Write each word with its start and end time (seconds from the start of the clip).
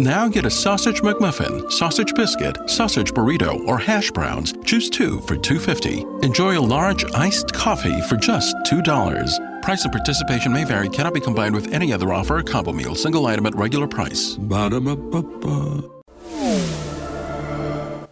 Now 0.00 0.28
get 0.28 0.46
a 0.46 0.50
sausage 0.50 1.00
McMuffin, 1.00 1.72
sausage 1.72 2.14
biscuit, 2.14 2.56
sausage 2.70 3.12
burrito, 3.12 3.66
or 3.66 3.78
hash 3.78 4.12
browns. 4.12 4.54
Choose 4.64 4.88
two 4.88 5.20
for 5.22 5.34
$2.50. 5.36 6.24
Enjoy 6.24 6.56
a 6.56 6.60
large 6.60 7.04
iced 7.14 7.52
coffee 7.52 8.00
for 8.02 8.14
just 8.14 8.54
$2. 8.70 9.60
Price 9.60 9.82
and 9.82 9.92
participation 9.92 10.52
may 10.52 10.62
vary, 10.62 10.88
cannot 10.88 11.14
be 11.14 11.20
combined 11.20 11.52
with 11.52 11.72
any 11.72 11.92
other 11.92 12.12
offer 12.12 12.38
or 12.38 12.42
combo 12.44 12.72
meal, 12.72 12.94
single 12.94 13.26
item 13.26 13.44
at 13.46 13.56
regular 13.56 13.88
price. 13.88 14.36
Ba-da-ba-ba-ba. 14.36 15.82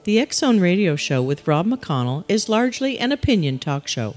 The 0.02 0.18
X 0.18 0.38
Zone 0.38 0.58
Radio 0.58 0.96
Show 0.96 1.22
with 1.22 1.46
Rob 1.46 1.66
McConnell 1.66 2.24
is 2.28 2.48
largely 2.48 2.98
an 2.98 3.12
opinion 3.12 3.60
talk 3.60 3.86
show. 3.86 4.16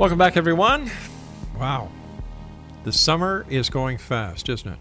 Welcome 0.00 0.16
back, 0.16 0.38
everyone. 0.38 0.90
Wow. 1.58 1.90
The 2.84 2.90
summer 2.92 3.44
is 3.50 3.68
going 3.68 3.98
fast, 3.98 4.48
isn't 4.48 4.72
it? 4.72 4.78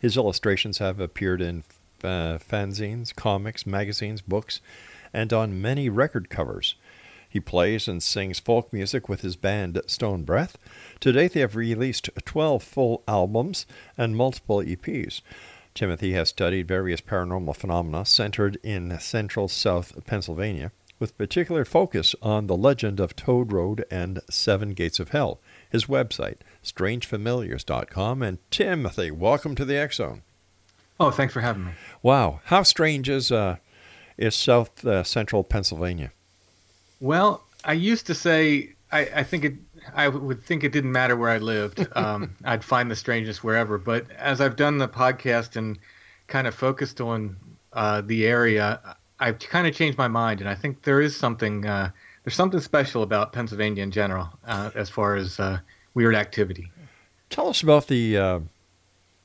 His 0.00 0.16
illustrations 0.16 0.78
have 0.78 0.98
appeared 0.98 1.40
in 1.40 1.62
uh, 2.02 2.38
fanzines, 2.38 3.14
comics, 3.14 3.64
magazines, 3.64 4.20
books, 4.20 4.60
and 5.12 5.32
on 5.32 5.62
many 5.62 5.88
record 5.88 6.28
covers. 6.28 6.74
He 7.28 7.38
plays 7.38 7.86
and 7.86 8.02
sings 8.02 8.40
folk 8.40 8.72
music 8.72 9.08
with 9.08 9.20
his 9.20 9.36
band 9.36 9.80
Stone 9.86 10.24
Breath. 10.24 10.58
To 10.98 11.12
date, 11.12 11.34
they 11.34 11.40
have 11.40 11.54
released 11.54 12.10
12 12.24 12.64
full 12.64 13.04
albums 13.06 13.64
and 13.96 14.16
multiple 14.16 14.58
EPs. 14.58 15.20
Timothy 15.72 16.14
has 16.14 16.30
studied 16.30 16.66
various 16.66 17.00
paranormal 17.00 17.54
phenomena 17.54 18.04
centered 18.04 18.58
in 18.64 18.98
central 18.98 19.46
south 19.46 20.04
Pennsylvania 20.04 20.72
with 20.98 21.18
particular 21.18 21.64
focus 21.64 22.14
on 22.22 22.46
the 22.46 22.56
legend 22.56 23.00
of 23.00 23.16
Toad 23.16 23.52
Road 23.52 23.84
and 23.90 24.20
Seven 24.30 24.70
Gates 24.74 24.98
of 25.00 25.10
Hell. 25.10 25.40
His 25.70 25.86
website, 25.86 26.38
strangefamiliars.com. 26.64 28.22
And 28.22 28.38
Timothy, 28.50 29.10
welcome 29.10 29.54
to 29.54 29.64
the 29.64 29.76
X 29.76 29.96
Zone. 29.96 30.22
Oh, 31.00 31.10
thanks 31.10 31.32
for 31.32 31.40
having 31.40 31.66
me. 31.66 31.72
Wow, 32.02 32.40
how 32.44 32.62
strange 32.64 33.08
is 33.08 33.30
uh, 33.30 33.56
is 34.16 34.34
South 34.34 34.84
uh, 34.84 35.04
Central 35.04 35.44
Pennsylvania? 35.44 36.12
Well, 37.00 37.44
I 37.64 37.74
used 37.74 38.06
to 38.08 38.14
say 38.14 38.74
I, 38.90 39.00
I 39.16 39.22
think 39.22 39.44
it. 39.44 39.54
I 39.94 40.08
would 40.08 40.42
think 40.42 40.64
it 40.64 40.72
didn't 40.72 40.92
matter 40.92 41.16
where 41.16 41.30
I 41.30 41.38
lived. 41.38 41.86
Um, 41.96 42.36
I'd 42.44 42.64
find 42.64 42.90
the 42.90 42.96
strangeness 42.96 43.42
wherever. 43.42 43.78
But 43.78 44.10
as 44.12 44.40
I've 44.40 44.56
done 44.56 44.78
the 44.78 44.88
podcast 44.88 45.56
and 45.56 45.78
kind 46.26 46.46
of 46.46 46.54
focused 46.54 47.00
on 47.00 47.36
uh, 47.72 48.02
the 48.02 48.26
area, 48.26 48.96
I've 49.20 49.38
kind 49.38 49.66
of 49.66 49.74
changed 49.74 49.98
my 49.98 50.08
mind, 50.08 50.40
and 50.40 50.48
I 50.48 50.54
think 50.54 50.82
there 50.82 51.00
is 51.00 51.16
something 51.16 51.66
uh, 51.66 51.90
there's 52.24 52.36
something 52.36 52.60
special 52.60 53.02
about 53.02 53.32
Pennsylvania 53.32 53.82
in 53.82 53.90
general 53.90 54.28
uh, 54.46 54.70
as 54.74 54.88
far 54.90 55.16
as 55.16 55.40
uh, 55.40 55.58
weird 55.94 56.14
activity. 56.14 56.70
Tell 57.30 57.48
us 57.48 57.62
about 57.62 57.88
the 57.88 58.16
uh, 58.16 58.40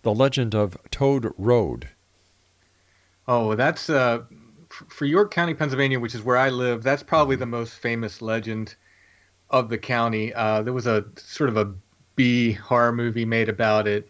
the 0.03 0.13
legend 0.13 0.55
of 0.55 0.77
Toad 0.91 1.33
Road. 1.37 1.89
Oh, 3.27 3.55
that's 3.55 3.89
uh, 3.89 4.23
for 4.69 5.05
York 5.05 5.33
County, 5.33 5.53
Pennsylvania, 5.53 5.99
which 5.99 6.15
is 6.15 6.23
where 6.23 6.37
I 6.37 6.49
live. 6.49 6.83
That's 6.83 7.03
probably 7.03 7.35
the 7.35 7.45
most 7.45 7.73
famous 7.73 8.21
legend 8.21 8.75
of 9.49 9.69
the 9.69 9.77
county. 9.77 10.33
Uh, 10.33 10.61
there 10.63 10.73
was 10.73 10.87
a 10.87 11.05
sort 11.15 11.49
of 11.49 11.57
a 11.57 11.73
B 12.15 12.51
horror 12.51 12.91
movie 12.91 13.25
made 13.25 13.49
about 13.49 13.87
it, 13.87 14.09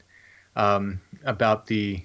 um, 0.56 1.00
about 1.26 1.68
the 1.68 2.04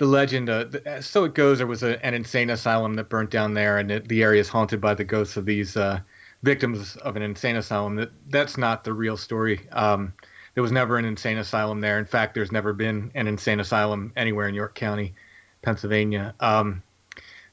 the 0.00 0.06
legend. 0.06 0.48
Uh, 0.48 0.64
the, 0.64 1.02
so 1.02 1.24
it 1.24 1.34
goes. 1.34 1.58
There 1.58 1.66
was 1.66 1.82
a, 1.82 2.04
an 2.04 2.14
insane 2.14 2.48
asylum 2.48 2.94
that 2.94 3.10
burnt 3.10 3.30
down 3.30 3.52
there, 3.52 3.76
and 3.76 3.90
it, 3.90 4.08
the 4.08 4.22
area 4.22 4.40
is 4.40 4.48
haunted 4.48 4.80
by 4.80 4.94
the 4.94 5.04
ghosts 5.04 5.36
of 5.36 5.44
these 5.44 5.76
uh, 5.76 6.00
victims 6.42 6.96
of 6.96 7.16
an 7.16 7.22
insane 7.22 7.56
asylum. 7.56 7.96
That 7.96 8.10
that's 8.30 8.56
not 8.56 8.82
the 8.82 8.94
real 8.94 9.18
story. 9.18 9.68
Um, 9.72 10.14
there 10.54 10.62
was 10.62 10.72
never 10.72 10.96
an 10.96 11.04
insane 11.04 11.36
asylum 11.36 11.82
there. 11.82 11.98
In 11.98 12.06
fact, 12.06 12.34
there's 12.34 12.50
never 12.50 12.72
been 12.72 13.10
an 13.14 13.28
insane 13.28 13.60
asylum 13.60 14.10
anywhere 14.16 14.48
in 14.48 14.54
York 14.54 14.74
County, 14.74 15.12
Pennsylvania. 15.60 16.34
Um, 16.40 16.82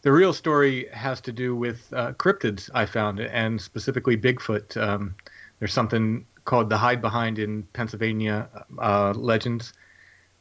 the 0.04 0.14
real 0.14 0.32
story 0.32 0.88
has 0.94 1.20
to 1.22 1.34
do 1.34 1.54
with 1.54 1.92
uh, 1.92 2.14
cryptids 2.14 2.70
I 2.74 2.86
found, 2.86 3.20
and 3.20 3.62
specifically 3.62 4.16
Bigfoot. 4.16 4.82
Um, 4.82 5.16
there's 5.60 5.74
something 5.74 6.26
called 6.46 6.70
the 6.70 6.78
hide 6.78 7.02
behind 7.02 7.40
in 7.40 7.64
Pennsylvania 7.74 8.48
uh, 8.80 9.12
legends 9.12 9.74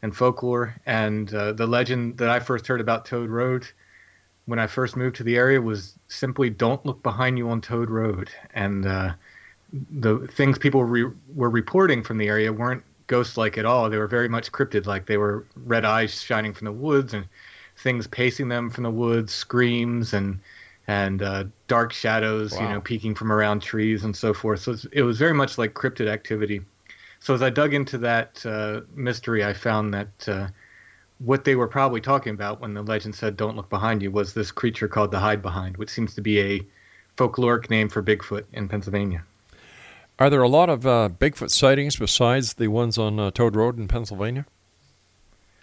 and 0.02 0.16
folklore. 0.16 0.74
And 0.86 1.32
uh, 1.34 1.52
the 1.52 1.66
legend 1.66 2.18
that 2.18 2.28
I 2.28 2.40
first 2.40 2.66
heard 2.66 2.80
about 2.80 3.04
Toad 3.04 3.30
Road 3.30 3.66
when 4.46 4.58
I 4.58 4.66
first 4.66 4.96
moved 4.96 5.16
to 5.16 5.24
the 5.24 5.36
area 5.36 5.60
was 5.60 5.98
simply 6.08 6.50
don't 6.50 6.84
look 6.86 7.02
behind 7.02 7.38
you 7.38 7.48
on 7.50 7.60
Toad 7.60 7.90
Road. 7.90 8.30
And 8.54 8.86
uh, 8.86 9.14
the 9.90 10.26
things 10.28 10.58
people 10.58 10.84
re- 10.84 11.10
were 11.34 11.50
reporting 11.50 12.02
from 12.02 12.18
the 12.18 12.28
area 12.28 12.52
weren't 12.52 12.84
ghost 13.08 13.36
like 13.36 13.58
at 13.58 13.64
all. 13.64 13.90
They 13.90 13.98
were 13.98 14.06
very 14.06 14.28
much 14.28 14.52
cryptid 14.52 14.86
like. 14.86 15.06
They 15.06 15.16
were 15.16 15.44
red 15.56 15.84
eyes 15.84 16.20
shining 16.20 16.52
from 16.52 16.66
the 16.66 16.72
woods 16.72 17.14
and 17.14 17.26
things 17.76 18.06
pacing 18.06 18.48
them 18.48 18.70
from 18.70 18.84
the 18.84 18.90
woods, 18.90 19.32
screams 19.32 20.12
and 20.14 20.38
and 20.88 21.22
uh, 21.22 21.44
dark 21.66 21.92
shadows, 21.92 22.52
wow. 22.52 22.62
you 22.62 22.68
know, 22.68 22.80
peeking 22.80 23.14
from 23.14 23.32
around 23.32 23.60
trees 23.60 24.04
and 24.04 24.16
so 24.16 24.32
forth. 24.32 24.60
So 24.60 24.76
it 24.92 25.02
was 25.02 25.18
very 25.18 25.34
much 25.34 25.58
like 25.58 25.74
cryptid 25.74 26.06
activity. 26.06 26.60
So 27.26 27.34
as 27.34 27.42
I 27.42 27.50
dug 27.50 27.74
into 27.74 27.98
that 27.98 28.46
uh, 28.46 28.82
mystery, 28.94 29.44
I 29.44 29.52
found 29.52 29.92
that 29.92 30.28
uh, 30.28 30.46
what 31.18 31.42
they 31.42 31.56
were 31.56 31.66
probably 31.66 32.00
talking 32.00 32.32
about 32.32 32.60
when 32.60 32.72
the 32.72 32.82
legend 32.82 33.16
said 33.16 33.36
"Don't 33.36 33.56
look 33.56 33.68
behind 33.68 34.00
you" 34.00 34.12
was 34.12 34.32
this 34.32 34.52
creature 34.52 34.86
called 34.86 35.10
the 35.10 35.18
Hide 35.18 35.42
Behind, 35.42 35.76
which 35.76 35.90
seems 35.90 36.14
to 36.14 36.20
be 36.20 36.38
a 36.40 36.64
folkloric 37.16 37.68
name 37.68 37.88
for 37.88 38.00
Bigfoot 38.00 38.44
in 38.52 38.68
Pennsylvania. 38.68 39.24
Are 40.20 40.30
there 40.30 40.40
a 40.40 40.48
lot 40.48 40.70
of 40.70 40.86
uh, 40.86 41.08
Bigfoot 41.18 41.50
sightings 41.50 41.96
besides 41.96 42.54
the 42.54 42.68
ones 42.68 42.96
on 42.96 43.18
uh, 43.18 43.32
Toad 43.32 43.56
Road 43.56 43.76
in 43.76 43.88
Pennsylvania? 43.88 44.46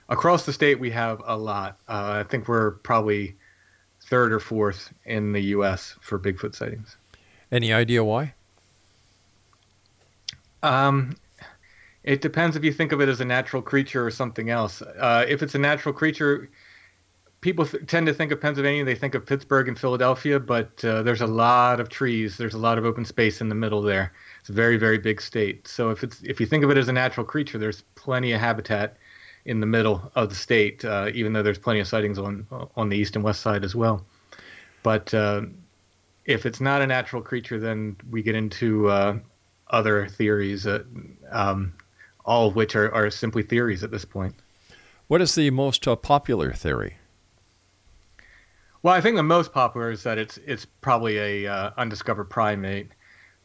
Across 0.10 0.46
the 0.46 0.52
state, 0.52 0.82
we 0.82 0.92
have 0.92 1.22
a 1.26 1.38
lot. 1.38 1.78
Uh, 1.88 2.26
I 2.26 2.30
think 2.30 2.50
we're 2.50 2.72
probably 2.72 3.38
third 4.02 4.34
or 4.34 4.42
fourth 4.42 4.92
in 5.06 5.32
the 5.32 5.42
U.S. 5.56 5.96
for 6.02 6.20
Bigfoot 6.20 6.56
sightings. 6.56 6.98
Any 7.54 7.72
idea 7.72 8.04
why? 8.04 8.34
Um, 10.62 11.16
it 12.04 12.22
depends 12.22 12.56
if 12.56 12.64
you 12.64 12.74
think 12.74 12.92
of 12.92 13.02
it 13.02 13.10
as 13.10 13.22
a 13.22 13.26
natural 13.26 13.62
creature 13.62 14.06
or 14.06 14.12
something 14.12 14.50
else. 14.50 14.82
Uh, 14.82 15.26
if 15.28 15.42
it's 15.42 15.56
a 15.56 15.60
natural 15.60 15.94
creature, 15.94 16.50
people 17.42 17.66
th- 17.66 17.86
tend 17.88 18.08
to 18.08 18.14
think 18.14 18.32
of 18.32 18.42
Pennsylvania, 18.42 18.84
they 18.86 18.96
think 18.96 19.16
of 19.16 19.26
Pittsburgh 19.26 19.68
and 19.68 19.80
Philadelphia, 19.80 20.40
but 20.40 20.84
uh, 20.84 21.04
there's 21.04 21.22
a 21.22 21.28
lot 21.28 21.80
of 21.80 21.90
trees, 21.90 22.38
there's 22.38 22.54
a 22.54 22.58
lot 22.58 22.78
of 22.78 22.86
open 22.86 23.06
space 23.06 23.42
in 23.42 23.50
the 23.50 23.56
middle 23.56 23.82
there. 23.82 24.14
It's 24.40 24.50
a 24.50 24.54
very, 24.54 24.78
very 24.78 24.98
big 24.98 25.22
state. 25.22 25.68
So 25.68 25.90
if 25.90 26.04
it's 26.04 26.22
if 26.24 26.40
you 26.40 26.46
think 26.46 26.64
of 26.64 26.72
it 26.72 26.78
as 26.78 26.90
a 26.90 26.94
natural 26.94 27.26
creature, 27.26 27.58
there's 27.58 27.84
plenty 27.96 28.32
of 28.34 28.40
habitat 28.40 28.98
in 29.46 29.60
the 29.60 29.66
middle 29.66 30.12
of 30.16 30.30
the 30.30 30.36
state, 30.36 30.86
uh, 30.86 31.10
even 31.14 31.34
though 31.34 31.44
there's 31.44 31.60
plenty 31.60 31.80
of 31.80 31.88
sightings 31.88 32.18
on 32.18 32.48
on 32.76 32.90
the 32.90 32.98
east 32.98 33.16
and 33.16 33.24
west 33.24 33.42
side 33.42 33.64
as 33.64 33.76
well. 33.76 34.06
But 34.82 35.14
uh, 35.14 35.44
if 36.26 36.46
it's 36.46 36.62
not 36.62 36.82
a 36.82 36.88
natural 36.88 37.22
creature, 37.22 37.60
then 37.60 37.96
we 38.10 38.22
get 38.22 38.36
into 38.36 38.90
uh, 38.90 39.20
other 39.68 40.08
theories, 40.08 40.68
uh, 40.68 40.84
um, 41.32 41.74
all 42.26 42.48
of 42.48 42.56
which 42.56 42.76
are, 42.76 42.94
are 42.94 43.10
simply 43.10 43.44
theories 43.44 43.84
at 43.84 43.92
this 43.92 44.06
point. 44.06 44.36
What 45.08 45.22
is 45.22 45.36
the 45.36 45.50
most 45.52 45.88
uh, 45.88 45.96
popular 45.96 46.54
theory? 46.54 46.98
Well, 48.82 48.94
I 48.94 49.02
think 49.02 49.16
the 49.16 49.24
most 49.24 49.54
popular 49.54 49.92
is 49.92 50.04
that 50.04 50.18
it's 50.18 50.38
it's 50.46 50.66
probably 50.66 51.18
a 51.18 51.52
uh, 51.52 51.72
undiscovered 51.78 52.30
primate. 52.30 52.90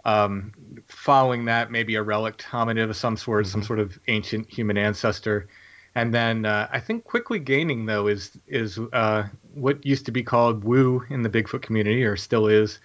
Um, 0.05 0.53
following 0.87 1.45
that, 1.47 1.71
maybe 1.71 1.97
a 1.97 2.03
relict 2.03 2.43
hominid 2.43 2.89
of 2.89 2.97
some 2.97 3.17
sort, 3.17 3.45
mm-hmm. 3.45 3.53
some 3.53 3.63
sort 3.63 3.79
of 3.79 3.99
ancient 4.09 4.51
human 4.51 4.79
ancestor. 4.79 5.49
And 5.95 6.15
then 6.15 6.47
uh, 6.47 6.69
I 6.71 6.81
think 6.81 7.05
quickly 7.05 7.39
gaining 7.39 7.87
though 7.87 8.07
is 8.07 8.39
is 8.47 8.79
uh, 8.93 9.25
what 9.55 9.85
used 9.85 10.07
to 10.07 10.13
be 10.13 10.23
called 10.23 10.65
woo 10.65 11.05
in 11.11 11.23
the 11.23 11.29
Bigfoot 11.29 11.63
community, 11.63 12.05
or 12.05 12.17
still 12.17 12.47
is, 12.47 12.79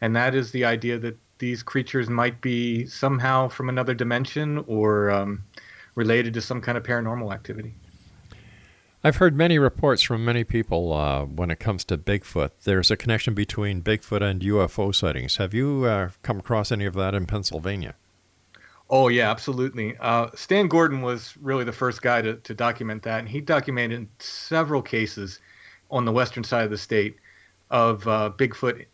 and 0.00 0.14
that 0.16 0.34
is 0.34 0.52
the 0.52 0.64
idea 0.64 0.98
that 0.98 1.16
these 1.42 1.64
creatures 1.64 2.08
might 2.08 2.40
be 2.40 2.86
somehow 2.86 3.48
from 3.48 3.68
another 3.68 3.94
dimension 3.94 4.62
or 4.68 5.10
um, 5.10 5.42
related 5.96 6.32
to 6.34 6.40
some 6.40 6.60
kind 6.60 6.78
of 6.78 6.84
paranormal 6.84 7.34
activity. 7.34 7.74
I've 9.02 9.16
heard 9.16 9.34
many 9.34 9.58
reports 9.58 10.02
from 10.02 10.24
many 10.24 10.44
people 10.44 10.92
uh, 10.92 11.24
when 11.24 11.50
it 11.50 11.58
comes 11.58 11.84
to 11.86 11.98
Bigfoot. 11.98 12.50
There's 12.62 12.92
a 12.92 12.96
connection 12.96 13.34
between 13.34 13.82
Bigfoot 13.82 14.22
and 14.22 14.40
UFO 14.40 14.94
sightings. 14.94 15.38
Have 15.38 15.52
you 15.52 15.84
uh, 15.84 16.10
come 16.22 16.38
across 16.38 16.70
any 16.70 16.84
of 16.84 16.94
that 16.94 17.12
in 17.12 17.26
Pennsylvania? 17.26 17.96
Oh 18.88 19.08
yeah, 19.08 19.28
absolutely. 19.28 19.96
Uh, 19.98 20.28
Stan 20.36 20.68
Gordon 20.68 21.02
was 21.02 21.36
really 21.40 21.64
the 21.64 21.72
first 21.72 22.02
guy 22.02 22.22
to, 22.22 22.36
to 22.36 22.54
document 22.54 23.02
that, 23.02 23.18
and 23.18 23.28
he 23.28 23.40
documented 23.40 24.06
several 24.20 24.80
cases 24.80 25.40
on 25.90 26.04
the 26.04 26.12
western 26.12 26.44
side 26.44 26.62
of 26.62 26.70
the 26.70 26.78
state 26.78 27.16
of 27.68 28.06
uh, 28.06 28.30
Bigfoot 28.38 28.86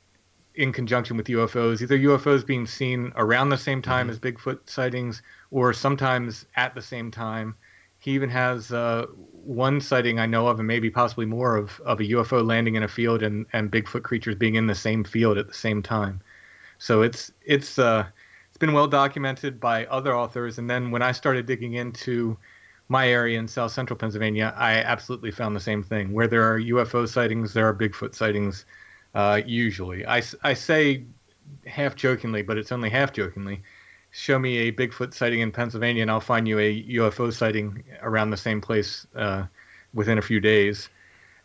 in 0.59 0.73
conjunction 0.73 1.17
with 1.17 1.29
UFOs, 1.29 1.81
either 1.81 1.97
UFOs 1.97 2.45
being 2.45 2.67
seen 2.67 3.13
around 3.15 3.49
the 3.49 3.57
same 3.57 3.81
time 3.81 4.09
mm-hmm. 4.09 4.11
as 4.11 4.19
Bigfoot 4.19 4.69
sightings, 4.69 5.23
or 5.53 5.73
sometimes 5.73 6.45
at 6.57 6.75
the 6.75 6.83
same 6.83 7.11
time. 7.11 7.55
He 8.01 8.13
even 8.13 8.29
has 8.29 8.73
uh, 8.73 9.07
one 9.33 9.81
sighting 9.81 10.19
I 10.21 10.27
know 10.27 10.47
of, 10.49 10.59
and 10.59 10.67
maybe 10.67 10.91
possibly 10.91 11.27
more 11.27 11.57
of 11.57 11.81
of 11.85 12.01
a 12.01 12.05
UFO 12.05 12.45
landing 12.45 12.75
in 12.75 12.83
a 12.83 12.89
field 12.89 13.23
and 13.23 13.47
and 13.53 13.73
Bigfoot 13.73 14.03
creatures 14.03 14.35
being 14.35 14.57
in 14.57 14.67
the 14.67 14.75
same 14.75 15.05
field 15.05 15.39
at 15.39 15.47
the 15.47 15.55
same 15.55 15.83
time. 15.83 16.21
So 16.79 17.03
it's 17.03 17.33
it's 17.45 17.79
uh, 17.79 18.07
it's 18.49 18.59
been 18.59 18.73
well 18.73 18.89
documented 18.89 19.61
by 19.61 19.87
other 19.87 20.17
authors. 20.17 20.59
And 20.59 20.69
then 20.69 20.91
when 20.91 21.03
I 21.03 21.13
started 21.13 21.47
digging 21.47 21.75
into 21.75 22.37
my 22.89 23.09
area 23.09 23.39
in 23.39 23.47
South 23.47 23.71
Central 23.71 23.97
Pennsylvania, 23.97 24.53
I 24.57 24.75
absolutely 24.79 25.31
found 25.31 25.55
the 25.55 25.61
same 25.61 25.83
thing. 25.83 26.13
Where 26.13 26.27
there 26.27 26.43
are 26.43 26.59
UFO 26.61 27.09
sightings, 27.09 27.53
there 27.53 27.69
are 27.69 27.75
Bigfoot 27.75 28.15
sightings. 28.15 28.65
Uh, 29.15 29.41
usually, 29.45 30.07
I 30.07 30.23
I 30.43 30.55
say 30.55 31.05
half 31.67 31.97
jokingly, 31.97 32.43
but 32.43 32.59
it's 32.59 32.73
only 32.73 32.91
half 32.91 33.13
jokingly 33.13 33.63
show 34.11 34.39
me 34.39 34.59
a 34.59 34.73
Bigfoot 34.73 35.15
sighting 35.15 35.41
in 35.41 35.53
Pennsylvania, 35.53 36.03
and 36.03 36.11
I'll 36.11 36.21
find 36.21 36.49
you 36.49 36.59
a 36.59 36.83
UFO 36.83 37.33
sighting 37.33 37.85
around 38.03 38.31
the 38.31 38.37
same 38.37 38.61
place 38.61 39.07
uh, 39.15 39.45
within 39.95 40.19
a 40.19 40.23
few 40.23 40.41
days. 40.41 40.89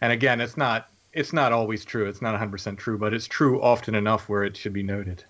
And 0.01 0.11
again, 0.11 0.41
it's 0.41 0.57
not 0.57 0.89
it's 1.13 1.33
not 1.33 1.51
always 1.51 1.85
true. 1.85 2.07
It's 2.07 2.23
not 2.23 2.39
100% 2.39 2.77
true, 2.77 2.97
but 2.97 3.13
it's 3.13 3.27
true 3.27 3.61
often 3.61 3.93
enough 3.93 4.27
where 4.27 4.43
it 4.43 4.57
should 4.57 4.73
be 4.73 4.81
noted. 4.81 5.23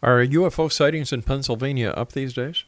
Are 0.00 0.24
UFO 0.24 0.70
sightings 0.70 1.12
in 1.12 1.22
Pennsylvania 1.22 1.90
up 1.90 2.12
these 2.12 2.32
days? 2.32 2.64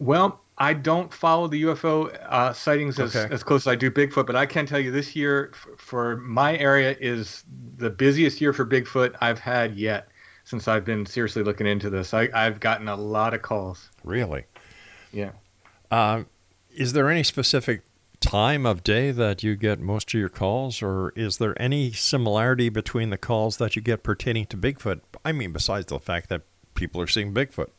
Well, 0.00 0.40
I 0.58 0.72
don't 0.72 1.12
follow 1.12 1.48
the 1.48 1.64
UFO 1.64 2.14
uh, 2.30 2.52
sightings 2.52 2.98
as, 2.98 3.14
okay. 3.14 3.32
as 3.32 3.42
close 3.42 3.62
as 3.62 3.72
I 3.72 3.74
do 3.74 3.90
Bigfoot, 3.90 4.26
but 4.26 4.36
I 4.36 4.46
can 4.46 4.64
tell 4.64 4.78
you 4.78 4.90
this 4.90 5.14
year 5.14 5.52
f- 5.52 5.78
for 5.78 6.16
my 6.16 6.56
area 6.56 6.96
is 6.98 7.44
the 7.76 7.90
busiest 7.90 8.40
year 8.40 8.54
for 8.54 8.64
Bigfoot 8.64 9.14
I've 9.20 9.38
had 9.38 9.76
yet 9.76 10.08
since 10.44 10.66
I've 10.66 10.84
been 10.84 11.04
seriously 11.04 11.42
looking 11.42 11.66
into 11.66 11.90
this. 11.90 12.14
I, 12.14 12.28
have 12.32 12.60
gotten 12.60 12.88
a 12.88 12.96
lot 12.96 13.34
of 13.34 13.42
calls. 13.42 13.90
Really? 14.02 14.44
Yeah. 15.12 15.32
Uh, 15.90 16.22
is 16.74 16.94
there 16.94 17.10
any 17.10 17.22
specific 17.22 17.82
time 18.20 18.64
of 18.64 18.82
day 18.82 19.10
that 19.10 19.42
you 19.42 19.56
get 19.56 19.78
most 19.80 20.14
of 20.14 20.20
your 20.20 20.28
calls, 20.28 20.82
or 20.82 21.12
is 21.16 21.38
there 21.38 21.60
any 21.60 21.92
similarity 21.92 22.68
between 22.68 23.10
the 23.10 23.18
calls 23.18 23.58
that 23.58 23.76
you 23.76 23.82
get 23.82 24.02
pertaining 24.02 24.46
to 24.46 24.56
Bigfoot? 24.56 25.00
I 25.24 25.32
mean, 25.32 25.52
besides 25.52 25.86
the 25.86 25.98
fact 25.98 26.28
that 26.28 26.42
people 26.74 27.00
are 27.00 27.06
seeing 27.06 27.34
Bigfoot. 27.34 27.70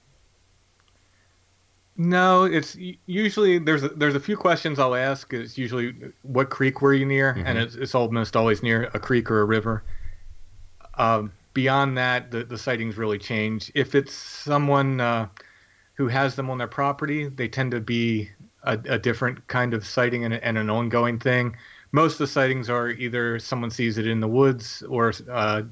No, 1.99 2.43
it's 2.43 2.77
usually 3.07 3.57
there's 3.57 3.83
a, 3.83 3.89
there's 3.89 4.13
a 4.13 4.19
few 4.19 4.37
questions 4.37 4.77
I'll 4.77 4.93
ask. 4.93 5.33
It's 5.33 5.57
usually 5.57 5.95
what 6.21 6.51
creek 6.51 6.81
were 6.81 6.93
you 6.93 7.07
near, 7.07 7.33
mm-hmm. 7.33 7.47
and 7.47 7.57
it's, 7.57 7.73
it's 7.73 7.95
almost 7.95 8.35
always 8.35 8.61
near 8.61 8.91
a 8.93 8.99
creek 8.99 9.31
or 9.31 9.41
a 9.41 9.45
river. 9.45 9.83
Um, 10.95 11.31
beyond 11.53 11.97
that, 11.97 12.29
the, 12.29 12.43
the 12.43 12.57
sightings 12.57 12.97
really 12.97 13.17
change. 13.17 13.71
If 13.73 13.95
it's 13.95 14.13
someone 14.13 15.01
uh, 15.01 15.27
who 15.95 16.07
has 16.07 16.35
them 16.35 16.51
on 16.51 16.59
their 16.59 16.67
property, 16.67 17.29
they 17.29 17.47
tend 17.47 17.71
to 17.71 17.79
be 17.79 18.29
a, 18.63 18.73
a 18.87 18.99
different 18.99 19.47
kind 19.47 19.73
of 19.73 19.85
sighting 19.85 20.23
and, 20.23 20.35
and, 20.35 20.57
an 20.57 20.69
ongoing 20.69 21.17
thing. 21.17 21.55
Most 21.91 22.13
of 22.13 22.19
the 22.19 22.27
sightings 22.27 22.69
are 22.69 22.89
either 22.89 23.39
someone 23.39 23.71
sees 23.71 23.97
it 23.97 24.05
in 24.05 24.19
the 24.19 24.27
woods 24.27 24.83
or 24.87 25.13
uh, 25.31 25.63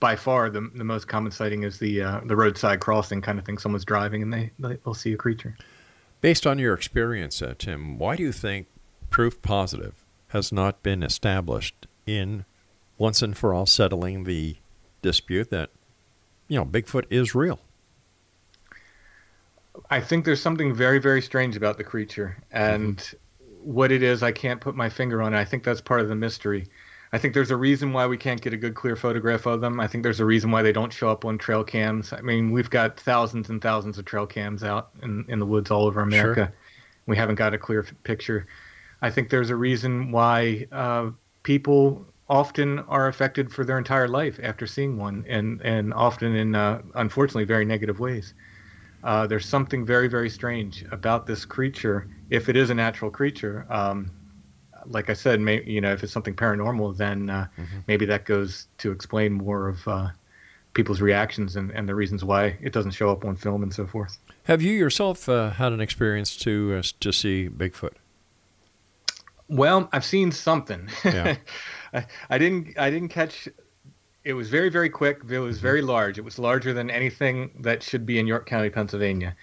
by 0.00 0.16
far 0.16 0.50
the, 0.50 0.70
the 0.74 0.84
most 0.84 1.08
common 1.08 1.32
sighting 1.32 1.62
is 1.62 1.78
the 1.78 2.02
uh, 2.02 2.20
the 2.24 2.36
roadside 2.36 2.80
crossing 2.80 3.20
kind 3.22 3.38
of 3.38 3.44
thing. 3.44 3.58
Someone's 3.58 3.84
driving 3.84 4.22
and 4.22 4.32
they 4.32 4.50
they'll 4.58 4.94
see 4.94 5.12
a 5.12 5.16
creature. 5.16 5.56
Based 6.20 6.46
on 6.46 6.58
your 6.58 6.74
experience, 6.74 7.40
uh, 7.42 7.54
Tim, 7.58 7.98
why 7.98 8.16
do 8.16 8.22
you 8.22 8.32
think 8.32 8.66
proof 9.10 9.40
positive 9.42 9.94
has 10.28 10.50
not 10.50 10.82
been 10.82 11.02
established 11.02 11.86
in 12.06 12.44
once 12.98 13.22
and 13.22 13.36
for 13.36 13.54
all 13.54 13.66
settling 13.66 14.24
the 14.24 14.56
dispute 15.02 15.50
that 15.50 15.70
you 16.48 16.58
know, 16.58 16.64
Bigfoot 16.64 17.04
is 17.10 17.34
real. 17.34 17.58
I 19.90 20.00
think 20.00 20.24
there's 20.24 20.40
something 20.40 20.74
very, 20.74 20.98
very 20.98 21.20
strange 21.20 21.56
about 21.56 21.76
the 21.76 21.84
creature, 21.84 22.36
and 22.50 22.96
mm-hmm. 22.96 23.72
what 23.72 23.92
it 23.92 24.02
is, 24.02 24.22
I 24.22 24.32
can't 24.32 24.60
put 24.60 24.74
my 24.74 24.88
finger 24.88 25.22
on 25.22 25.34
it. 25.34 25.38
I 25.38 25.44
think 25.44 25.64
that's 25.64 25.80
part 25.80 26.00
of 26.00 26.08
the 26.08 26.14
mystery. 26.14 26.66
I 27.12 27.18
think 27.18 27.34
there's 27.34 27.50
a 27.50 27.56
reason 27.56 27.92
why 27.92 28.06
we 28.06 28.16
can't 28.16 28.40
get 28.40 28.52
a 28.52 28.56
good, 28.56 28.74
clear 28.74 28.96
photograph 28.96 29.46
of 29.46 29.60
them. 29.60 29.78
I 29.80 29.86
think 29.86 30.02
there's 30.02 30.20
a 30.20 30.24
reason 30.24 30.50
why 30.50 30.62
they 30.62 30.72
don't 30.72 30.92
show 30.92 31.08
up 31.08 31.24
on 31.24 31.38
trail 31.38 31.62
cams. 31.64 32.12
I 32.12 32.20
mean, 32.20 32.50
we've 32.50 32.70
got 32.70 32.98
thousands 32.98 33.48
and 33.48 33.62
thousands 33.62 33.98
of 33.98 34.04
trail 34.04 34.26
cams 34.26 34.64
out 34.64 34.90
in, 35.02 35.24
in 35.28 35.38
the 35.38 35.46
woods 35.46 35.70
all 35.70 35.86
over 35.86 36.00
America. 36.00 36.46
Sure. 36.46 36.54
We 37.06 37.16
haven't 37.16 37.36
got 37.36 37.54
a 37.54 37.58
clear 37.58 37.82
f- 37.82 37.94
picture. 38.02 38.46
I 39.02 39.10
think 39.10 39.30
there's 39.30 39.50
a 39.50 39.56
reason 39.56 40.10
why 40.10 40.66
uh, 40.72 41.10
people 41.42 42.04
often 42.28 42.80
are 42.80 43.06
affected 43.06 43.52
for 43.52 43.64
their 43.64 43.78
entire 43.78 44.08
life 44.08 44.40
after 44.42 44.66
seeing 44.66 44.96
one, 44.98 45.24
and 45.28 45.60
and 45.62 45.94
often 45.94 46.34
in 46.34 46.54
uh, 46.56 46.82
unfortunately 46.94 47.44
very 47.44 47.64
negative 47.64 48.00
ways. 48.00 48.34
Uh, 49.04 49.26
there's 49.26 49.46
something 49.46 49.86
very, 49.86 50.08
very 50.08 50.28
strange 50.28 50.84
about 50.90 51.26
this 51.26 51.44
creature. 51.44 52.08
If 52.30 52.48
it 52.48 52.56
is 52.56 52.70
a 52.70 52.74
natural 52.74 53.10
creature, 53.10 53.64
um, 53.70 54.15
like 54.90 55.10
I 55.10 55.14
said, 55.14 55.40
may, 55.40 55.62
you 55.64 55.80
know, 55.80 55.92
if 55.92 56.02
it's 56.02 56.12
something 56.12 56.34
paranormal, 56.34 56.96
then 56.96 57.30
uh, 57.30 57.46
mm-hmm. 57.58 57.78
maybe 57.86 58.06
that 58.06 58.24
goes 58.24 58.66
to 58.78 58.92
explain 58.92 59.32
more 59.32 59.68
of 59.68 59.86
uh, 59.88 60.08
people's 60.74 61.00
reactions 61.00 61.56
and, 61.56 61.70
and 61.72 61.88
the 61.88 61.94
reasons 61.94 62.24
why 62.24 62.56
it 62.60 62.72
doesn't 62.72 62.92
show 62.92 63.10
up 63.10 63.24
on 63.24 63.36
film 63.36 63.62
and 63.62 63.72
so 63.72 63.86
forth. 63.86 64.18
Have 64.44 64.62
you 64.62 64.72
yourself 64.72 65.28
uh, 65.28 65.50
had 65.50 65.72
an 65.72 65.80
experience 65.80 66.36
to 66.38 66.76
uh, 66.78 66.82
to 67.00 67.12
see 67.12 67.48
Bigfoot? 67.48 67.94
Well, 69.48 69.88
I've 69.92 70.04
seen 70.04 70.32
something. 70.32 70.88
Yeah. 71.04 71.36
I, 71.92 72.06
I 72.30 72.38
didn't 72.38 72.78
I 72.78 72.90
didn't 72.90 73.08
catch 73.08 73.48
it 74.26 74.34
was 74.34 74.50
very 74.50 74.68
very 74.68 74.90
quick 74.90 75.20
it 75.30 75.38
was 75.38 75.60
very 75.60 75.80
mm-hmm. 75.80 75.90
large 75.90 76.18
it 76.18 76.24
was 76.24 76.38
larger 76.38 76.74
than 76.74 76.90
anything 76.90 77.50
that 77.60 77.82
should 77.82 78.04
be 78.04 78.18
in 78.18 78.26
york 78.26 78.44
county 78.44 78.68
pennsylvania 78.68 79.34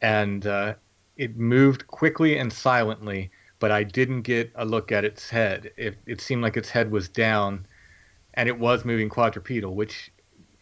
and 0.00 0.46
uh, 0.46 0.72
it 1.16 1.36
moved 1.36 1.86
quickly 1.88 2.38
and 2.38 2.52
silently 2.52 3.30
but 3.60 3.70
i 3.70 3.82
didn't 3.82 4.22
get 4.22 4.50
a 4.56 4.64
look 4.64 4.90
at 4.90 5.04
its 5.04 5.30
head 5.30 5.70
it, 5.76 5.96
it 6.06 6.20
seemed 6.20 6.42
like 6.42 6.56
its 6.56 6.68
head 6.68 6.90
was 6.90 7.08
down 7.08 7.64
and 8.34 8.48
it 8.48 8.58
was 8.58 8.84
moving 8.84 9.08
quadrupedal 9.08 9.74
which 9.74 10.10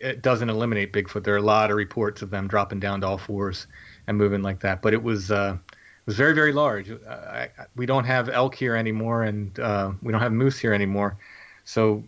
it 0.00 0.20
doesn't 0.22 0.50
eliminate 0.50 0.92
bigfoot 0.92 1.24
there 1.24 1.34
are 1.34 1.38
a 1.38 1.42
lot 1.42 1.70
of 1.70 1.76
reports 1.76 2.20
of 2.20 2.30
them 2.30 2.46
dropping 2.46 2.78
down 2.78 3.00
to 3.00 3.06
all 3.06 3.18
fours 3.18 3.66
and 4.06 4.18
moving 4.18 4.42
like 4.42 4.60
that 4.60 4.82
but 4.82 4.92
it 4.92 5.02
was 5.02 5.30
uh, 5.30 5.56
it 5.72 6.06
was 6.06 6.16
very 6.16 6.34
very 6.34 6.52
large 6.52 6.90
I, 6.90 7.48
I, 7.58 7.64
we 7.74 7.86
don't 7.86 8.04
have 8.04 8.28
elk 8.28 8.54
here 8.54 8.76
anymore 8.76 9.22
and 9.22 9.58
uh, 9.58 9.92
we 10.02 10.12
don't 10.12 10.20
have 10.20 10.32
moose 10.32 10.58
here 10.58 10.74
anymore 10.74 11.16
so 11.64 12.02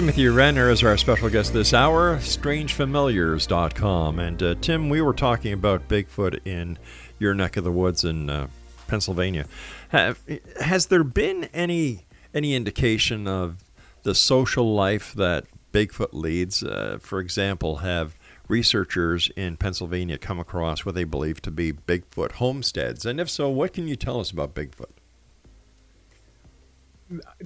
Timothy 0.00 0.28
Renner 0.28 0.70
is 0.70 0.82
our 0.82 0.96
special 0.96 1.28
guest 1.28 1.52
this 1.52 1.74
hour, 1.74 2.16
strangefamiliars.com. 2.16 4.18
And 4.18 4.42
uh, 4.42 4.54
Tim, 4.62 4.88
we 4.88 5.02
were 5.02 5.12
talking 5.12 5.52
about 5.52 5.88
Bigfoot 5.88 6.40
in 6.46 6.78
your 7.18 7.34
neck 7.34 7.58
of 7.58 7.64
the 7.64 7.70
woods 7.70 8.02
in 8.02 8.30
uh, 8.30 8.46
Pennsylvania. 8.88 9.44
Have, 9.90 10.18
has 10.58 10.86
there 10.86 11.04
been 11.04 11.50
any 11.52 12.06
any 12.32 12.54
indication 12.54 13.28
of 13.28 13.62
the 14.02 14.14
social 14.14 14.74
life 14.74 15.12
that 15.12 15.44
Bigfoot 15.70 16.14
leads? 16.14 16.62
Uh, 16.62 16.96
for 16.98 17.20
example, 17.20 17.76
have 17.76 18.16
researchers 18.48 19.30
in 19.36 19.58
Pennsylvania 19.58 20.16
come 20.16 20.40
across 20.40 20.86
what 20.86 20.94
they 20.94 21.04
believe 21.04 21.42
to 21.42 21.50
be 21.50 21.74
Bigfoot 21.74 22.32
homesteads? 22.32 23.04
And 23.04 23.20
if 23.20 23.28
so, 23.28 23.50
what 23.50 23.74
can 23.74 23.86
you 23.86 23.96
tell 23.96 24.18
us 24.18 24.30
about 24.30 24.54
Bigfoot? 24.54 24.92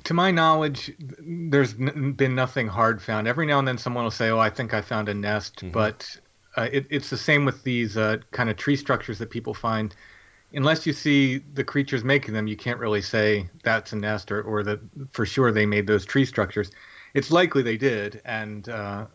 To 0.04 0.14
my 0.14 0.30
knowledge, 0.30 0.92
there's 0.98 1.74
n- 1.74 2.12
been 2.12 2.34
nothing 2.34 2.68
hard 2.68 3.00
found. 3.00 3.26
Every 3.26 3.46
now 3.46 3.58
and 3.58 3.66
then, 3.66 3.78
someone 3.78 4.04
will 4.04 4.10
say, 4.10 4.28
"Oh, 4.28 4.38
I 4.38 4.50
think 4.50 4.74
I 4.74 4.80
found 4.80 5.08
a 5.08 5.14
nest," 5.14 5.56
mm-hmm. 5.56 5.70
but 5.70 6.16
uh, 6.56 6.68
it, 6.72 6.86
it's 6.90 7.10
the 7.10 7.16
same 7.16 7.44
with 7.44 7.62
these 7.62 7.96
uh, 7.96 8.18
kind 8.30 8.50
of 8.50 8.56
tree 8.56 8.76
structures 8.76 9.18
that 9.18 9.30
people 9.30 9.54
find 9.54 9.94
unless 10.54 10.86
you 10.86 10.92
see 10.92 11.38
the 11.38 11.64
creatures 11.64 12.04
making 12.04 12.32
them, 12.34 12.46
you 12.46 12.56
can't 12.56 12.78
really 12.78 13.02
say 13.02 13.48
that's 13.62 13.92
a 13.92 13.96
nest 13.96 14.30
or, 14.30 14.42
or 14.42 14.62
that 14.62 14.80
for 15.10 15.26
sure 15.26 15.52
they 15.52 15.66
made 15.66 15.86
those 15.86 16.04
tree 16.04 16.24
structures. 16.24 16.70
It's 17.12 17.30
likely 17.30 17.62
they 17.62 17.76
did, 17.76 18.20
and 18.24 18.68
uh, 18.68 19.06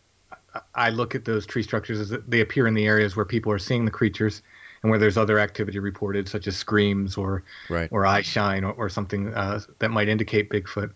I 0.76 0.90
look 0.90 1.16
at 1.16 1.26
those 1.26 1.46
tree 1.46 1.64
structures 1.64 2.00
as 2.00 2.20
they 2.28 2.42
appear 2.42 2.68
in 2.68 2.74
the 2.74 2.86
areas 2.86 3.16
where 3.16 3.26
people 3.26 3.52
are 3.52 3.60
seeing 3.60 3.86
the 3.86 3.92
creatures 3.92 4.42
and 4.82 4.90
where 4.90 5.00
there's 5.00 5.18
other 5.18 5.40
activity 5.40 5.80
reported, 5.80 6.28
such 6.28 6.48
as 6.48 6.56
screams 6.56 7.18
or 7.18 7.44
right. 7.70 7.90
or 7.92 8.06
eye 8.06 8.22
shine 8.22 8.64
or, 8.64 8.74
or 8.74 8.90
something 8.90 9.34
uh, 9.34 9.60
that 9.80 9.90
might 9.90 10.10
indicate 10.10 10.50
Bigfoot. 10.50 10.92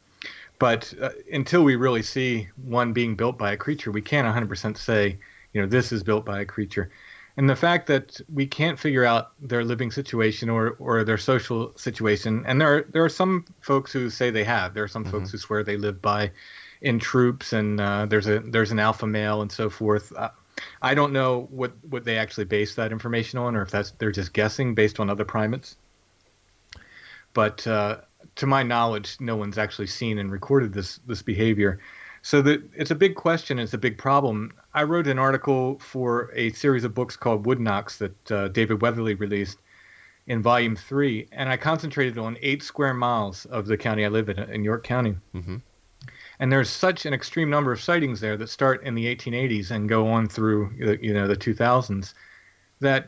But 0.59 0.93
uh, 1.01 1.09
until 1.31 1.63
we 1.63 1.75
really 1.75 2.03
see 2.03 2.47
one 2.63 2.93
being 2.93 3.15
built 3.15 3.37
by 3.37 3.51
a 3.51 3.57
creature, 3.57 3.91
we 3.91 4.01
can't 4.01 4.27
100% 4.27 4.77
say, 4.77 5.17
you 5.51 5.61
know, 5.61 5.67
this 5.67 5.91
is 5.91 6.03
built 6.03 6.25
by 6.25 6.41
a 6.41 6.45
creature 6.45 6.91
and 7.37 7.49
the 7.49 7.55
fact 7.55 7.87
that 7.87 8.19
we 8.31 8.45
can't 8.45 8.79
figure 8.79 9.03
out 9.03 9.31
their 9.41 9.63
living 9.63 9.91
situation 9.91 10.49
or, 10.49 10.75
or 10.79 11.03
their 11.03 11.17
social 11.17 11.75
situation 11.75 12.43
and 12.47 12.61
there 12.61 12.77
are 12.77 12.85
there 12.91 13.03
are 13.03 13.09
some 13.09 13.45
folks 13.61 13.91
who 13.91 14.09
say 14.09 14.29
they 14.29 14.43
have 14.43 14.73
there 14.73 14.83
are 14.83 14.87
some 14.87 15.03
mm-hmm. 15.03 15.11
folks 15.11 15.31
who 15.31 15.37
swear 15.37 15.63
they 15.63 15.77
live 15.77 16.01
by 16.01 16.31
in 16.81 16.99
troops 16.99 17.53
and 17.53 17.79
uh, 17.79 18.05
there's 18.05 18.27
a 18.27 18.39
there's 18.39 18.71
an 18.71 18.79
alpha 18.79 19.07
male 19.07 19.41
and 19.41 19.51
so 19.51 19.69
forth 19.69 20.13
uh, 20.15 20.29
I 20.81 20.93
don't 20.93 21.13
know 21.13 21.47
what 21.51 21.73
what 21.89 22.03
they 22.03 22.17
actually 22.17 22.45
base 22.45 22.75
that 22.75 22.91
information 22.91 23.39
on 23.39 23.55
or 23.55 23.61
if 23.61 23.71
that's 23.71 23.91
they're 23.91 24.11
just 24.11 24.33
guessing 24.33 24.75
based 24.75 24.99
on 24.99 25.09
other 25.09 25.25
primates 25.25 25.77
but 27.33 27.65
uh, 27.67 27.97
to 28.35 28.45
my 28.45 28.63
knowledge 28.63 29.17
no 29.19 29.35
one's 29.35 29.57
actually 29.57 29.87
seen 29.87 30.17
and 30.17 30.31
recorded 30.31 30.73
this 30.73 30.99
this 31.07 31.21
behavior 31.21 31.79
so 32.23 32.41
the, 32.41 32.63
it's 32.73 32.89
a 32.89 32.95
big 32.95 33.15
question. 33.15 33.59
It's 33.59 33.73
a 33.73 33.77
big 33.77 33.97
problem. 33.97 34.53
I 34.73 34.83
wrote 34.83 35.07
an 35.07 35.19
article 35.19 35.77
for 35.79 36.31
a 36.33 36.51
series 36.53 36.85
of 36.85 36.93
books 36.95 37.17
called 37.17 37.45
Wood 37.45 37.59
Knocks 37.59 37.97
that 37.97 38.31
uh, 38.31 38.47
David 38.47 38.81
Weatherly 38.81 39.13
released 39.13 39.59
in 40.27 40.41
volume 40.41 40.77
three, 40.77 41.27
and 41.33 41.49
I 41.49 41.57
concentrated 41.57 42.17
on 42.17 42.37
eight 42.41 42.63
square 42.63 42.93
miles 42.93 43.43
of 43.45 43.67
the 43.67 43.75
county 43.75 44.05
I 44.05 44.07
live 44.07 44.29
in, 44.29 44.39
in 44.39 44.63
York 44.63 44.85
County. 44.85 45.17
Mm-hmm. 45.35 45.57
And 46.43 46.51
there's 46.51 46.69
such 46.69 47.05
an 47.05 47.13
extreme 47.13 47.49
number 47.49 47.71
of 47.71 47.81
sightings 47.81 48.19
there 48.19 48.35
that 48.35 48.49
start 48.49 48.83
in 48.83 48.95
the 48.95 49.05
1880s 49.15 49.71
and 49.71 49.87
go 49.87 50.09
on 50.09 50.27
through 50.27 50.73
you 51.01 51.13
know 51.13 51.25
the 51.25 51.37
2000s 51.37 52.13
that 52.81 53.07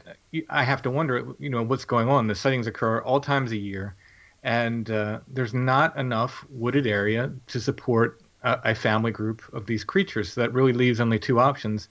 I 0.49 0.63
have 0.63 0.81
to 0.83 0.89
wonder, 0.89 1.35
you 1.37 1.49
know, 1.49 1.61
what's 1.61 1.83
going 1.83 2.07
on. 2.07 2.27
The 2.27 2.35
sightings 2.35 2.65
occur 2.65 3.01
all 3.01 3.19
times 3.19 3.51
a 3.51 3.57
year, 3.57 3.97
and 4.43 4.89
uh, 4.89 5.19
there's 5.27 5.53
not 5.53 5.97
enough 5.97 6.45
wooded 6.49 6.87
area 6.87 7.29
to 7.47 7.59
support 7.59 8.21
a, 8.43 8.57
a 8.71 8.73
family 8.73 9.11
group 9.11 9.41
of 9.51 9.65
these 9.65 9.83
creatures. 9.83 10.31
So 10.31 10.39
that 10.39 10.53
really 10.53 10.71
leaves 10.71 11.01
only 11.01 11.19
two 11.19 11.37
options. 11.37 11.89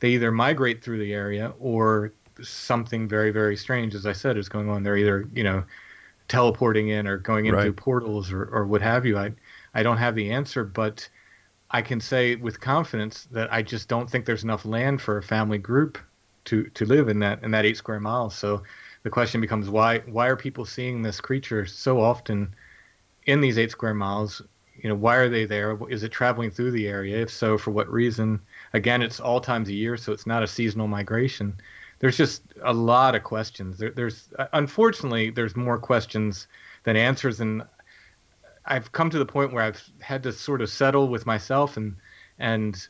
They 0.00 0.08
either 0.08 0.32
migrate 0.32 0.82
through 0.82 0.98
the 0.98 1.14
area 1.14 1.54
or 1.60 2.12
something 2.42 3.06
very, 3.06 3.30
very 3.30 3.56
strange, 3.56 3.94
as 3.94 4.06
I 4.06 4.12
said, 4.12 4.36
is 4.36 4.48
going 4.48 4.68
on. 4.68 4.82
They're 4.82 4.96
either, 4.96 5.28
you 5.34 5.44
know, 5.44 5.62
teleporting 6.26 6.88
in 6.88 7.06
or 7.06 7.18
going 7.18 7.46
into 7.46 7.58
right. 7.58 7.76
portals 7.76 8.32
or, 8.32 8.44
or 8.46 8.66
what 8.66 8.82
have 8.82 9.06
you. 9.06 9.16
I, 9.16 9.30
I 9.74 9.82
don't 9.82 9.98
have 9.98 10.14
the 10.14 10.30
answer, 10.30 10.64
but 10.64 11.08
I 11.70 11.82
can 11.82 12.00
say 12.00 12.34
with 12.34 12.60
confidence 12.60 13.28
that 13.30 13.52
I 13.52 13.62
just 13.62 13.88
don't 13.88 14.10
think 14.10 14.24
there's 14.24 14.44
enough 14.44 14.64
land 14.64 15.00
for 15.00 15.18
a 15.18 15.22
family 15.22 15.58
group 15.58 15.98
to, 16.46 16.64
to 16.64 16.84
live 16.84 17.08
in 17.08 17.20
that 17.20 17.42
in 17.44 17.50
that 17.52 17.64
eight 17.64 17.76
square 17.76 18.00
miles. 18.00 18.34
So 18.34 18.62
the 19.02 19.10
question 19.10 19.40
becomes 19.40 19.68
why 19.68 19.98
why 20.00 20.28
are 20.28 20.36
people 20.36 20.64
seeing 20.64 21.02
this 21.02 21.20
creature 21.20 21.66
so 21.66 22.00
often 22.00 22.54
in 23.26 23.40
these 23.40 23.58
eight 23.58 23.70
square 23.70 23.94
miles? 23.94 24.42
You 24.76 24.88
know 24.88 24.96
why 24.96 25.16
are 25.16 25.28
they 25.28 25.44
there? 25.44 25.78
Is 25.88 26.02
it 26.02 26.10
traveling 26.10 26.50
through 26.50 26.72
the 26.72 26.88
area? 26.88 27.20
If 27.22 27.30
so 27.30 27.56
for 27.56 27.70
what 27.70 27.90
reason? 27.90 28.40
Again 28.72 29.02
it's 29.02 29.20
all 29.20 29.40
times 29.40 29.68
a 29.68 29.74
year 29.74 29.96
so 29.96 30.12
it's 30.12 30.26
not 30.26 30.42
a 30.42 30.48
seasonal 30.48 30.88
migration. 30.88 31.54
There's 32.00 32.16
just 32.16 32.42
a 32.64 32.72
lot 32.72 33.14
of 33.14 33.22
questions. 33.22 33.78
There, 33.78 33.90
there's 33.90 34.28
unfortunately 34.54 35.30
there's 35.30 35.54
more 35.54 35.78
questions 35.78 36.48
than 36.84 36.96
answers 36.96 37.40
and 37.40 37.62
i've 38.70 38.90
come 38.92 39.10
to 39.10 39.18
the 39.18 39.26
point 39.26 39.52
where 39.52 39.62
i've 39.62 39.82
had 40.00 40.22
to 40.22 40.32
sort 40.32 40.62
of 40.62 40.70
settle 40.70 41.08
with 41.08 41.26
myself 41.26 41.76
and 41.76 41.96
and 42.38 42.88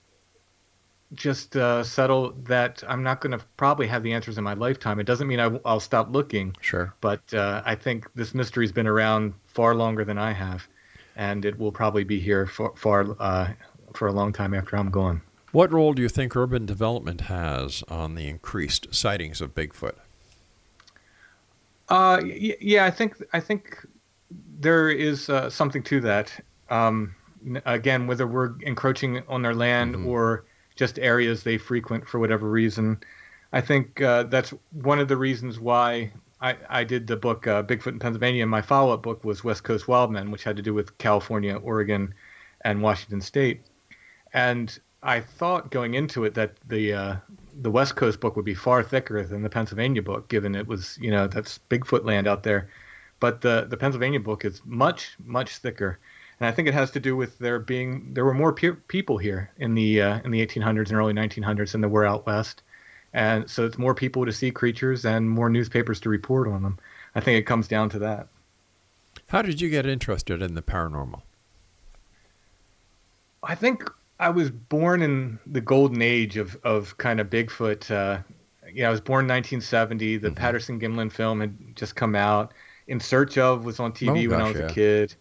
just 1.12 1.56
uh, 1.56 1.82
settle 1.82 2.30
that 2.44 2.84
I'm 2.86 3.02
not 3.02 3.20
going 3.20 3.36
to 3.36 3.44
probably 3.56 3.88
have 3.88 4.04
the 4.04 4.12
answers 4.12 4.38
in 4.38 4.44
my 4.44 4.54
lifetime. 4.54 5.00
It 5.00 5.08
doesn't 5.08 5.26
mean 5.26 5.40
I, 5.40 5.48
will 5.48 5.80
stop 5.80 6.12
looking. 6.12 6.54
Sure. 6.60 6.94
But 7.00 7.34
uh, 7.34 7.62
I 7.64 7.74
think 7.74 8.06
this 8.14 8.32
mystery's 8.32 8.70
been 8.70 8.86
around 8.86 9.34
far 9.48 9.74
longer 9.74 10.04
than 10.04 10.18
I 10.18 10.32
have 10.32 10.68
and 11.16 11.44
it 11.44 11.58
will 11.58 11.70
probably 11.70 12.02
be 12.02 12.18
here 12.18 12.46
for 12.46 12.72
for, 12.76 13.16
uh, 13.20 13.48
for 13.94 14.08
a 14.08 14.12
long 14.12 14.32
time 14.32 14.54
after 14.54 14.76
I'm 14.76 14.90
gone. 14.90 15.20
What 15.52 15.72
role 15.72 15.92
do 15.92 16.02
you 16.02 16.08
think 16.08 16.34
urban 16.34 16.64
development 16.64 17.22
has 17.22 17.84
on 17.88 18.14
the 18.14 18.28
increased 18.28 18.94
sightings 18.94 19.40
of 19.40 19.54
Bigfoot? 19.54 19.96
Uh, 21.88 22.20
yeah, 22.24 22.84
I 22.84 22.90
think 22.90 23.22
I 23.32 23.40
think 23.40 23.84
there 24.60 24.90
is 24.90 25.28
uh, 25.28 25.50
something 25.50 25.82
to 25.84 26.00
that. 26.02 26.32
Um, 26.68 27.14
again, 27.64 28.06
whether 28.06 28.26
we're 28.26 28.54
encroaching 28.62 29.22
on 29.28 29.42
their 29.42 29.54
land 29.54 29.94
mm-hmm. 29.94 30.06
or 30.06 30.44
just 30.76 30.98
areas 30.98 31.42
they 31.42 31.58
frequent 31.58 32.06
for 32.06 32.18
whatever 32.18 32.48
reason, 32.48 32.98
I 33.52 33.60
think 33.60 34.00
uh, 34.00 34.24
that's 34.24 34.54
one 34.72 34.98
of 34.98 35.08
the 35.08 35.16
reasons 35.16 35.58
why 35.58 36.12
I, 36.40 36.56
I 36.68 36.84
did 36.84 37.06
the 37.06 37.16
book 37.16 37.46
uh, 37.46 37.62
Bigfoot 37.62 37.88
in 37.88 37.98
Pennsylvania, 37.98 38.42
and 38.42 38.50
my 38.50 38.62
follow 38.62 38.94
up 38.94 39.02
book 39.02 39.24
was 39.24 39.44
West 39.44 39.64
Coast 39.64 39.86
Wildmen, 39.86 40.30
which 40.30 40.44
had 40.44 40.56
to 40.56 40.62
do 40.62 40.72
with 40.72 40.96
California, 40.98 41.56
Oregon, 41.56 42.14
and 42.62 42.82
Washington 42.82 43.20
State. 43.20 43.60
And 44.32 44.78
I 45.02 45.20
thought 45.20 45.70
going 45.70 45.94
into 45.94 46.24
it 46.24 46.34
that 46.34 46.54
the 46.68 46.92
uh, 46.92 47.16
the 47.60 47.70
West 47.70 47.96
Coast 47.96 48.20
book 48.20 48.36
would 48.36 48.44
be 48.44 48.54
far 48.54 48.82
thicker 48.82 49.24
than 49.24 49.42
the 49.42 49.50
Pennsylvania 49.50 50.02
book, 50.02 50.28
given 50.28 50.54
it 50.54 50.66
was 50.66 50.98
you 51.00 51.10
know 51.10 51.26
that's 51.26 51.58
Bigfoot 51.68 52.04
land 52.04 52.26
out 52.26 52.42
there. 52.42 52.70
But 53.20 53.42
the 53.42 53.66
the 53.68 53.76
Pennsylvania 53.76 54.20
book 54.20 54.44
is 54.44 54.60
much 54.64 55.10
much 55.24 55.58
thicker, 55.58 55.98
and 56.40 56.46
I 56.48 56.52
think 56.52 56.68
it 56.68 56.74
has 56.74 56.90
to 56.92 57.00
do 57.00 57.14
with 57.14 57.38
there 57.38 57.58
being 57.58 58.14
there 58.14 58.24
were 58.24 58.34
more 58.34 58.52
pe- 58.52 58.72
people 58.88 59.18
here 59.18 59.50
in 59.58 59.74
the 59.74 60.02
uh, 60.02 60.20
in 60.24 60.30
the 60.30 60.44
1800s 60.44 60.88
and 60.88 60.92
early 60.92 61.12
1900s 61.12 61.72
than 61.72 61.80
there 61.80 61.90
were 61.90 62.06
out 62.06 62.26
west 62.26 62.62
and 63.12 63.50
so 63.50 63.64
it's 63.64 63.78
more 63.78 63.94
people 63.94 64.24
to 64.24 64.32
see 64.32 64.50
creatures 64.50 65.04
and 65.04 65.28
more 65.28 65.50
newspapers 65.50 66.00
to 66.00 66.08
report 66.08 66.48
on 66.48 66.62
them. 66.62 66.78
I 67.14 67.20
think 67.20 67.38
it 67.38 67.42
comes 67.42 67.66
down 67.66 67.90
to 67.90 67.98
that. 68.00 68.28
How 69.28 69.42
did 69.42 69.60
you 69.60 69.68
get 69.68 69.86
interested 69.86 70.42
in 70.42 70.54
the 70.54 70.62
paranormal? 70.62 71.22
I 73.42 73.54
think 73.54 73.90
I 74.20 74.28
was 74.28 74.50
born 74.50 75.02
in 75.02 75.38
the 75.46 75.60
golden 75.60 76.02
age 76.02 76.36
of, 76.36 76.56
of 76.62 76.96
kind 76.98 77.20
of 77.20 77.30
Bigfoot. 77.30 77.90
Uh, 77.90 78.22
yeah, 78.72 78.88
I 78.88 78.90
was 78.90 79.00
born 79.00 79.24
in 79.24 79.28
1970. 79.28 80.18
The 80.18 80.28
mm-hmm. 80.28 80.34
Patterson 80.34 80.78
Gimlin 80.78 81.10
film 81.10 81.40
had 81.40 81.76
just 81.76 81.96
come 81.96 82.14
out. 82.14 82.52
In 82.90 82.98
Search 82.98 83.38
of 83.38 83.64
was 83.64 83.78
on 83.78 83.92
TV 83.92 84.26
oh, 84.26 84.30
when 84.30 84.40
gosh, 84.40 84.40
I 84.40 84.48
was 84.48 84.56
yeah. 84.58 84.66
a 84.66 84.72
kid, 84.72 85.14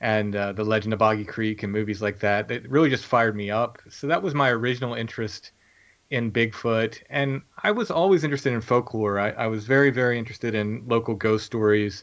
and 0.00 0.34
uh, 0.34 0.52
The 0.52 0.64
Legend 0.64 0.92
of 0.92 0.98
Boggy 0.98 1.24
Creek 1.24 1.62
and 1.62 1.72
movies 1.72 2.02
like 2.02 2.18
that. 2.18 2.48
That 2.48 2.68
really 2.68 2.90
just 2.90 3.06
fired 3.06 3.36
me 3.36 3.48
up. 3.48 3.78
So 3.88 4.08
that 4.08 4.22
was 4.22 4.34
my 4.34 4.50
original 4.50 4.94
interest 4.94 5.52
in 6.10 6.32
Bigfoot, 6.32 7.00
and 7.08 7.42
I 7.62 7.70
was 7.70 7.92
always 7.92 8.24
interested 8.24 8.52
in 8.52 8.60
folklore. 8.60 9.20
I, 9.20 9.30
I 9.30 9.46
was 9.46 9.64
very, 9.64 9.90
very 9.90 10.18
interested 10.18 10.56
in 10.56 10.82
local 10.88 11.14
ghost 11.14 11.46
stories 11.46 12.02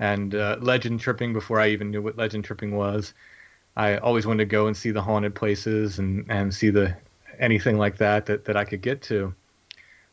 and 0.00 0.34
uh, 0.34 0.56
legend 0.60 0.98
tripping 0.98 1.32
before 1.32 1.60
I 1.60 1.68
even 1.68 1.92
knew 1.92 2.02
what 2.02 2.18
legend 2.18 2.44
tripping 2.44 2.76
was. 2.76 3.14
I 3.76 3.98
always 3.98 4.26
wanted 4.26 4.44
to 4.44 4.50
go 4.50 4.66
and 4.66 4.76
see 4.76 4.90
the 4.90 5.00
haunted 5.00 5.36
places 5.36 6.00
and, 6.00 6.26
and 6.28 6.52
see 6.52 6.70
the 6.70 6.96
anything 7.38 7.78
like 7.78 7.98
that, 7.98 8.26
that 8.26 8.46
that 8.46 8.56
I 8.56 8.64
could 8.64 8.82
get 8.82 9.00
to. 9.02 9.32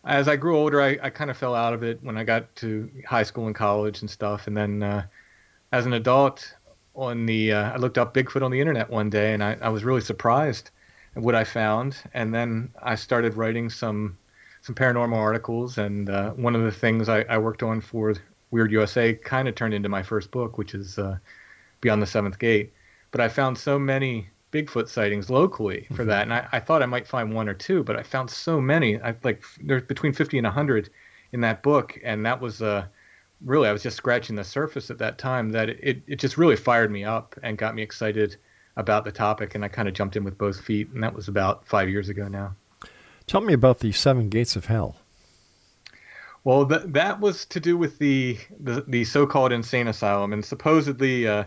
As 0.05 0.27
I 0.27 0.35
grew 0.35 0.57
older, 0.57 0.81
I, 0.81 0.97
I 1.01 1.09
kind 1.09 1.31
of 1.31 1.37
fell 1.37 1.55
out 1.55 1.73
of 1.73 1.83
it 1.83 1.99
when 2.03 2.17
I 2.17 2.23
got 2.23 2.53
to 2.57 2.89
high 3.07 3.23
school 3.23 3.47
and 3.47 3.55
college 3.55 4.01
and 4.01 4.09
stuff. 4.09 4.47
And 4.47 4.57
then 4.57 4.83
uh, 4.83 5.05
as 5.71 5.85
an 5.85 5.93
adult, 5.93 6.55
on 6.95 7.25
the 7.25 7.51
uh, 7.53 7.71
I 7.71 7.77
looked 7.77 7.97
up 7.97 8.13
Bigfoot 8.13 8.43
on 8.43 8.51
the 8.51 8.59
internet 8.59 8.89
one 8.89 9.09
day, 9.09 9.33
and 9.33 9.43
I, 9.43 9.57
I 9.61 9.69
was 9.69 9.83
really 9.83 10.01
surprised 10.01 10.69
at 11.15 11.23
what 11.23 11.35
I 11.35 11.43
found, 11.43 11.97
and 12.13 12.33
then 12.33 12.71
I 12.81 12.95
started 12.95 13.35
writing 13.35 13.69
some 13.69 14.17
some 14.61 14.75
paranormal 14.75 15.17
articles. 15.17 15.77
And 15.77 16.09
uh, 16.09 16.31
one 16.31 16.55
of 16.55 16.63
the 16.63 16.71
things 16.71 17.09
I, 17.09 17.21
I, 17.23 17.37
worked 17.37 17.63
on 17.63 17.81
for 17.81 18.13
Weird 18.51 18.71
USA 18.71 19.13
kind 19.13 19.47
of 19.47 19.55
turned 19.55 19.73
into 19.73 19.89
my 19.89 20.03
first 20.03 20.31
book, 20.31 20.57
which 20.57 20.73
is 20.73 20.97
uh, 20.97 21.17
Beyond 21.81 22.01
the 22.01 22.07
Seventh 22.07 22.39
Gate. 22.39 22.71
But 23.11 23.19
I 23.19 23.27
found 23.27 23.57
so 23.57 23.77
many 23.77 24.29
Bigfoot 24.53 24.87
sightings 24.87 25.29
locally 25.29 25.87
for 25.89 26.03
mm-hmm. 26.03 26.09
that, 26.09 26.21
and 26.21 26.33
I, 26.33 26.47
I, 26.51 26.59
thought 26.59 26.83
I 26.83 26.85
might 26.85 27.07
find 27.07 27.33
one 27.33 27.49
or 27.49 27.55
two, 27.55 27.83
but 27.83 27.97
I 27.97 28.03
found 28.03 28.29
so 28.29 28.61
many. 28.61 29.01
I 29.01 29.15
like 29.23 29.43
there's 29.61 29.81
between 29.81 30.13
50 30.13 30.37
and 30.37 30.45
100 30.45 30.89
in 31.31 31.41
that 31.41 31.63
book, 31.63 31.99
and 32.03 32.25
that 32.25 32.39
was 32.39 32.61
uh, 32.61 32.85
really 33.43 33.67
I 33.67 33.73
was 33.73 33.83
just 33.83 33.97
scratching 33.97 34.35
the 34.35 34.43
surface 34.43 34.91
at 34.91 34.99
that 34.99 35.17
time. 35.17 35.49
That 35.49 35.69
it 35.69 36.03
it 36.07 36.15
just 36.17 36.37
really 36.37 36.55
fired 36.55 36.91
me 36.91 37.03
up 37.03 37.35
and 37.41 37.57
got 37.57 37.73
me 37.73 37.81
excited 37.81 38.37
about 38.77 39.05
the 39.05 39.11
topic, 39.11 39.55
and 39.55 39.65
I 39.65 39.67
kind 39.67 39.87
of 39.87 39.95
jumped 39.95 40.15
in 40.15 40.23
with 40.23 40.37
both 40.37 40.61
feet, 40.61 40.89
and 40.91 41.03
that 41.03 41.13
was 41.13 41.27
about 41.27 41.67
five 41.67 41.89
years 41.89 42.09
ago 42.09 42.27
now. 42.27 42.55
Tell 43.25 43.41
me 43.41 43.53
about 43.53 43.79
the 43.79 43.91
seven 43.91 44.29
gates 44.29 44.55
of 44.55 44.65
hell. 44.65 44.97
Well, 46.43 46.67
th- 46.67 46.81
that 46.87 47.19
was 47.19 47.45
to 47.45 47.59
do 47.59 47.75
with 47.75 47.97
the 47.97 48.37
the, 48.59 48.83
the 48.87 49.03
so-called 49.05 49.51
insane 49.51 49.87
asylum, 49.87 50.31
and 50.31 50.45
supposedly 50.45 51.27
uh, 51.27 51.45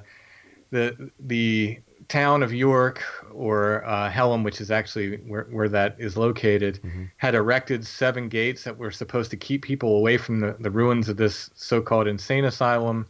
the 0.71 1.11
the 1.21 1.79
town 2.09 2.43
of 2.43 2.53
York 2.53 3.03
or 3.33 3.85
uh, 3.85 4.37
which 4.43 4.61
is 4.61 4.71
actually 4.71 5.17
where, 5.19 5.47
where 5.51 5.69
that 5.69 5.97
is 5.99 6.17
located, 6.17 6.81
mm-hmm. 6.83 7.05
had 7.17 7.35
erected 7.35 7.87
seven 7.87 8.29
gates 8.29 8.65
that 8.65 8.77
were 8.77 8.91
supposed 8.91 9.31
to 9.31 9.37
keep 9.37 9.63
people 9.63 9.97
away 9.97 10.17
from 10.17 10.41
the, 10.41 10.57
the 10.61 10.71
ruins 10.71 11.09
of 11.09 11.17
this 11.17 11.51
so-called 11.55 12.07
insane 12.07 12.45
asylum, 12.45 13.07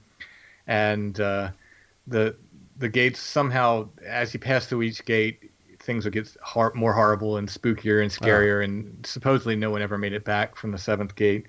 and 0.67 1.21
uh, 1.21 1.51
the 2.07 2.37
the 2.79 2.89
gates 2.89 3.21
somehow, 3.21 3.89
as 4.07 4.35
you 4.35 4.41
pass 4.41 4.67
through 4.67 4.83
each 4.83 5.05
gate, 5.05 5.51
things 5.81 6.05
would 6.05 6.13
get 6.13 6.37
hor- 6.43 6.73
more 6.75 6.93
horrible 6.93 7.39
and 7.39 7.49
spookier 7.49 8.03
and 8.03 8.11
scarier, 8.11 8.61
oh. 8.61 8.65
and 8.65 9.07
supposedly 9.07 9.57
no 9.57 9.71
one 9.71 9.83
ever 9.83 9.97
made 9.97 10.13
it 10.13 10.25
back 10.25 10.57
from 10.57 10.73
the 10.73 10.79
seventh 10.79 11.15
gate. 11.15 11.47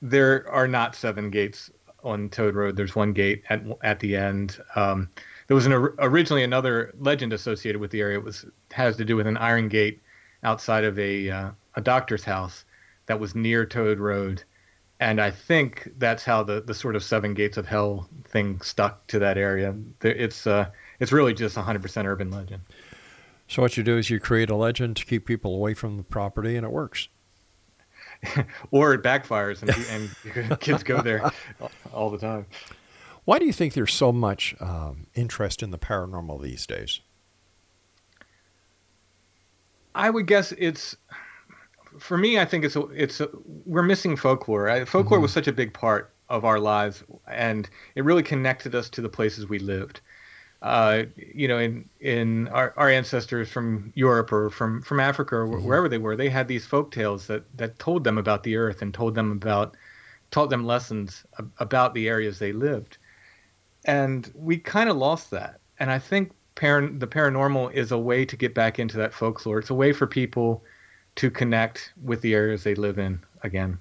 There 0.00 0.48
are 0.50 0.68
not 0.68 0.94
seven 0.94 1.30
gates 1.30 1.70
on 2.04 2.28
Toad 2.28 2.54
Road. 2.54 2.76
There's 2.76 2.94
one 2.94 3.12
gate 3.12 3.42
at 3.50 3.62
at 3.82 4.00
the 4.00 4.16
end. 4.16 4.58
Um, 4.74 5.08
there 5.46 5.54
was 5.54 5.66
an 5.66 5.72
originally 5.72 6.42
another 6.42 6.92
legend 6.98 7.32
associated 7.32 7.80
with 7.80 7.90
the 7.90 8.00
area. 8.00 8.18
It 8.18 8.24
was 8.24 8.44
has 8.72 8.96
to 8.96 9.04
do 9.04 9.16
with 9.16 9.26
an 9.26 9.36
iron 9.36 9.68
gate 9.68 10.00
outside 10.42 10.84
of 10.84 10.98
a 10.98 11.30
uh, 11.30 11.50
a 11.74 11.80
doctor's 11.80 12.24
house 12.24 12.64
that 13.06 13.20
was 13.20 13.34
near 13.34 13.64
Toad 13.64 13.98
Road, 13.98 14.42
and 15.00 15.20
I 15.20 15.30
think 15.30 15.90
that's 15.98 16.24
how 16.24 16.42
the 16.42 16.60
the 16.60 16.74
sort 16.74 16.96
of 16.96 17.04
seven 17.04 17.34
gates 17.34 17.56
of 17.56 17.66
hell 17.66 18.08
thing 18.24 18.60
stuck 18.60 19.06
to 19.08 19.18
that 19.20 19.38
area. 19.38 19.74
It's 20.02 20.46
uh 20.46 20.70
it's 20.98 21.12
really 21.12 21.34
just 21.34 21.56
100% 21.56 22.04
urban 22.06 22.30
legend. 22.30 22.62
So 23.48 23.62
what 23.62 23.76
you 23.76 23.82
do 23.82 23.96
is 23.98 24.10
you 24.10 24.18
create 24.18 24.50
a 24.50 24.56
legend 24.56 24.96
to 24.96 25.04
keep 25.04 25.26
people 25.26 25.54
away 25.54 25.74
from 25.74 25.98
the 25.98 26.02
property, 26.02 26.56
and 26.56 26.64
it 26.64 26.72
works. 26.72 27.08
or 28.70 28.94
it 28.94 29.02
backfires, 29.02 29.62
and, 29.62 30.10
and 30.40 30.60
kids 30.60 30.82
go 30.82 31.00
there 31.02 31.30
all 31.92 32.10
the 32.10 32.18
time. 32.18 32.46
Why 33.26 33.40
do 33.40 33.44
you 33.44 33.52
think 33.52 33.74
there's 33.74 33.92
so 33.92 34.12
much 34.12 34.54
um, 34.60 35.08
interest 35.14 35.60
in 35.60 35.72
the 35.72 35.78
paranormal 35.78 36.40
these 36.40 36.64
days? 36.64 37.00
I 39.96 40.10
would 40.10 40.28
guess 40.28 40.52
it's 40.52 40.96
for 41.98 42.16
me. 42.16 42.38
I 42.38 42.44
think 42.44 42.64
it's 42.64 42.76
a, 42.76 42.82
it's 42.90 43.20
a, 43.20 43.28
we're 43.64 43.82
missing 43.82 44.16
folklore. 44.16 44.68
Folklore 44.86 45.16
mm-hmm. 45.18 45.22
was 45.22 45.32
such 45.32 45.48
a 45.48 45.52
big 45.52 45.74
part 45.74 46.12
of 46.28 46.44
our 46.44 46.60
lives, 46.60 47.02
and 47.26 47.68
it 47.96 48.04
really 48.04 48.22
connected 48.22 48.76
us 48.76 48.88
to 48.90 49.00
the 49.00 49.08
places 49.08 49.48
we 49.48 49.58
lived. 49.58 50.00
Uh, 50.62 51.02
you 51.16 51.48
know, 51.48 51.58
in 51.58 51.88
in 51.98 52.46
our, 52.48 52.74
our 52.76 52.88
ancestors 52.88 53.48
from 53.48 53.92
Europe 53.96 54.30
or 54.30 54.50
from 54.50 54.82
from 54.82 55.00
Africa 55.00 55.34
or 55.34 55.48
mm-hmm. 55.48 55.66
wherever 55.66 55.88
they 55.88 55.98
were, 55.98 56.14
they 56.14 56.28
had 56.28 56.46
these 56.46 56.64
folk 56.64 56.92
tales 56.92 57.26
that 57.26 57.44
that 57.56 57.76
told 57.80 58.04
them 58.04 58.18
about 58.18 58.44
the 58.44 58.54
earth 58.54 58.82
and 58.82 58.94
told 58.94 59.16
them 59.16 59.32
about 59.32 59.76
taught 60.30 60.48
them 60.48 60.64
lessons 60.64 61.24
about 61.58 61.92
the 61.92 62.08
areas 62.08 62.38
they 62.38 62.52
lived 62.52 62.98
and 63.86 64.30
we 64.34 64.58
kind 64.58 64.90
of 64.90 64.96
lost 64.96 65.30
that. 65.30 65.60
And 65.78 65.90
I 65.90 65.98
think 65.98 66.32
the 66.56 67.08
paranormal 67.10 67.72
is 67.72 67.92
a 67.92 67.98
way 67.98 68.24
to 68.24 68.36
get 68.36 68.54
back 68.54 68.78
into 68.78 68.96
that 68.98 69.14
folklore. 69.14 69.58
It's 69.58 69.70
a 69.70 69.74
way 69.74 69.92
for 69.92 70.06
people 70.06 70.62
to 71.16 71.30
connect 71.30 71.92
with 72.02 72.20
the 72.20 72.34
areas 72.34 72.64
they 72.64 72.74
live 72.74 72.98
in 72.98 73.20
again. 73.42 73.78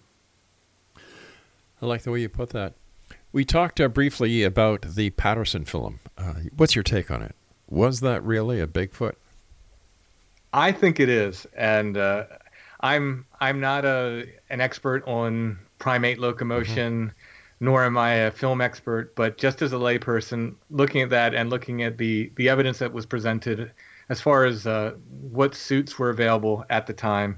I 1.81 1.85
like 1.85 2.03
the 2.03 2.11
way 2.11 2.21
you 2.21 2.29
put 2.29 2.51
that. 2.51 2.73
We 3.31 3.43
talked 3.43 3.81
uh, 3.81 3.89
briefly 3.89 4.43
about 4.43 4.81
the 4.81 5.09
Patterson 5.09 5.65
film. 5.65 5.99
Uh, 6.17 6.35
what's 6.55 6.75
your 6.75 6.83
take 6.83 7.11
on 7.11 7.21
it? 7.21 7.35
Was 7.69 7.99
that 7.99 8.23
really 8.23 8.61
a 8.61 8.67
Bigfoot? 8.67 9.15
I 10.53 10.71
think 10.71 11.01
it 11.01 11.09
is, 11.09 11.45
and 11.57 11.97
uh, 11.97 12.25
I'm 12.79 13.25
I'm 13.41 13.59
not 13.59 13.83
a 13.83 14.25
an 14.49 14.61
expert 14.61 15.05
on 15.05 15.59
primate 15.79 16.17
locomotion. 16.17 17.07
Mm-hmm 17.07 17.19
nor 17.59 17.83
am 17.83 17.97
I 17.97 18.13
a 18.13 18.31
film 18.31 18.61
expert, 18.61 19.15
but 19.15 19.37
just 19.37 19.61
as 19.61 19.73
a 19.73 19.77
layperson, 19.77 20.55
looking 20.69 21.01
at 21.01 21.09
that 21.11 21.33
and 21.33 21.49
looking 21.49 21.83
at 21.83 21.97
the 21.97 22.31
the 22.35 22.49
evidence 22.49 22.79
that 22.79 22.91
was 22.91 23.05
presented, 23.05 23.71
as 24.09 24.21
far 24.21 24.45
as 24.45 24.67
uh, 24.67 24.93
what 25.31 25.55
suits 25.55 25.97
were 25.97 26.09
available 26.09 26.65
at 26.69 26.85
the 26.85 26.93
time, 26.93 27.37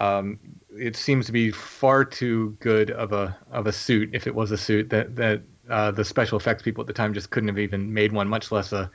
um, 0.00 0.38
it 0.76 0.96
seems 0.96 1.26
to 1.26 1.32
be 1.32 1.50
far 1.50 2.04
too 2.04 2.56
good 2.60 2.90
of 2.90 3.12
a 3.12 3.36
of 3.50 3.66
a 3.66 3.72
suit, 3.72 4.10
if 4.12 4.26
it 4.26 4.34
was 4.34 4.50
a 4.50 4.58
suit 4.58 4.90
that 4.90 5.16
that 5.16 5.42
uh, 5.70 5.90
the 5.90 6.04
special 6.04 6.38
effects 6.38 6.62
people 6.62 6.82
at 6.82 6.86
the 6.86 6.92
time 6.92 7.14
just 7.14 7.30
couldn't 7.30 7.48
have 7.48 7.58
even 7.58 7.92
made 7.92 8.12
one, 8.12 8.28
much 8.28 8.52
less 8.52 8.72
a 8.72 8.90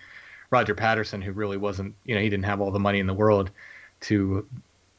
Roger 0.52 0.76
Patterson, 0.76 1.22
who 1.22 1.32
really 1.32 1.58
wasn't, 1.58 1.96
you 2.06 2.14
know, 2.14 2.22
he 2.22 2.30
didn't 2.30 2.46
have 2.46 2.62
all 2.62 2.72
the 2.72 2.80
money 2.80 3.00
in 3.00 3.08
the 3.08 3.14
world 3.14 3.50
to, 4.02 4.46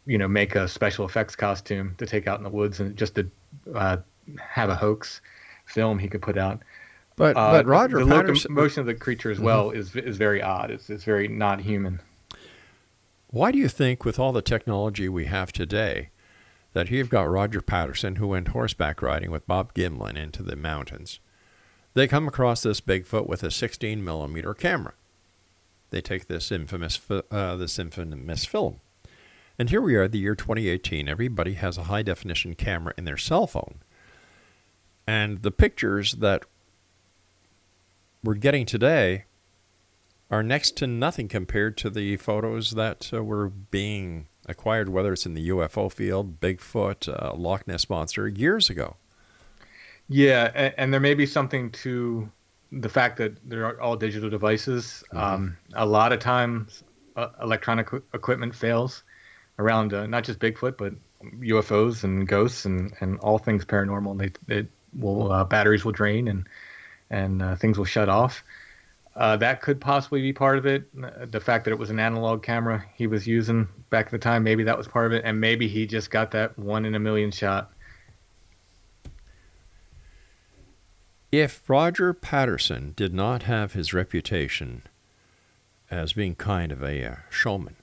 you 0.07 0.19
know, 0.19 0.27
make 0.27 0.57
a 0.57 0.67
special 0.67 1.05
effects 1.05 1.37
costume 1.37 1.95
to 1.99 2.07
take 2.07 2.27
out 2.27 2.38
in 2.38 2.45
the 2.45 2.51
woods 2.51 2.81
and 2.81 2.97
just 2.97 3.14
to 3.14 3.31
uh, 3.75 3.97
have 4.38 4.69
a 4.69 4.75
hoax 4.75 5.21
film 5.64 5.98
he 5.98 6.09
could 6.09 6.22
put 6.22 6.38
out. 6.38 6.61
But 7.16 7.37
uh, 7.37 7.53
but 7.53 7.66
Roger 7.66 8.05
the 8.05 8.11
Patterson, 8.11 8.53
motion 8.53 8.81
of 8.81 8.87
the 8.87 8.94
creature 8.94 9.31
as 9.31 9.38
well 9.38 9.68
mm-hmm. 9.68 9.79
is 9.79 9.94
is 9.94 10.16
very 10.16 10.42
odd. 10.42 10.70
It's 10.70 10.90
it's 10.90 11.05
very 11.05 11.29
not 11.29 11.61
human. 11.61 12.00
Why 13.29 13.50
do 13.50 13.59
you 13.59 13.68
think, 13.68 14.05
with 14.05 14.18
all 14.18 14.33
the 14.33 14.42
technology 14.42 15.09
we 15.09 15.24
have 15.24 15.53
today, 15.53 16.11
that 16.72 16.90
you've 16.90 17.09
got 17.09 17.29
Roger 17.29 17.61
Patterson 17.61 18.16
who 18.16 18.29
went 18.29 18.48
horseback 18.48 19.03
riding 19.03 19.31
with 19.33 19.46
Bob 19.46 19.74
Gimlin 19.74 20.16
into 20.16 20.42
the 20.42 20.55
mountains? 20.55 21.18
They 21.94 22.07
come 22.07 22.29
across 22.29 22.62
this 22.62 22.81
Bigfoot 22.81 23.29
with 23.29 23.42
a 23.42 23.50
16 23.50 24.05
millimeter 24.05 24.55
camera. 24.55 24.94
They 25.90 26.00
take 26.00 26.27
this 26.27 26.50
infamous 26.50 27.00
uh, 27.11 27.57
this 27.57 27.79
infamous 27.79 28.44
film, 28.44 28.81
and 29.57 29.70
here 29.70 29.81
we 29.81 29.94
are, 29.94 30.09
the 30.09 30.18
year 30.18 30.35
2018. 30.35 31.09
Everybody 31.09 31.55
has 31.55 31.79
a 31.79 31.85
high 31.85 32.03
definition 32.03 32.55
camera 32.55 32.94
in 32.98 33.05
their 33.05 33.16
cell 33.16 33.46
phone 33.46 33.79
and 35.07 35.43
the 35.43 35.51
pictures 35.51 36.12
that 36.14 36.45
we're 38.23 38.35
getting 38.35 38.64
today 38.64 39.25
are 40.31 40.43
next 40.43 40.77
to 40.79 40.87
nothing 40.87 41.29
compared 41.29 41.77
to 41.77 41.90
the 41.90 42.17
photos 42.17 42.73
that 42.73 43.11
uh, 43.12 43.23
were 43.23 43.49
being 43.49 44.27
acquired, 44.47 44.88
whether 44.88 45.12
it's 45.12 45.27
in 45.27 45.35
the 45.35 45.49
UFO 45.51 45.93
field, 45.93 46.40
Bigfoot, 46.40 47.09
uh, 47.09 47.35
Loch 47.35 47.67
Ness 47.67 47.88
Monster, 47.88 48.29
years 48.29 48.71
ago. 48.71 48.97
Yeah, 50.09 50.51
and, 50.55 50.75
and, 50.77 50.93
there 50.93 51.01
may 51.01 51.14
be 51.14 51.25
something 51.25 51.71
to 51.71 52.31
the 52.73 52.88
fact 52.88 53.17
that 53.19 53.37
they're 53.49 53.81
all 53.81 53.97
digital 53.97 54.29
devices. 54.29 55.03
Mm-hmm. 55.12 55.17
Um, 55.17 55.57
a 55.75 55.87
lot 55.87 56.12
of 56.12 56.19
times, 56.19 56.83
uh, 57.17 57.29
electronic 57.43 57.88
equipment 58.12 58.55
fails 58.55 59.03
around 59.59 59.95
uh, 59.95 60.07
not 60.07 60.25
just 60.25 60.40
Bigfoot, 60.40 60.77
but 60.77 60.93
UFOs 61.40 62.05
and 62.05 62.27
ghosts 62.29 62.64
and, 62.64 62.93
and 63.01 63.19
all 63.21 63.38
things 63.38 63.64
paranormal. 63.64 64.19
They, 64.19 64.33
they 64.62 64.69
will 64.98 65.33
uh, 65.33 65.44
batteries 65.44 65.85
will 65.85 65.92
drain 65.92 66.28
and 66.28 66.46
and 67.11 67.42
uh, 67.42 67.57
things 67.57 67.78
will 67.78 67.85
shut 67.85 68.09
off. 68.09 68.42
Uh, 69.16 69.37
that 69.37 69.62
could 69.62 69.80
possibly 69.80 70.20
be 70.20 70.33
part 70.33 70.59
of 70.59 70.66
it. 70.66 70.88
The 71.30 71.40
fact 71.40 71.64
that 71.64 71.70
it 71.70 71.78
was 71.78 71.90
an 71.90 72.00
analog 72.00 72.42
camera 72.42 72.85
he 72.96 73.07
was 73.07 73.26
using 73.26 73.68
back 73.90 74.07
at 74.07 74.12
the 74.12 74.18
time, 74.18 74.42
maybe 74.42 74.64
that 74.64 74.76
was 74.76 74.88
part 74.88 75.07
of 75.07 75.12
it, 75.12 75.22
and 75.24 75.40
maybe 75.40 75.68
he 75.68 75.87
just 75.87 76.11
got 76.11 76.33
that 76.33 76.59
one 76.59 76.85
in 76.85 76.96
a 76.96 76.98
million 76.98 77.30
shot. 77.30 77.70
If 81.30 81.68
Roger 81.68 82.12
Patterson 82.12 82.92
did 82.96 83.14
not 83.14 83.44
have 83.44 83.72
his 83.72 83.92
reputation 83.92 84.83
as 85.90 86.12
being 86.12 86.35
kind 86.35 86.72
of 86.72 86.83
a 86.83 87.04
uh, 87.04 87.16
showman, 87.30 87.76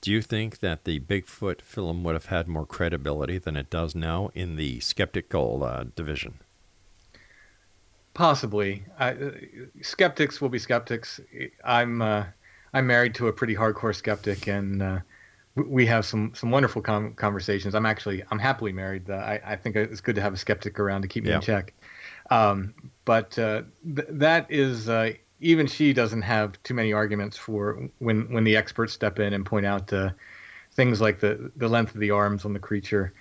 do 0.00 0.10
you 0.10 0.22
think 0.22 0.60
that 0.60 0.84
the 0.84 1.00
Bigfoot 1.00 1.60
film 1.60 2.02
would 2.04 2.14
have 2.14 2.26
had 2.26 2.48
more 2.48 2.64
credibility 2.64 3.38
than 3.38 3.56
it 3.56 3.68
does 3.68 3.94
now 3.94 4.30
in 4.34 4.56
the 4.56 4.80
skeptical 4.80 5.62
uh, 5.62 5.84
division? 5.94 6.34
Possibly. 8.14 8.82
I, 8.98 9.10
uh, 9.12 9.30
skeptics 9.82 10.40
will 10.40 10.48
be 10.48 10.58
skeptics. 10.58 11.20
I'm 11.64 12.02
uh, 12.02 12.24
I'm 12.72 12.86
married 12.86 13.14
to 13.16 13.28
a 13.28 13.32
pretty 13.32 13.54
hardcore 13.54 13.94
skeptic, 13.94 14.46
and 14.46 14.82
uh, 14.82 14.98
we 15.54 15.86
have 15.86 16.04
some 16.04 16.34
some 16.34 16.50
wonderful 16.50 16.82
com- 16.82 17.14
conversations. 17.14 17.74
I'm 17.74 17.86
actually 17.86 18.22
I'm 18.30 18.38
happily 18.38 18.72
married. 18.72 19.08
I, 19.10 19.40
I 19.44 19.56
think 19.56 19.76
it's 19.76 20.00
good 20.00 20.16
to 20.16 20.22
have 20.22 20.32
a 20.32 20.36
skeptic 20.36 20.78
around 20.78 21.02
to 21.02 21.08
keep 21.08 21.24
me 21.24 21.30
yeah. 21.30 21.36
in 21.36 21.42
check. 21.42 21.74
Um, 22.30 22.74
but 23.04 23.38
uh, 23.38 23.62
th- 23.84 24.08
that 24.10 24.46
is 24.50 24.88
uh, 24.88 25.12
even 25.40 25.66
she 25.66 25.92
doesn't 25.92 26.22
have 26.22 26.62
too 26.62 26.74
many 26.74 26.92
arguments 26.92 27.36
for 27.36 27.88
when 27.98 28.32
when 28.32 28.44
the 28.44 28.56
experts 28.56 28.92
step 28.92 29.18
in 29.18 29.32
and 29.32 29.44
point 29.44 29.66
out 29.66 29.92
uh, 29.92 30.10
things 30.72 31.00
like 31.00 31.20
the 31.20 31.50
the 31.56 31.68
length 31.68 31.94
of 31.94 32.00
the 32.00 32.10
arms 32.10 32.44
on 32.44 32.52
the 32.52 32.58
creature, 32.58 33.12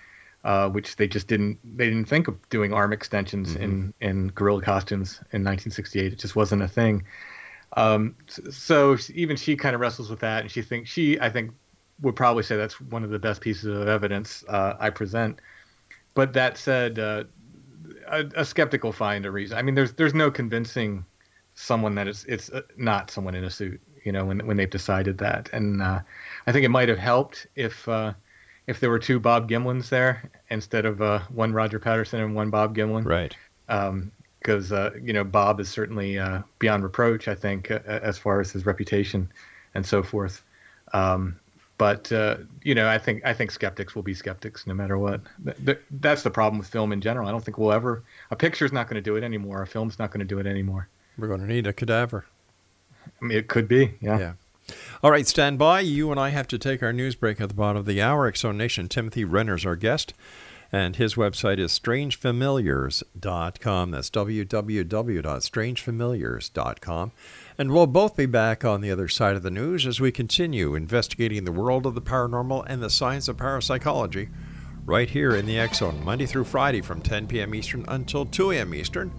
uh, 0.43 0.69
which 0.69 0.95
they 0.97 1.07
just 1.07 1.27
didn't 1.27 1.57
they 1.77 1.85
didn't 1.85 2.05
think 2.05 2.27
of 2.27 2.49
doing 2.49 2.73
arm 2.73 2.93
extensions 2.93 3.53
mm-hmm. 3.53 3.63
in 3.63 3.93
in 4.01 4.27
gorilla 4.29 4.61
costumes 4.61 5.17
in 5.31 5.43
1968. 5.43 6.13
It 6.13 6.19
just 6.19 6.35
wasn't 6.35 6.61
a 6.61 6.67
thing. 6.67 7.03
Um, 7.77 8.15
so 8.49 8.97
even 9.13 9.35
she 9.37 9.55
kind 9.55 9.75
of 9.75 9.81
wrestles 9.81 10.09
with 10.09 10.19
that, 10.19 10.41
and 10.41 10.51
she 10.51 10.61
thinks 10.61 10.89
she 10.89 11.19
I 11.19 11.29
think 11.29 11.51
would 12.01 12.15
probably 12.15 12.43
say 12.43 12.57
that's 12.57 12.79
one 12.79 13.03
of 13.03 13.09
the 13.09 13.19
best 13.19 13.41
pieces 13.41 13.65
of 13.65 13.87
evidence 13.87 14.43
uh, 14.47 14.75
I 14.79 14.89
present. 14.89 15.39
But 16.15 16.33
that 16.33 16.57
said, 16.57 16.97
uh, 16.97 17.25
a, 18.07 18.25
a 18.35 18.45
skeptic 18.45 18.83
will 18.83 18.91
find 18.91 19.25
a 19.25 19.31
reason. 19.31 19.57
I 19.57 19.61
mean, 19.61 19.75
there's 19.75 19.93
there's 19.93 20.13
no 20.13 20.31
convincing 20.31 21.05
someone 21.59 21.95
that 21.95 22.07
is 22.07 22.25
it's 22.25 22.49
uh, 22.49 22.61
not 22.77 23.11
someone 23.11 23.35
in 23.35 23.43
a 23.43 23.49
suit. 23.49 23.81
You 24.03 24.13
know, 24.13 24.25
when 24.25 24.45
when 24.47 24.57
they've 24.57 24.69
decided 24.69 25.17
that, 25.17 25.49
and 25.51 25.81
uh, 25.81 25.99
I 26.47 26.51
think 26.51 26.65
it 26.65 26.69
might 26.69 26.89
have 26.89 26.97
helped 26.97 27.47
if 27.55 27.87
uh, 27.87 28.13
if 28.65 28.79
there 28.79 28.89
were 28.89 28.99
two 28.99 29.19
Bob 29.19 29.49
Gimlins 29.49 29.89
there 29.89 30.29
instead 30.49 30.85
of 30.85 31.01
uh, 31.01 31.19
one 31.29 31.53
Roger 31.53 31.79
Patterson 31.79 32.21
and 32.21 32.33
one 32.33 32.49
Bob 32.49 32.75
Gimlin. 32.75 33.05
Right. 33.05 33.35
Because 34.39 34.71
uh, 34.71 34.91
you 35.03 35.11
know 35.11 35.25
Bob 35.25 35.59
is 35.59 35.69
certainly 35.69 36.17
uh, 36.17 36.41
beyond 36.59 36.83
reproach. 36.83 37.27
I 37.27 37.35
think 37.35 37.69
uh, 37.69 37.79
as 37.85 38.17
far 38.17 38.39
as 38.39 38.51
his 38.51 38.65
reputation 38.65 39.29
and 39.75 39.85
so 39.85 40.01
forth. 40.01 40.43
Um, 40.93 41.39
but 41.77 42.11
uh, 42.11 42.37
you 42.63 42.73
know, 42.73 42.87
I 42.87 42.97
think 42.97 43.25
I 43.25 43.33
think 43.33 43.51
skeptics 43.51 43.95
will 43.95 44.03
be 44.03 44.13
skeptics 44.13 44.65
no 44.65 44.73
matter 44.73 44.97
what. 44.97 45.21
Th- 45.43 45.57
th- 45.65 45.81
that's 45.91 46.23
the 46.23 46.31
problem 46.31 46.59
with 46.59 46.69
film 46.69 46.93
in 46.93 47.01
general. 47.01 47.27
I 47.27 47.31
don't 47.31 47.43
think 47.43 47.57
we'll 47.57 47.73
ever. 47.73 48.03
A 48.31 48.35
picture's 48.35 48.71
not 48.71 48.87
going 48.87 48.95
to 48.95 49.01
do 49.01 49.17
it 49.17 49.23
anymore. 49.23 49.61
A 49.61 49.67
film's 49.67 49.99
not 49.99 50.11
going 50.11 50.19
to 50.19 50.25
do 50.25 50.39
it 50.39 50.45
anymore. 50.45 50.87
We're 51.19 51.27
going 51.27 51.41
to 51.41 51.47
need 51.47 51.67
a 51.67 51.73
cadaver. 51.73 52.25
I 53.21 53.25
mean, 53.25 53.37
it 53.37 53.47
could 53.47 53.67
be. 53.67 53.95
Yeah. 54.01 54.19
Yeah. 54.19 54.33
All 55.03 55.11
right, 55.11 55.27
stand 55.27 55.57
by. 55.57 55.79
You 55.79 56.11
and 56.11 56.19
I 56.19 56.29
have 56.29 56.47
to 56.49 56.57
take 56.57 56.83
our 56.83 56.93
news 56.93 57.15
break 57.15 57.41
at 57.41 57.49
the 57.49 57.55
bottom 57.55 57.77
of 57.77 57.85
the 57.85 58.01
hour. 58.01 58.31
Exo 58.31 58.55
Nation 58.55 58.87
Timothy 58.87 59.23
Renner's 59.23 59.65
our 59.65 59.75
guest, 59.75 60.13
and 60.71 60.95
his 60.95 61.15
website 61.15 61.57
is 61.57 61.71
strangefamiliars.com. 61.71 63.91
That's 63.91 64.11
www.strangefamiliars.com. 64.11 67.11
And 67.57 67.71
we'll 67.71 67.87
both 67.87 68.15
be 68.15 68.27
back 68.27 68.63
on 68.63 68.81
the 68.81 68.91
other 68.91 69.07
side 69.07 69.35
of 69.35 69.43
the 69.43 69.49
news 69.49 69.87
as 69.87 69.99
we 69.99 70.11
continue 70.11 70.75
investigating 70.75 71.45
the 71.45 71.51
world 71.51 71.85
of 71.85 71.95
the 71.95 72.01
paranormal 72.01 72.63
and 72.67 72.81
the 72.81 72.89
science 72.89 73.27
of 73.27 73.37
parapsychology 73.37 74.29
right 74.85 75.09
here 75.09 75.35
in 75.35 75.45
the 75.45 75.67
Zone, 75.73 76.01
Monday 76.03 76.25
through 76.25 76.45
Friday 76.45 76.81
from 76.81 77.01
10 77.01 77.27
p.m. 77.27 77.53
Eastern 77.53 77.85
until 77.87 78.25
2 78.25 78.51
a.m. 78.51 78.73
Eastern 78.73 79.11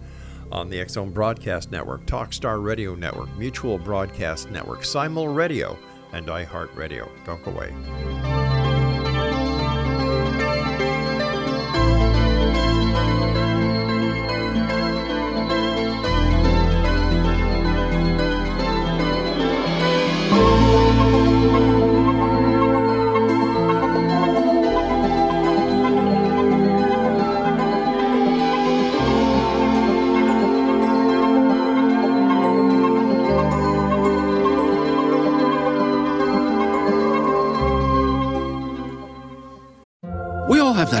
on 0.51 0.69
the 0.69 0.85
Zone 0.87 1.11
Broadcast 1.11 1.71
Network, 1.71 2.05
Talkstar 2.05 2.63
Radio 2.63 2.95
Network, 2.95 3.29
Mutual 3.37 3.77
Broadcast 3.77 4.49
Network, 4.51 4.83
Simul 4.83 5.29
Radio, 5.29 5.77
and 6.13 6.27
iHeartRadio. 6.27 7.09
Don't 7.25 7.43
go 7.43 7.51
away. 7.51 8.50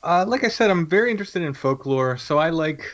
Uh, 0.03 0.25
like 0.27 0.45
I 0.45 0.49
said, 0.49 0.71
I'm 0.71 0.87
very 0.87 1.11
interested 1.11 1.43
in 1.43 1.53
folklore, 1.55 2.17
so 2.17 2.39
I 2.39 2.49
like 2.51 2.85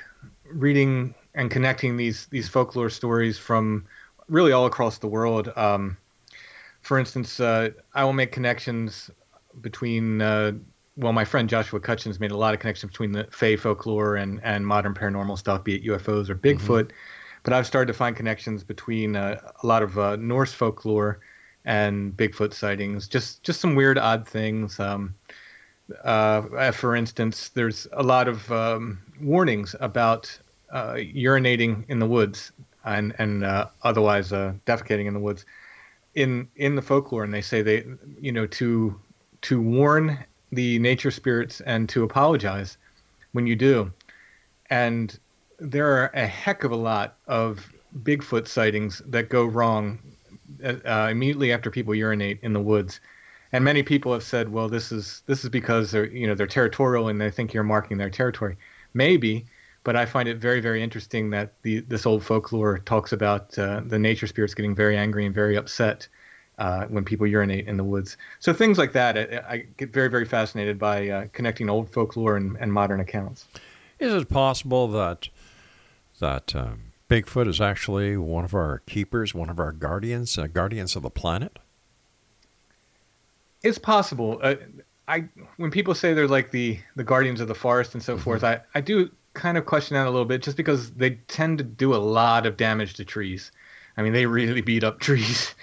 reading 0.50 1.14
and 1.34 1.50
connecting 1.50 1.96
these 1.96 2.26
these 2.26 2.48
folklore 2.48 2.90
stories 2.90 3.38
from 3.38 3.86
really 4.28 4.52
all 4.52 4.66
across 4.66 4.98
the 4.98 5.06
world. 5.06 5.52
Um, 5.56 5.96
for 6.82 6.98
instance, 6.98 7.38
uh, 7.38 7.70
I 7.94 8.02
will 8.04 8.12
make 8.12 8.32
connections 8.32 9.08
between. 9.60 10.20
Uh, 10.20 10.54
well, 10.96 11.12
my 11.12 11.24
friend 11.24 11.48
Joshua 11.48 11.78
Cutchins 11.78 12.18
made 12.18 12.30
a 12.30 12.36
lot 12.36 12.54
of 12.54 12.60
connections 12.60 12.90
between 12.90 13.12
the 13.12 13.24
Fey 13.24 13.56
folklore 13.56 14.16
and 14.16 14.40
and 14.42 14.66
modern 14.66 14.94
paranormal 14.94 15.38
stuff, 15.38 15.62
be 15.62 15.76
it 15.76 15.84
UFOs 15.84 16.28
or 16.30 16.34
Bigfoot. 16.34 16.90
But 17.42 17.52
I've 17.52 17.66
started 17.66 17.86
to 17.92 17.96
find 17.96 18.16
connections 18.16 18.64
between 18.64 19.14
uh, 19.14 19.40
a 19.62 19.66
lot 19.66 19.82
of 19.82 19.98
uh, 19.98 20.16
Norse 20.16 20.52
folklore 20.52 21.20
and 21.64 22.16
Bigfoot 22.16 22.54
sightings. 22.54 23.08
Just 23.08 23.42
just 23.42 23.60
some 23.60 23.74
weird, 23.74 23.98
odd 23.98 24.26
things. 24.26 24.80
Um, 24.80 25.14
uh, 26.02 26.72
for 26.72 26.96
instance, 26.96 27.50
there's 27.50 27.86
a 27.92 28.02
lot 28.02 28.26
of 28.26 28.50
um, 28.50 28.98
warnings 29.20 29.76
about 29.80 30.36
uh, 30.70 30.94
urinating 30.94 31.84
in 31.88 31.98
the 31.98 32.06
woods 32.06 32.52
and 32.84 33.14
and 33.18 33.44
uh, 33.44 33.66
otherwise 33.82 34.32
uh, 34.32 34.54
defecating 34.64 35.06
in 35.06 35.14
the 35.14 35.20
woods 35.20 35.44
in 36.14 36.48
in 36.56 36.74
the 36.74 36.82
folklore, 36.82 37.22
and 37.22 37.34
they 37.34 37.42
say 37.42 37.60
they 37.60 37.84
you 38.18 38.32
know 38.32 38.46
to 38.46 38.98
to 39.42 39.60
warn 39.60 40.18
the 40.56 40.78
nature 40.80 41.10
spirits 41.10 41.60
and 41.60 41.88
to 41.90 42.02
apologize 42.02 42.76
when 43.32 43.46
you 43.46 43.54
do, 43.54 43.92
and 44.70 45.18
there 45.58 45.86
are 45.86 46.10
a 46.14 46.26
heck 46.26 46.64
of 46.64 46.72
a 46.72 46.76
lot 46.76 47.16
of 47.28 47.72
Bigfoot 48.02 48.48
sightings 48.48 49.00
that 49.06 49.28
go 49.28 49.44
wrong 49.44 49.98
uh, 50.64 51.08
immediately 51.10 51.52
after 51.52 51.70
people 51.70 51.94
urinate 51.94 52.40
in 52.42 52.52
the 52.52 52.60
woods 52.60 53.00
and 53.52 53.64
many 53.64 53.82
people 53.82 54.12
have 54.12 54.22
said, 54.22 54.50
well, 54.50 54.68
this 54.68 54.92
is 54.92 55.22
this 55.26 55.44
is 55.44 55.50
because 55.50 55.90
they're 55.90 56.06
you 56.06 56.26
know 56.26 56.34
they're 56.34 56.46
territorial 56.46 57.08
and 57.08 57.20
they 57.20 57.30
think 57.30 57.54
you're 57.54 57.62
marking 57.62 57.96
their 57.96 58.10
territory. 58.10 58.56
Maybe, 58.92 59.46
but 59.84 59.96
I 59.96 60.06
find 60.06 60.28
it 60.28 60.38
very 60.38 60.60
very 60.60 60.82
interesting 60.82 61.30
that 61.30 61.54
the 61.62 61.80
this 61.80 62.06
old 62.06 62.24
folklore 62.24 62.78
talks 62.78 63.12
about 63.12 63.58
uh, 63.58 63.82
the 63.84 63.98
nature 63.98 64.26
spirits 64.26 64.54
getting 64.54 64.74
very 64.74 64.96
angry 64.96 65.26
and 65.26 65.34
very 65.34 65.56
upset 65.56 66.08
uh, 66.58 66.86
when 66.86 67.04
people 67.04 67.26
urinate 67.26 67.66
in 67.68 67.76
the 67.76 67.84
woods. 67.84 68.16
So 68.40 68.52
things 68.52 68.78
like 68.78 68.92
that, 68.92 69.18
I, 69.18 69.54
I 69.54 69.56
get 69.76 69.92
very 69.92 70.08
very 70.08 70.24
fascinated 70.24 70.78
by 70.78 71.08
uh, 71.08 71.26
connecting 71.32 71.68
old 71.70 71.90
folklore 71.90 72.36
and, 72.36 72.56
and 72.60 72.72
modern 72.72 73.00
accounts. 73.00 73.46
Is 73.98 74.14
it 74.14 74.28
possible 74.30 74.88
that 74.88 75.28
that 76.18 76.54
um, 76.56 76.92
Bigfoot 77.10 77.46
is 77.48 77.60
actually 77.60 78.16
one 78.16 78.44
of 78.44 78.54
our 78.54 78.80
keepers, 78.86 79.34
one 79.34 79.50
of 79.50 79.58
our 79.60 79.72
guardians, 79.72 80.38
uh, 80.38 80.46
guardians 80.46 80.96
of 80.96 81.02
the 81.02 81.10
planet? 81.10 81.58
It's 83.62 83.78
possible. 83.78 84.38
Uh, 84.42 84.56
I 85.08 85.28
when 85.56 85.70
people 85.70 85.94
say 85.94 86.14
they're 86.14 86.28
like 86.28 86.50
the 86.50 86.78
the 86.96 87.04
guardians 87.04 87.40
of 87.40 87.48
the 87.48 87.54
forest 87.54 87.94
and 87.94 88.02
so 88.02 88.16
Mm-hmm. 88.16 88.16
forth, 88.16 88.44
I 88.44 88.60
I 88.74 88.80
do 88.80 89.10
kind 89.34 89.58
of 89.58 89.66
question 89.66 89.94
that 89.94 90.06
a 90.06 90.10
little 90.10 90.24
bit, 90.24 90.42
just 90.42 90.56
because 90.56 90.92
they 90.94 91.10
tend 91.28 91.58
to 91.58 91.64
do 91.64 91.94
a 91.94 91.98
lot 91.98 92.46
of 92.46 92.56
damage 92.56 92.94
to 92.94 93.04
trees. 93.04 93.52
I 93.96 94.02
mean, 94.02 94.12
they 94.12 94.26
really 94.26 94.60
beat 94.62 94.84
up 94.84 95.00
trees, 95.00 95.54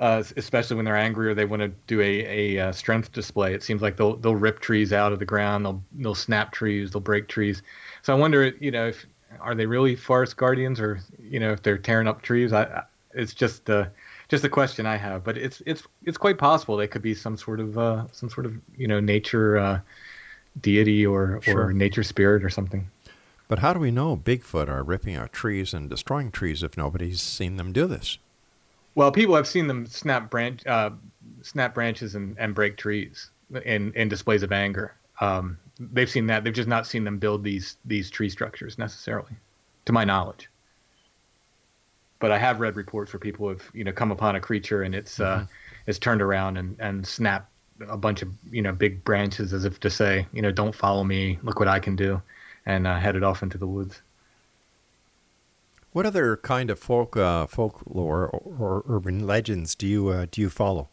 uh, 0.00 0.22
especially 0.36 0.76
when 0.76 0.86
they're 0.86 0.96
angry 0.96 1.28
or 1.28 1.34
they 1.34 1.44
want 1.44 1.60
to 1.60 1.68
do 1.86 2.00
a 2.00 2.56
a 2.56 2.68
uh, 2.68 2.72
strength 2.72 3.12
display. 3.12 3.54
It 3.54 3.62
seems 3.62 3.82
like 3.82 3.96
they'll 3.96 4.16
they'll 4.16 4.34
rip 4.34 4.60
trees 4.60 4.92
out 4.92 5.12
of 5.12 5.18
the 5.18 5.26
ground, 5.26 5.64
they'll 5.64 5.82
they'll 5.92 6.14
snap 6.14 6.52
trees, 6.52 6.90
they'll 6.90 7.00
break 7.00 7.28
trees. 7.28 7.62
So 8.02 8.14
I 8.14 8.18
wonder, 8.18 8.48
you 8.60 8.70
know, 8.70 8.88
if 8.88 9.06
are 9.40 9.54
they 9.54 9.66
really 9.66 9.94
forest 9.94 10.36
guardians 10.36 10.80
or 10.80 11.00
you 11.22 11.38
know 11.38 11.52
if 11.52 11.62
they're 11.62 11.78
tearing 11.78 12.08
up 12.08 12.22
trees? 12.22 12.52
I, 12.52 12.62
I 12.64 12.82
it's 13.12 13.34
just 13.34 13.68
uh, 13.68 13.86
just 14.28 14.44
a 14.44 14.48
question 14.48 14.86
I 14.86 14.96
have, 14.96 15.22
but 15.22 15.36
it's 15.36 15.62
it's 15.66 15.82
it's 16.04 16.16
quite 16.16 16.38
possible 16.38 16.76
they 16.76 16.86
could 16.88 17.02
be 17.02 17.14
some 17.14 17.36
sort 17.36 17.60
of 17.60 17.76
uh, 17.76 18.06
some 18.12 18.30
sort 18.30 18.46
of 18.46 18.54
you 18.78 18.88
know 18.88 19.00
nature 19.00 19.58
uh, 19.58 19.80
deity 20.62 21.04
or 21.04 21.40
Sure. 21.42 21.66
or 21.66 21.72
nature 21.74 22.02
spirit 22.04 22.42
or 22.42 22.48
something. 22.50 22.90
But 23.48 23.58
how 23.58 23.74
do 23.74 23.80
we 23.80 23.90
know 23.90 24.16
Bigfoot 24.16 24.68
are 24.68 24.82
ripping 24.84 25.16
out 25.16 25.32
trees 25.32 25.74
and 25.74 25.90
destroying 25.90 26.30
trees 26.30 26.62
if 26.62 26.76
nobody's 26.76 27.20
seen 27.20 27.56
them 27.56 27.72
do 27.72 27.86
this? 27.86 28.18
Well, 28.94 29.12
people 29.12 29.34
have 29.36 29.46
seen 29.46 29.66
them 29.66 29.86
snap 29.86 30.30
branch 30.30 30.66
uh, 30.66 30.90
snap 31.42 31.74
branches 31.74 32.14
and, 32.14 32.36
and 32.38 32.54
break 32.54 32.76
trees. 32.76 33.30
in 33.64 33.92
in 33.94 34.08
displays 34.08 34.42
of 34.42 34.52
anger. 34.52 34.94
Um, 35.20 35.58
they've 35.78 36.10
seen 36.10 36.26
that. 36.26 36.44
They've 36.44 36.52
just 36.54 36.68
not 36.68 36.86
seen 36.86 37.04
them 37.04 37.18
build 37.18 37.44
these 37.44 37.76
these 37.84 38.10
tree 38.10 38.30
structures 38.30 38.78
necessarily, 38.78 39.32
to 39.86 39.92
my 39.92 40.04
knowledge. 40.04 40.48
But 42.18 42.30
I 42.30 42.38
have 42.38 42.60
read 42.60 42.76
reports 42.76 43.12
where 43.12 43.20
people 43.20 43.48
have 43.48 43.62
you 43.72 43.84
know 43.84 43.92
come 43.92 44.10
upon 44.10 44.36
a 44.36 44.40
creature 44.40 44.82
and 44.82 44.94
it's 44.94 45.20
uh, 45.20 45.46
it's 45.86 45.98
turned 45.98 46.22
around 46.22 46.56
and 46.56 46.76
and 46.78 47.06
snapped 47.06 47.50
a 47.88 47.96
bunch 47.96 48.22
of 48.22 48.28
you 48.50 48.62
know 48.62 48.72
big 48.72 49.02
branches 49.04 49.52
as 49.52 49.64
if 49.64 49.80
to 49.80 49.90
say 49.90 50.26
you 50.32 50.42
know 50.42 50.50
don't 50.50 50.74
follow 50.74 51.04
me, 51.04 51.38
look 51.42 51.58
what 51.58 51.68
I 51.68 51.80
can 51.80 51.96
do, 51.96 52.20
and 52.66 52.86
uh, 52.86 52.98
headed 52.98 53.22
off 53.22 53.42
into 53.42 53.58
the 53.58 53.66
woods. 53.66 54.02
What 55.92 56.06
other 56.06 56.36
kind 56.36 56.70
of 56.70 56.78
folk 56.78 57.16
uh, 57.16 57.46
folklore 57.46 58.28
or, 58.28 58.54
or 58.58 58.84
urban 58.86 59.26
legends 59.26 59.74
do 59.74 59.86
you 59.86 60.08
uh, 60.08 60.26
do 60.30 60.40
you 60.40 60.48
follow? 60.48 60.88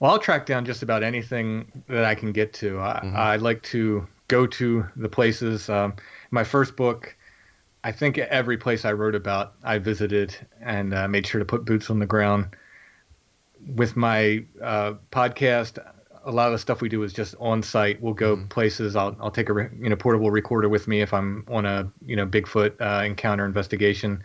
Well, 0.00 0.10
I'll 0.10 0.18
track 0.18 0.46
down 0.46 0.64
just 0.64 0.82
about 0.82 1.02
anything 1.02 1.70
that 1.88 2.04
I 2.04 2.14
can 2.14 2.32
get 2.32 2.52
to. 2.54 2.78
I, 2.78 3.12
I 3.14 3.36
like 3.36 3.62
to 3.64 4.06
go 4.28 4.46
to 4.46 4.84
the 4.96 5.08
places. 5.08 5.70
Um, 5.70 5.94
my 6.30 6.44
first 6.44 6.76
book, 6.76 7.16
I 7.82 7.92
think 7.92 8.18
every 8.18 8.58
place 8.58 8.84
I 8.84 8.92
wrote 8.92 9.14
about, 9.14 9.54
I 9.64 9.78
visited 9.78 10.36
and 10.60 10.92
uh, 10.92 11.08
made 11.08 11.26
sure 11.26 11.38
to 11.38 11.46
put 11.46 11.64
boots 11.64 11.88
on 11.88 11.98
the 11.98 12.06
ground. 12.06 12.48
With 13.74 13.96
my 13.96 14.44
uh, 14.60 14.94
podcast, 15.10 15.78
a 16.26 16.32
lot 16.32 16.46
of 16.48 16.52
the 16.52 16.58
stuff 16.58 16.82
we 16.82 16.88
do 16.88 17.04
is 17.04 17.12
just 17.12 17.36
on 17.38 17.62
site. 17.62 18.02
We'll 18.02 18.12
go 18.12 18.36
places. 18.48 18.96
I'll 18.96 19.16
I'll 19.20 19.30
take 19.30 19.48
a 19.48 19.52
re- 19.52 19.68
you 19.80 19.88
know 19.88 19.96
portable 19.96 20.30
recorder 20.30 20.68
with 20.68 20.88
me 20.88 21.00
if 21.00 21.14
I'm 21.14 21.44
on 21.48 21.64
a 21.64 21.90
you 22.04 22.16
know 22.16 22.26
Bigfoot 22.26 22.74
uh, 22.80 23.04
encounter 23.04 23.46
investigation, 23.46 24.22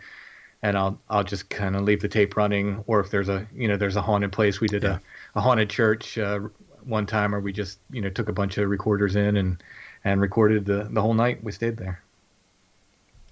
and 0.62 0.76
I'll 0.76 1.00
I'll 1.08 1.24
just 1.24 1.48
kind 1.48 1.76
of 1.76 1.82
leave 1.82 2.00
the 2.00 2.08
tape 2.08 2.36
running. 2.36 2.82
Or 2.88 3.00
if 3.00 3.10
there's 3.10 3.28
a 3.28 3.46
you 3.54 3.68
know 3.68 3.76
there's 3.76 3.96
a 3.96 4.02
haunted 4.02 4.32
place, 4.32 4.60
we 4.60 4.66
did 4.66 4.84
a, 4.84 5.00
a 5.36 5.40
haunted 5.40 5.70
church 5.70 6.18
uh, 6.18 6.40
one 6.84 7.06
time 7.06 7.30
where 7.30 7.40
we 7.40 7.52
just 7.52 7.78
you 7.90 8.02
know 8.02 8.10
took 8.10 8.28
a 8.28 8.32
bunch 8.32 8.58
of 8.58 8.68
recorders 8.68 9.14
in 9.14 9.36
and 9.36 9.62
and 10.04 10.20
recorded 10.20 10.66
the 10.66 10.88
the 10.90 11.00
whole 11.00 11.14
night. 11.14 11.42
We 11.42 11.52
stayed 11.52 11.76
there. 11.76 12.02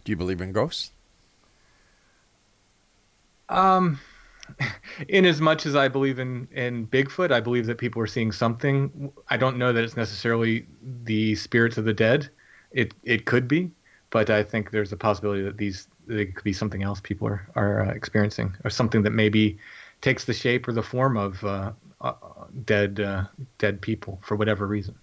Do 0.05 0.13
you 0.13 0.17
believe 0.17 0.41
in 0.41 0.53
ghosts? 0.53 0.93
Um, 3.49 3.99
in 5.09 5.25
as 5.25 5.41
much 5.41 5.67
as 5.67 5.77
I 5.77 5.89
believe 5.89 6.19
in 6.19 6.49
in 6.53 6.87
Bigfoot, 6.87 7.31
I 7.33 7.41
believe 7.41 7.67
that 7.67 7.79
people 7.79 8.03
are 8.03 8.07
seeing 8.07 8.33
something. 8.33 9.13
I 9.29 9.37
don't 9.37 9.57
know 9.57 9.73
that 9.73 9.83
it's 9.85 9.97
necessarily 9.97 10.67
the 11.05 11.35
spirits 11.35 11.79
of 11.79 11.85
the 11.85 11.95
dead. 11.95 12.29
It 12.73 12.95
it 13.05 13.27
could 13.27 13.49
be, 13.49 13.71
but 14.11 14.31
I 14.31 14.43
think 14.43 14.71
there's 14.71 14.93
a 14.93 14.97
possibility 14.97 15.43
that 15.43 15.57
these 15.57 15.89
they 16.07 16.27
could 16.27 16.45
be 16.45 16.53
something 16.53 16.83
else 16.83 17.01
people 17.01 17.29
are 17.29 17.49
are 17.55 17.83
uh, 17.87 17.91
experiencing, 17.93 18.55
or 18.65 18.71
something 18.71 19.03
that 19.03 19.11
maybe 19.11 19.59
takes 20.01 20.25
the 20.25 20.35
shape 20.35 20.67
or 20.67 20.73
the 20.73 20.83
form 20.83 21.17
of 21.17 21.43
uh, 21.45 21.73
uh, 22.01 22.15
dead 22.65 23.01
uh, 23.01 23.25
dead 23.59 23.81
people 23.81 24.19
for 24.23 24.37
whatever 24.37 24.67
reason. 24.67 24.95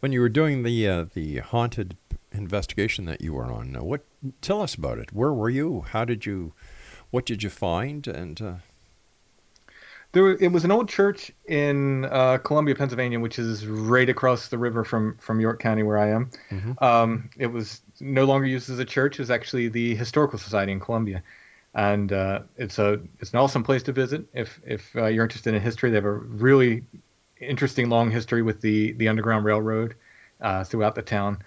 When 0.00 0.12
you 0.12 0.20
were 0.20 0.28
doing 0.28 0.62
the 0.62 0.88
uh, 0.88 1.04
the 1.14 1.38
haunted 1.38 1.96
investigation 2.32 3.04
that 3.04 3.20
you 3.20 3.34
were 3.34 3.44
on, 3.44 3.76
uh, 3.76 3.82
what 3.82 4.04
tell 4.40 4.62
us 4.62 4.74
about 4.74 4.98
it? 4.98 5.12
Where 5.12 5.32
were 5.32 5.50
you? 5.50 5.82
How 5.88 6.04
did 6.04 6.26
you? 6.26 6.52
What 7.12 7.26
did 7.26 7.42
you 7.44 7.50
find? 7.50 8.08
And 8.08 8.40
uh, 8.42 8.54
There, 10.12 10.30
it 10.30 10.50
was 10.52 10.64
an 10.64 10.70
old 10.72 10.88
church 10.88 11.30
in 11.46 12.06
uh, 12.06 12.38
Columbia, 12.38 12.74
Pennsylvania, 12.74 13.20
which 13.20 13.38
is 13.38 13.66
right 13.66 14.08
across 14.08 14.48
the 14.48 14.58
river 14.58 14.84
from 14.84 15.16
from 15.18 15.40
York 15.40 15.60
County, 15.60 15.82
where 15.82 15.98
I 15.98 16.08
am. 16.08 16.30
Um, 16.80 17.30
it 17.38 17.46
was 17.46 17.80
no 18.00 18.24
longer 18.24 18.46
used 18.46 18.68
as 18.70 18.78
a 18.78 18.84
church; 18.84 19.16
it 19.18 19.22
was 19.22 19.30
actually 19.30 19.68
the 19.68 19.94
Historical 19.94 20.38
Society 20.38 20.72
in 20.72 20.80
Columbia, 20.80 21.22
and 21.74 22.12
uh, 22.12 22.40
it's 22.56 22.78
a 22.78 23.00
it's 23.20 23.32
an 23.32 23.38
awesome 23.38 23.62
place 23.62 23.82
to 23.84 23.92
visit 23.92 24.24
if 24.34 24.60
if 24.66 24.94
uh, 24.96 25.06
you're 25.06 25.24
interested 25.24 25.54
in 25.54 25.62
history. 25.62 25.90
They 25.90 25.96
have 25.96 26.04
a 26.04 26.12
really 26.12 26.82
interesting 27.40 27.88
long 27.88 28.10
history 28.10 28.42
with 28.42 28.60
the 28.60 28.92
the 28.92 29.08
Underground 29.08 29.44
Railroad 29.44 29.94
uh, 30.40 30.64
throughout 30.64 30.94
the 30.94 31.02
town. 31.02 31.42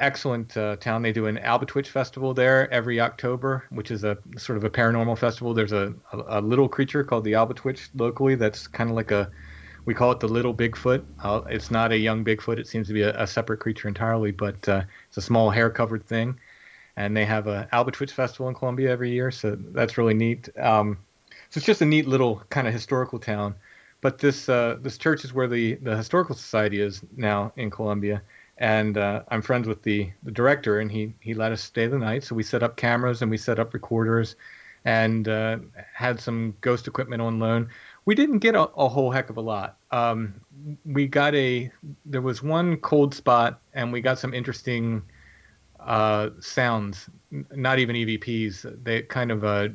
Excellent 0.00 0.56
uh, 0.56 0.76
town. 0.76 1.02
They 1.02 1.12
do 1.12 1.26
an 1.26 1.36
Albatwitch 1.36 1.88
festival 1.88 2.32
there 2.32 2.72
every 2.72 2.98
October, 3.00 3.64
which 3.68 3.90
is 3.90 4.02
a 4.02 4.16
sort 4.38 4.56
of 4.56 4.64
a 4.64 4.70
paranormal 4.70 5.18
festival. 5.18 5.52
There's 5.52 5.72
a, 5.72 5.92
a, 6.12 6.38
a 6.38 6.40
little 6.40 6.70
creature 6.70 7.04
called 7.04 7.24
the 7.24 7.32
Albatwitch 7.32 7.90
locally 7.94 8.34
that's 8.34 8.66
kind 8.66 8.88
of 8.88 8.96
like 8.96 9.10
a, 9.10 9.30
we 9.84 9.92
call 9.92 10.10
it 10.10 10.20
the 10.20 10.26
little 10.28 10.54
Bigfoot. 10.54 11.04
Uh, 11.22 11.42
it's 11.50 11.70
not 11.70 11.92
a 11.92 11.98
young 11.98 12.24
Bigfoot. 12.24 12.58
It 12.58 12.66
seems 12.66 12.86
to 12.88 12.94
be 12.94 13.02
a, 13.02 13.22
a 13.22 13.26
separate 13.26 13.58
creature 13.60 13.88
entirely, 13.88 14.30
but 14.32 14.66
uh, 14.68 14.82
it's 15.08 15.18
a 15.18 15.22
small 15.22 15.50
hair 15.50 15.68
covered 15.68 16.04
thing. 16.06 16.40
And 16.96 17.14
they 17.14 17.26
have 17.26 17.46
a 17.46 17.68
Albatwitch 17.70 18.12
festival 18.12 18.48
in 18.48 18.54
Columbia 18.54 18.90
every 18.90 19.10
year, 19.10 19.30
so 19.30 19.56
that's 19.72 19.98
really 19.98 20.14
neat. 20.14 20.48
Um, 20.58 20.96
so 21.50 21.58
it's 21.58 21.66
just 21.66 21.82
a 21.82 21.86
neat 21.86 22.08
little 22.08 22.42
kind 22.48 22.66
of 22.66 22.72
historical 22.72 23.18
town. 23.18 23.54
But 24.00 24.18
this 24.18 24.48
uh, 24.48 24.78
this 24.80 24.96
church 24.96 25.24
is 25.24 25.34
where 25.34 25.46
the, 25.46 25.74
the 25.74 25.94
historical 25.94 26.34
society 26.34 26.80
is 26.80 27.02
now 27.16 27.52
in 27.56 27.70
Columbia, 27.70 28.22
and 28.60 28.98
uh, 28.98 29.22
I'm 29.28 29.40
friends 29.40 29.66
with 29.66 29.82
the, 29.82 30.10
the 30.22 30.30
director, 30.30 30.80
and 30.80 30.92
he 30.92 31.14
he 31.20 31.34
let 31.34 31.50
us 31.50 31.62
stay 31.62 31.86
the 31.86 31.98
night. 31.98 32.22
So 32.22 32.34
we 32.34 32.42
set 32.42 32.62
up 32.62 32.76
cameras 32.76 33.22
and 33.22 33.30
we 33.30 33.38
set 33.38 33.58
up 33.58 33.74
recorders, 33.74 34.36
and 34.84 35.26
uh, 35.26 35.58
had 35.94 36.20
some 36.20 36.54
ghost 36.60 36.86
equipment 36.86 37.22
on 37.22 37.38
loan. 37.38 37.68
We 38.04 38.14
didn't 38.14 38.38
get 38.38 38.54
a, 38.54 38.62
a 38.62 38.88
whole 38.88 39.10
heck 39.10 39.30
of 39.30 39.38
a 39.38 39.40
lot. 39.40 39.78
Um, 39.90 40.34
we 40.84 41.08
got 41.08 41.34
a 41.34 41.70
there 42.04 42.20
was 42.20 42.42
one 42.42 42.76
cold 42.76 43.14
spot, 43.14 43.60
and 43.72 43.92
we 43.92 44.02
got 44.02 44.18
some 44.18 44.34
interesting 44.34 45.02
uh, 45.80 46.30
sounds, 46.40 47.08
not 47.30 47.78
even 47.78 47.96
EVPs. 47.96 48.84
They 48.84 49.02
kind 49.02 49.32
of 49.32 49.42
uh, 49.42 49.68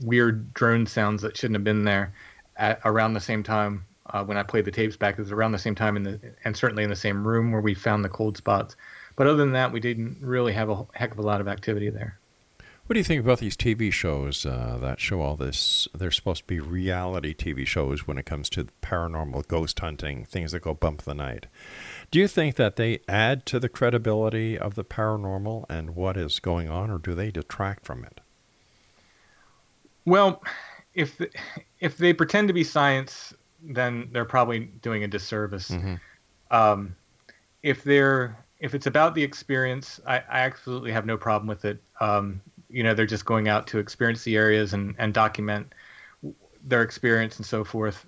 weird 0.00 0.52
drone 0.54 0.86
sounds 0.86 1.20
that 1.22 1.36
shouldn't 1.36 1.56
have 1.56 1.64
been 1.64 1.84
there 1.84 2.14
at 2.56 2.80
around 2.86 3.12
the 3.12 3.20
same 3.20 3.42
time 3.42 3.84
uh, 4.12 4.24
when 4.24 4.36
I 4.36 4.42
played 4.42 4.64
the 4.64 4.70
tapes 4.70 4.96
back. 4.96 5.14
It 5.14 5.22
was 5.22 5.32
around 5.32 5.52
the 5.52 5.58
same 5.58 5.74
time 5.74 5.96
in 5.96 6.02
the 6.02 6.20
and 6.44 6.56
certainly 6.56 6.84
in 6.84 6.90
the 6.90 6.96
same 6.96 7.26
room 7.26 7.52
where 7.52 7.60
we 7.60 7.74
found 7.74 8.04
the 8.04 8.08
cold 8.08 8.36
spots. 8.36 8.76
But 9.16 9.26
other 9.26 9.36
than 9.36 9.52
that, 9.52 9.72
we 9.72 9.80
didn't 9.80 10.18
really 10.20 10.52
have 10.52 10.70
a 10.70 10.86
heck 10.94 11.12
of 11.12 11.18
a 11.18 11.22
lot 11.22 11.40
of 11.40 11.48
activity 11.48 11.90
there. 11.90 12.18
what 12.86 12.94
do 12.94 13.00
you 13.00 13.04
think 13.04 13.22
about 13.22 13.38
these 13.38 13.56
TV 13.56 13.92
shows 13.92 14.46
uh, 14.46 14.78
that 14.80 14.98
show 14.98 15.20
all 15.20 15.36
this? 15.36 15.86
They're 15.94 16.10
supposed 16.10 16.42
to 16.42 16.46
be 16.46 16.60
reality 16.60 17.34
TV 17.34 17.66
shows 17.66 18.06
when 18.06 18.18
it 18.18 18.26
comes 18.26 18.48
to 18.50 18.68
paranormal, 18.82 19.46
ghost 19.46 19.78
hunting, 19.80 20.24
things 20.24 20.52
that 20.52 20.62
go 20.62 20.74
bump 20.74 21.02
the 21.02 21.14
night. 21.14 21.46
Do 22.10 22.18
you 22.18 22.28
think 22.28 22.56
that 22.56 22.76
they 22.76 23.00
add 23.08 23.46
to 23.46 23.60
the 23.60 23.68
credibility 23.68 24.58
of 24.58 24.74
the 24.74 24.84
paranormal 24.84 25.66
and 25.68 25.94
what 25.94 26.16
is 26.16 26.40
going 26.40 26.68
on, 26.68 26.90
or 26.90 26.98
do 26.98 27.14
they 27.14 27.30
detract 27.30 27.84
from 27.84 28.04
it? 28.04 28.20
Well, 30.04 30.42
if 30.94 31.18
the, 31.18 31.30
if 31.78 31.96
they 31.98 32.12
pretend 32.12 32.48
to 32.48 32.54
be 32.54 32.64
science, 32.64 33.32
then 33.62 34.08
they're 34.12 34.24
probably 34.24 34.60
doing 34.60 35.04
a 35.04 35.08
disservice. 35.08 35.70
Um, 36.50 36.96
if 37.62 37.84
they're 37.84 38.36
if 38.58 38.74
it's 38.74 38.86
about 38.86 39.14
the 39.14 39.22
experience, 39.22 40.00
I, 40.06 40.16
I 40.18 40.40
absolutely 40.40 40.92
have 40.92 41.06
no 41.06 41.16
problem 41.16 41.46
with 41.48 41.64
it. 41.64 41.82
Um, 42.00 42.40
you 42.68 42.82
know, 42.82 42.94
they're 42.94 43.06
just 43.06 43.24
going 43.24 43.48
out 43.48 43.66
to 43.68 43.78
experience 43.78 44.22
the 44.22 44.36
areas 44.36 44.74
and, 44.74 44.94
and 44.98 45.14
document 45.14 45.72
their 46.62 46.82
experience 46.82 47.38
and 47.38 47.46
so 47.46 47.64
forth. 47.64 48.04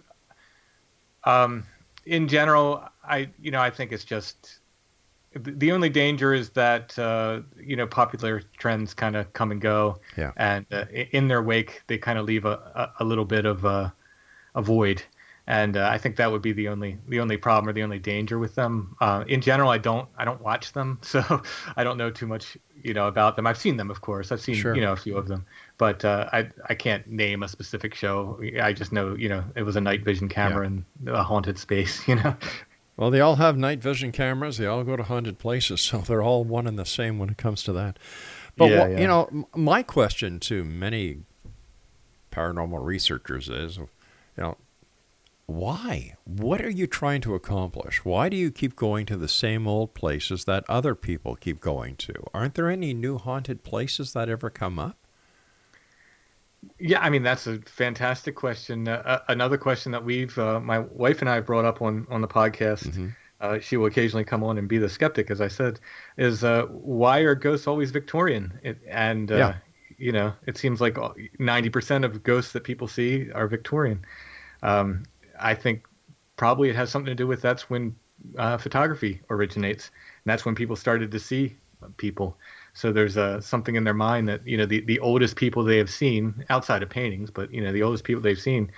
Um, 1.25 1.65
in 2.05 2.29
general, 2.29 2.85
I 3.05 3.29
you 3.41 3.51
know 3.51 3.61
I 3.61 3.71
think 3.71 3.93
it's 3.93 4.05
just 4.05 4.59
the 5.35 5.53
the 5.53 5.73
only 5.73 5.89
danger 5.89 6.35
is 6.35 6.51
that 6.51 6.99
uh, 6.99 7.41
you 7.59 7.77
know 7.77 7.87
popular 7.87 8.43
trends 8.59 8.93
kind 8.95 9.17
of 9.17 9.33
come 9.33 9.53
and 9.53 9.61
go, 9.61 10.01
Yeah. 10.17 10.33
and 10.37 10.67
uh, 10.73 10.85
in 10.91 11.29
their 11.29 11.43
wake 11.43 11.83
they 11.87 11.99
kind 11.99 12.19
of 12.19 12.27
leave 12.27 12.45
a, 12.45 12.93
a, 12.99 13.03
a 13.03 13.05
little 13.05 13.25
bit 13.25 13.47
of 13.47 13.65
a, 13.65 13.93
a 14.55 14.63
void, 14.63 15.03
and 15.47 15.77
uh, 15.77 15.89
I 15.93 15.99
think 15.99 16.17
that 16.17 16.31
would 16.31 16.43
be 16.43 16.53
the 16.53 16.69
only 16.69 16.99
the 17.09 17.21
only 17.21 17.37
problem 17.37 17.69
or 17.69 17.73
the 17.73 17.83
only 17.83 17.99
danger 17.99 18.39
with 18.39 18.55
them. 18.55 18.97
Uh, 19.01 19.25
in 19.27 19.41
general, 19.41 19.71
I 19.71 19.79
don't 19.79 20.09
I 20.17 20.25
don't 20.25 20.41
watch 20.41 20.73
them, 20.73 20.99
so 21.03 21.43
I 21.77 21.85
don't 21.85 21.99
know 21.99 22.11
too 22.11 22.27
much 22.27 22.57
you 22.83 22.95
know 22.95 23.07
about 23.09 23.37
them. 23.37 23.47
I've 23.47 23.59
seen 23.59 23.77
them, 23.77 23.91
of 23.91 24.01
course. 24.01 24.33
I've 24.33 24.41
seen 24.41 24.55
Sure. 24.57 24.75
you 24.75 24.81
know 24.81 24.93
a 24.93 24.97
few 24.97 25.17
of 25.17 25.29
them, 25.29 25.45
but 25.79 26.05
uh, 26.05 26.29
I 26.33 26.49
I 26.69 26.75
can't 26.75 27.07
name 27.09 27.43
a 27.43 27.49
specific 27.49 27.95
show. 27.95 28.41
I 28.61 28.73
just 28.73 28.93
know 28.93 29.15
you 29.15 29.29
know 29.29 29.45
it 29.57 29.63
was 29.63 29.77
a 29.77 29.81
night 29.81 30.03
vision 30.05 30.29
camera 30.29 30.67
in 30.67 30.85
a 31.07 31.23
haunted 31.23 31.59
space, 31.59 32.07
you 32.09 32.17
know. 32.17 32.37
Well, 32.97 33.11
they 33.11 33.21
all 33.21 33.37
have 33.37 33.57
night 33.57 33.81
vision 33.81 34.13
cameras. 34.13 34.59
They 34.59 34.67
all 34.67 34.85
go 34.85 34.97
to 34.97 35.03
haunted 35.03 35.39
places, 35.39 35.81
so 35.89 35.99
they're 35.99 36.23
all 36.23 36.45
one 36.45 36.67
and 36.67 36.79
the 36.79 36.85
same 36.87 37.19
when 37.19 37.31
it 37.31 37.37
comes 37.39 37.63
to 37.65 37.73
that. 37.73 37.99
But 38.57 38.67
Yeah, 38.71 38.79
what, 38.81 38.91
yeah. 38.91 39.01
you 39.01 39.07
know, 39.09 39.29
m- 39.33 39.47
my 39.57 39.83
question 39.83 40.39
to 40.41 40.63
many 40.63 41.21
paranormal 42.31 42.85
researchers 42.85 43.49
is, 43.49 43.77
you 43.79 43.89
know, 44.37 44.57
why? 45.55 46.15
What 46.25 46.61
are 46.63 46.71
you 46.71 46.87
trying 46.87 47.21
to 47.23 47.35
accomplish? 47.35 48.05
Why 48.05 48.29
do 48.29 48.37
you 48.37 48.51
keep 48.51 48.77
going 48.77 49.07
to 49.07 49.17
the 49.17 49.29
same 49.29 49.67
old 49.67 49.95
places 49.95 50.45
that 50.45 50.65
other 50.69 50.95
people 50.95 51.37
keep 51.37 51.61
going 51.61 51.97
to? 51.97 52.15
Aren't 52.35 52.55
there 52.55 52.71
any 52.71 52.95
new 52.95 53.19
haunted 53.19 53.63
places 53.65 54.13
that 54.13 54.29
ever 54.29 54.51
come 54.51 54.79
up? 54.79 54.97
Yeah, 56.79 57.01
I 57.01 57.11
mean 57.11 57.23
that's 57.23 57.47
a 57.47 57.59
fantastic 57.67 58.37
question. 58.37 58.87
Uh, 58.89 59.03
uh, 59.05 59.19
another 59.29 59.59
question 59.59 59.91
that 59.93 60.05
we've, 60.05 60.37
uh, 60.39 60.61
my 60.61 60.79
wife 60.79 61.21
and 61.21 61.29
I 61.29 61.35
have 61.37 61.47
brought 61.47 61.65
up 61.65 61.83
on 61.83 62.07
on 62.09 62.21
the 62.21 62.29
podcast. 62.29 63.13
Uh, 63.41 63.59
she 63.59 63.77
will 63.77 63.87
occasionally 63.87 64.23
come 64.25 64.45
on 64.45 64.57
and 64.57 64.69
be 64.69 64.79
the 64.79 64.89
skeptic, 64.89 65.29
as 65.29 65.41
I 65.41 65.49
said, 65.49 65.81
is 66.17 66.45
uh, 66.45 66.67
why 66.67 67.19
are 67.21 67.35
ghosts 67.35 67.67
always 67.67 67.91
Victorian? 67.91 68.61
It, 68.63 68.79
and 68.89 69.33
uh, 69.33 69.37
Yeah. 69.37 69.55
you 69.99 70.13
know, 70.13 70.33
it 70.47 70.57
seems 70.57 70.81
like 70.81 70.97
ninety 71.41 71.69
percent 71.69 72.05
of 72.05 72.23
ghosts 72.23 72.53
that 72.53 72.63
people 72.63 72.87
see 72.87 73.31
are 73.33 73.49
Victorian. 73.49 74.05
Um, 74.63 75.03
I 75.43 75.55
think 75.55 75.85
probably 76.37 76.71
it 76.71 76.77
has 76.77 76.91
something 76.91 77.11
to 77.11 77.15
do 77.15 77.27
with 77.27 77.43
that's 77.43 77.69
when 77.69 77.95
uh, 78.39 78.57
photography 78.57 79.21
originates, 79.31 79.89
and 79.89 80.31
that's 80.31 80.45
when 80.45 80.55
people 80.55 80.77
started 80.77 81.11
to 81.11 81.19
see 81.19 81.57
people. 81.97 82.37
So 82.75 82.93
there's 82.93 83.19
something 83.45 83.75
in 83.75 83.85
their 83.85 83.95
mind 83.95 84.29
that 84.29 84.47
you 84.47 84.57
know 84.57 84.67
the 84.67 84.81
the 84.83 84.99
oldest 85.01 85.37
people 85.37 85.65
they 85.65 85.79
have 85.79 85.91
seen 85.91 86.45
outside 86.49 86.83
of 86.83 86.89
paintings, 86.89 87.31
but 87.31 87.53
you 87.53 87.63
know 87.63 87.73
the 87.73 87.83
oldest 87.83 88.05
people 88.05 88.23
they've 88.23 88.41
seen, 88.41 88.71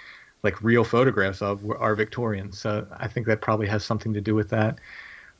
like 0.42 0.62
real 0.62 0.84
photographs 0.84 1.42
of, 1.42 1.64
are 1.78 1.94
Victorians. 1.94 2.58
So 2.58 2.86
I 2.96 3.08
think 3.08 3.26
that 3.26 3.40
probably 3.40 3.66
has 3.68 3.84
something 3.84 4.12
to 4.14 4.20
do 4.20 4.34
with 4.34 4.50
that. 4.50 4.78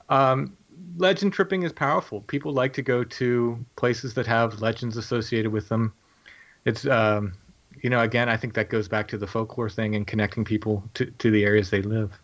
Um, 0.09 0.57
legend 0.97 1.33
tripping 1.33 1.63
is 1.63 1.73
powerful. 1.73 2.21
People 2.23 2.53
like 2.53 2.73
to 2.75 2.83
go 2.83 3.05
to 3.05 3.65
places 3.77 4.15
that 4.15 4.27
have 4.27 4.61
legends 4.61 4.97
associated 4.97 5.51
with 5.51 5.69
them. 5.69 5.93
It's 6.65 6.87
um, 6.87 7.35
you 7.83 7.91
know 7.91 8.01
again 8.01 8.29
I 8.29 8.37
think 8.37 8.55
that 8.55 8.71
goes 8.71 8.89
back 8.89 9.09
to 9.09 9.19
the 9.19 9.27
folklore 9.27 9.71
thing 9.71 9.95
and 9.95 10.07
connecting 10.07 10.45
people 10.45 10.83
to 10.95 11.07
to 11.07 11.31
the 11.31 11.45
areas 11.45 11.71
they 11.71 11.83
live. 11.83 12.19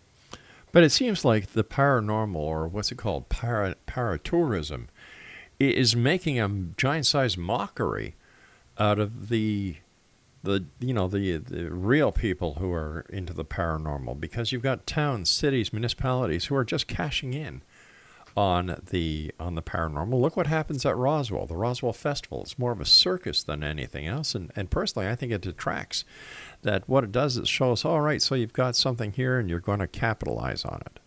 But 0.73 0.85
it 0.85 0.91
seems 0.91 1.25
like 1.25 1.53
the 1.53 1.65
paranormal, 1.65 2.37
or 2.37 2.69
what's 2.69 2.93
it 2.93 2.99
called, 2.99 3.29
para, 3.29 3.75
paratourism, 3.89 4.85
is 5.59 5.97
making 5.97 6.39
a 6.39 6.49
giant-sized 6.77 7.37
mockery 7.37 8.15
out 8.79 9.01
of 9.01 9.31
the 9.31 9.77
the 10.43 10.65
you 10.79 10.95
know 10.95 11.07
the 11.07 11.37
the 11.37 11.71
real 11.71 12.13
people 12.13 12.55
who 12.55 12.73
are 12.73 13.05
into 13.11 13.35
the 13.35 13.45
paranormal 13.45 14.19
because 14.19 14.53
you've 14.53 14.63
got 14.63 14.87
towns, 14.87 15.29
cities, 15.29 15.73
municipalities 15.73 16.47
who 16.47 16.55
are 16.55 16.65
just 16.65 16.87
cashing 16.87 17.35
in 17.35 17.63
on 18.37 18.81
the 18.91 19.33
on 19.41 19.55
the 19.55 19.63
paranormal. 19.63 20.21
Look 20.21 20.37
what 20.37 20.47
happens 20.47 20.87
at 20.87 20.97
Roswell, 20.97 21.47
the 21.47 21.57
Roswell 21.57 21.93
Festival. 21.93 22.43
It's 22.43 22.59
more 22.59 22.73
of 22.73 22.81
a 22.81 22.85
circus 22.87 23.43
than 23.43 23.63
anything 23.65 24.07
else, 24.07 24.35
and 24.35 24.51
and 24.57 24.71
personally, 24.71 25.09
I 25.09 25.15
think 25.17 25.33
it 25.33 25.41
detracts. 25.43 26.05
That 26.63 26.87
what 26.89 27.05
it 27.05 27.13
does 27.13 27.39
is 27.39 27.49
shows, 27.49 27.87
all 27.87 28.03
right, 28.03 28.21
so 28.21 28.35
you've 28.35 28.53
got 28.53 28.77
something 28.77 29.13
here, 29.13 29.39
and 29.39 29.49
you're 29.49 29.61
going 29.61 29.79
to 29.79 29.87
capitalize 29.87 30.63
on 30.65 30.83
it. 30.85 31.01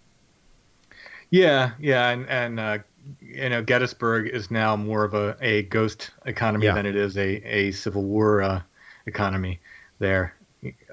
Yeah, 1.29 1.71
yeah, 1.79 2.09
and 2.09 2.27
and 2.29 2.59
uh, 2.59 2.77
you 3.21 3.49
know, 3.49 3.61
Gettysburg 3.63 4.27
is 4.27 4.51
now 4.51 4.75
more 4.75 5.03
of 5.03 5.13
a, 5.13 5.35
a 5.41 5.63
ghost 5.63 6.11
economy 6.25 6.65
Yeah. 6.65 6.73
than 6.73 6.85
it 6.85 6.95
is 6.95 7.17
a 7.17 7.35
a 7.47 7.71
Civil 7.71 8.03
War 8.03 8.41
uh, 8.41 8.61
economy. 9.05 9.59
There, 9.99 10.35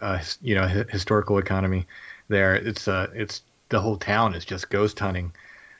uh, 0.00 0.20
you 0.42 0.54
know, 0.54 0.66
hi- 0.68 0.84
historical 0.90 1.38
economy. 1.38 1.86
There, 2.28 2.54
it's 2.54 2.86
uh, 2.88 3.08
it's 3.14 3.42
the 3.70 3.80
whole 3.80 3.96
town 3.96 4.34
is 4.34 4.44
just 4.44 4.70
ghost 4.70 4.98
hunting. 4.98 5.32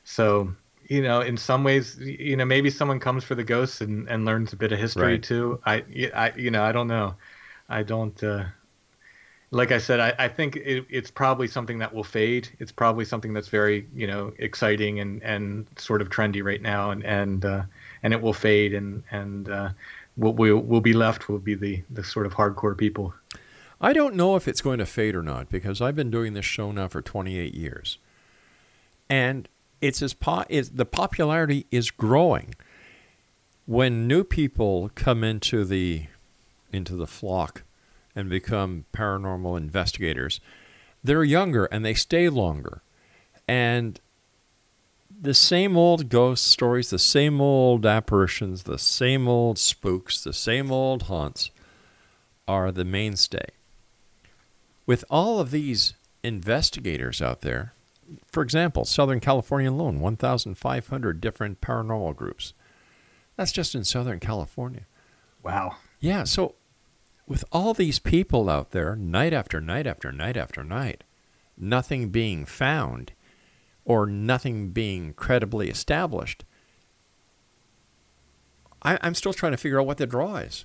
So 0.05 0.55
you 0.90 1.03
know, 1.03 1.20
in 1.20 1.36
some 1.36 1.62
ways, 1.62 1.96
you 2.01 2.36
know, 2.36 2.44
maybe 2.44 2.68
someone 2.68 2.98
comes 2.98 3.22
for 3.22 3.36
the 3.36 3.44
ghosts 3.44 3.80
and, 3.80 4.09
and 4.09 4.24
learns 4.24 4.53
a 4.53 4.57
bit 4.57 4.72
of 4.72 4.78
history 4.80 5.12
Right. 5.12 5.22
too. 5.22 5.61
I, 5.64 5.84
you 6.36 6.51
know, 6.51 6.64
I 6.64 6.72
don't 6.72 6.88
know. 6.88 7.14
I 7.68 7.84
don't. 7.84 8.20
Uh, 8.22 8.46
like 9.53 9.70
I 9.70 9.78
said, 9.78 10.01
I, 10.01 10.12
I 10.18 10.28
think 10.28 10.57
it, 10.57 10.84
it's 10.90 11.11
probably 11.11 11.46
something 11.46 11.78
that 11.78 11.94
will 11.94 12.05
fade. 12.05 12.48
It's 12.59 12.72
probably 12.72 13.05
something 13.05 13.32
that's 13.32 13.46
very, 13.48 13.86
you 13.94 14.09
know, 14.09 14.32
exciting 14.38 14.98
and, 14.98 15.22
and 15.22 15.66
sort 15.76 16.03
of 16.03 16.09
trendy 16.09 16.42
right 16.42 16.61
now, 16.61 16.90
and 16.90 17.05
and 17.05 17.44
uh, 17.44 17.62
and 18.03 18.12
it 18.12 18.20
will 18.20 18.32
fade, 18.32 18.74
and 18.74 19.03
and 19.12 19.48
uh, 19.48 19.70
what 20.16 20.34
we'll 20.34 20.59
will 20.59 20.80
be 20.80 20.92
left 20.92 21.28
will 21.28 21.38
be 21.38 21.55
the 21.55 21.82
the 21.90 22.03
sort 22.03 22.26
of 22.26 22.34
hardcore 22.34 22.76
people. 22.76 23.14
I 23.80 23.92
don't 23.92 24.14
know 24.14 24.36
if 24.36 24.46
it's 24.46 24.61
going 24.61 24.78
to 24.78 24.86
fade 24.86 25.14
or 25.14 25.22
not 25.22 25.48
because 25.48 25.80
I've 25.80 25.96
been 25.96 26.11
doing 26.11 26.34
this 26.34 26.44
show 26.44 26.70
now 26.70 26.88
for 26.88 27.01
28 27.01 27.55
years, 27.55 27.98
and 29.09 29.48
it's 29.80 30.02
as 30.02 30.14
po- 30.14 30.44
it's, 30.48 30.68
the 30.68 30.84
popularity 30.84 31.66
is 31.70 31.90
growing. 31.90 32.54
When 33.66 34.06
new 34.06 34.24
people 34.24 34.90
come 34.94 35.22
into 35.22 35.64
the 35.64 36.06
into 36.72 36.94
the 36.94 37.06
flock 37.06 37.62
and 38.14 38.28
become 38.28 38.84
paranormal 38.92 39.56
investigators, 39.56 40.40
they're 41.02 41.24
younger 41.24 41.64
and 41.66 41.84
they 41.84 41.94
stay 41.94 42.28
longer, 42.28 42.82
and 43.46 44.00
the 45.20 45.34
same 45.34 45.76
old 45.76 46.08
ghost 46.08 46.46
stories, 46.46 46.90
the 46.90 46.98
same 46.98 47.40
old 47.40 47.84
apparitions, 47.84 48.62
the 48.62 48.78
same 48.78 49.28
old 49.28 49.58
spooks, 49.58 50.22
the 50.22 50.32
same 50.32 50.72
old 50.72 51.02
haunts 51.02 51.50
are 52.48 52.72
the 52.72 52.84
mainstay 52.84 53.46
with 54.90 55.04
all 55.08 55.38
of 55.38 55.52
these 55.52 55.94
investigators 56.24 57.22
out 57.22 57.42
there, 57.42 57.72
for 58.26 58.42
example, 58.42 58.84
Southern 58.84 59.20
California 59.20 59.70
alone, 59.70 60.00
1,500 60.00 61.20
different 61.20 61.61
paranormal 61.61 62.16
groups. 62.16 62.52
That's 63.36 63.52
just 63.52 63.74
in 63.74 63.84
Southern 63.84 64.20
California. 64.20 64.82
Wow. 65.42 65.76
Yeah, 66.00 66.24
so 66.24 66.54
with 67.26 67.44
all 67.52 67.74
these 67.74 67.98
people 67.98 68.50
out 68.50 68.72
there, 68.72 68.96
night 68.96 69.32
after 69.32 69.61
night 69.61 69.86
after 69.86 70.12
night 70.12 70.36
after 70.36 70.64
night, 70.64 71.04
nothing 71.56 72.08
being 72.08 72.44
found 72.44 73.12
or 73.84 74.06
nothing 74.06 74.70
being 74.70 75.12
credibly 75.14 75.68
established, 75.70 76.44
I, 78.82 78.98
I'm 79.00 79.14
still 79.14 79.32
trying 79.32 79.52
to 79.52 79.58
figure 79.58 79.80
out 79.80 79.86
what 79.86 79.98
the 79.98 80.06
draw 80.06 80.36
is. 80.36 80.64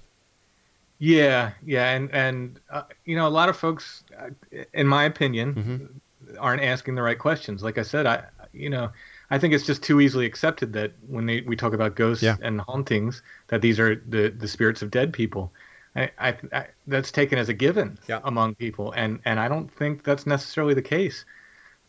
Yeah, 0.98 1.52
yeah, 1.66 1.92
and 1.92 2.10
and 2.12 2.60
uh, 2.70 2.84
you 3.04 3.18
know, 3.18 3.28
a 3.28 3.30
lot 3.30 3.50
of 3.50 3.58
folks, 3.58 4.04
uh, 4.18 4.30
in 4.74 4.88
my 4.88 5.04
opinion, 5.04 6.02
aren't 6.38 6.62
asking 6.62 6.96
the 6.96 7.02
right 7.02 7.18
questions. 7.18 7.64
Like 7.64 7.78
I 7.78 7.84
said, 7.84 8.06
I 8.06 8.26
you 8.54 8.70
know, 8.70 8.92
I 9.30 9.38
think 9.40 9.54
it's 9.54 9.66
just 9.66 9.84
too 9.84 10.00
easily 10.02 10.26
accepted 10.26 10.74
that 10.74 10.94
when 11.08 11.26
they, 11.26 11.42
we 11.42 11.56
talk 11.56 11.74
about 11.74 11.96
ghosts 11.96 12.24
Yeah. 12.24 12.38
and 12.42 12.62
hauntings, 12.62 13.22
that 13.48 13.62
these 13.62 13.80
are 13.80 13.96
the 14.08 14.30
the 14.30 14.48
spirits 14.48 14.82
of 14.82 14.92
dead 14.92 15.14
people. 15.14 15.52
I, 15.96 16.12
I, 16.20 16.36
I 16.54 16.68
that's 16.88 17.12
taken 17.12 17.40
as 17.40 17.50
a 17.50 17.54
given 17.54 17.98
Yeah. 18.08 18.20
among 18.24 18.56
people, 18.56 18.92
and 18.94 19.20
and 19.26 19.40
I 19.40 19.48
don't 19.48 19.72
think 19.72 20.04
that's 20.04 20.26
necessarily 20.26 20.74
the 20.74 20.82
case. 20.82 21.26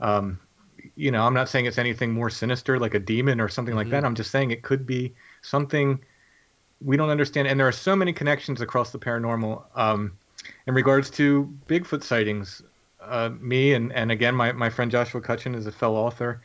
Um, 0.01 0.39
you 0.95 1.11
know, 1.11 1.27
I'm 1.27 1.35
not 1.35 1.49
saying 1.49 1.67
it's 1.67 1.79
anything 1.79 2.13
more 2.13 2.31
sinister 2.31 2.79
like 2.79 2.95
a 2.95 2.99
demon 3.01 3.41
or 3.41 3.49
something 3.49 3.75
like 3.75 3.91
that. 3.91 4.05
I'm 4.05 4.15
just 4.15 4.31
saying 4.31 4.51
it 4.51 4.63
could 4.63 4.87
be 4.87 5.15
something 5.43 5.99
we 6.81 6.97
don't 6.97 7.11
understand. 7.11 7.49
And 7.49 7.59
there 7.59 7.67
are 7.67 7.73
so 7.73 7.97
many 7.97 8.13
connections 8.13 8.61
across 8.61 8.93
the 8.93 8.99
paranormal 8.99 9.65
um, 9.75 10.13
in 10.67 10.75
regards 10.75 11.11
to 11.11 11.53
Bigfoot 11.67 12.03
sightings. 12.03 12.63
Uh, 13.09 13.31
me 13.41 13.75
and, 13.75 13.93
and 13.93 14.11
again, 14.11 14.35
my, 14.35 14.53
my 14.53 14.71
friend 14.71 14.91
Joshua 14.91 15.21
Cutchin 15.21 15.55
is 15.55 15.67
a 15.67 15.73
fellow 15.73 15.99
author, 15.99 16.41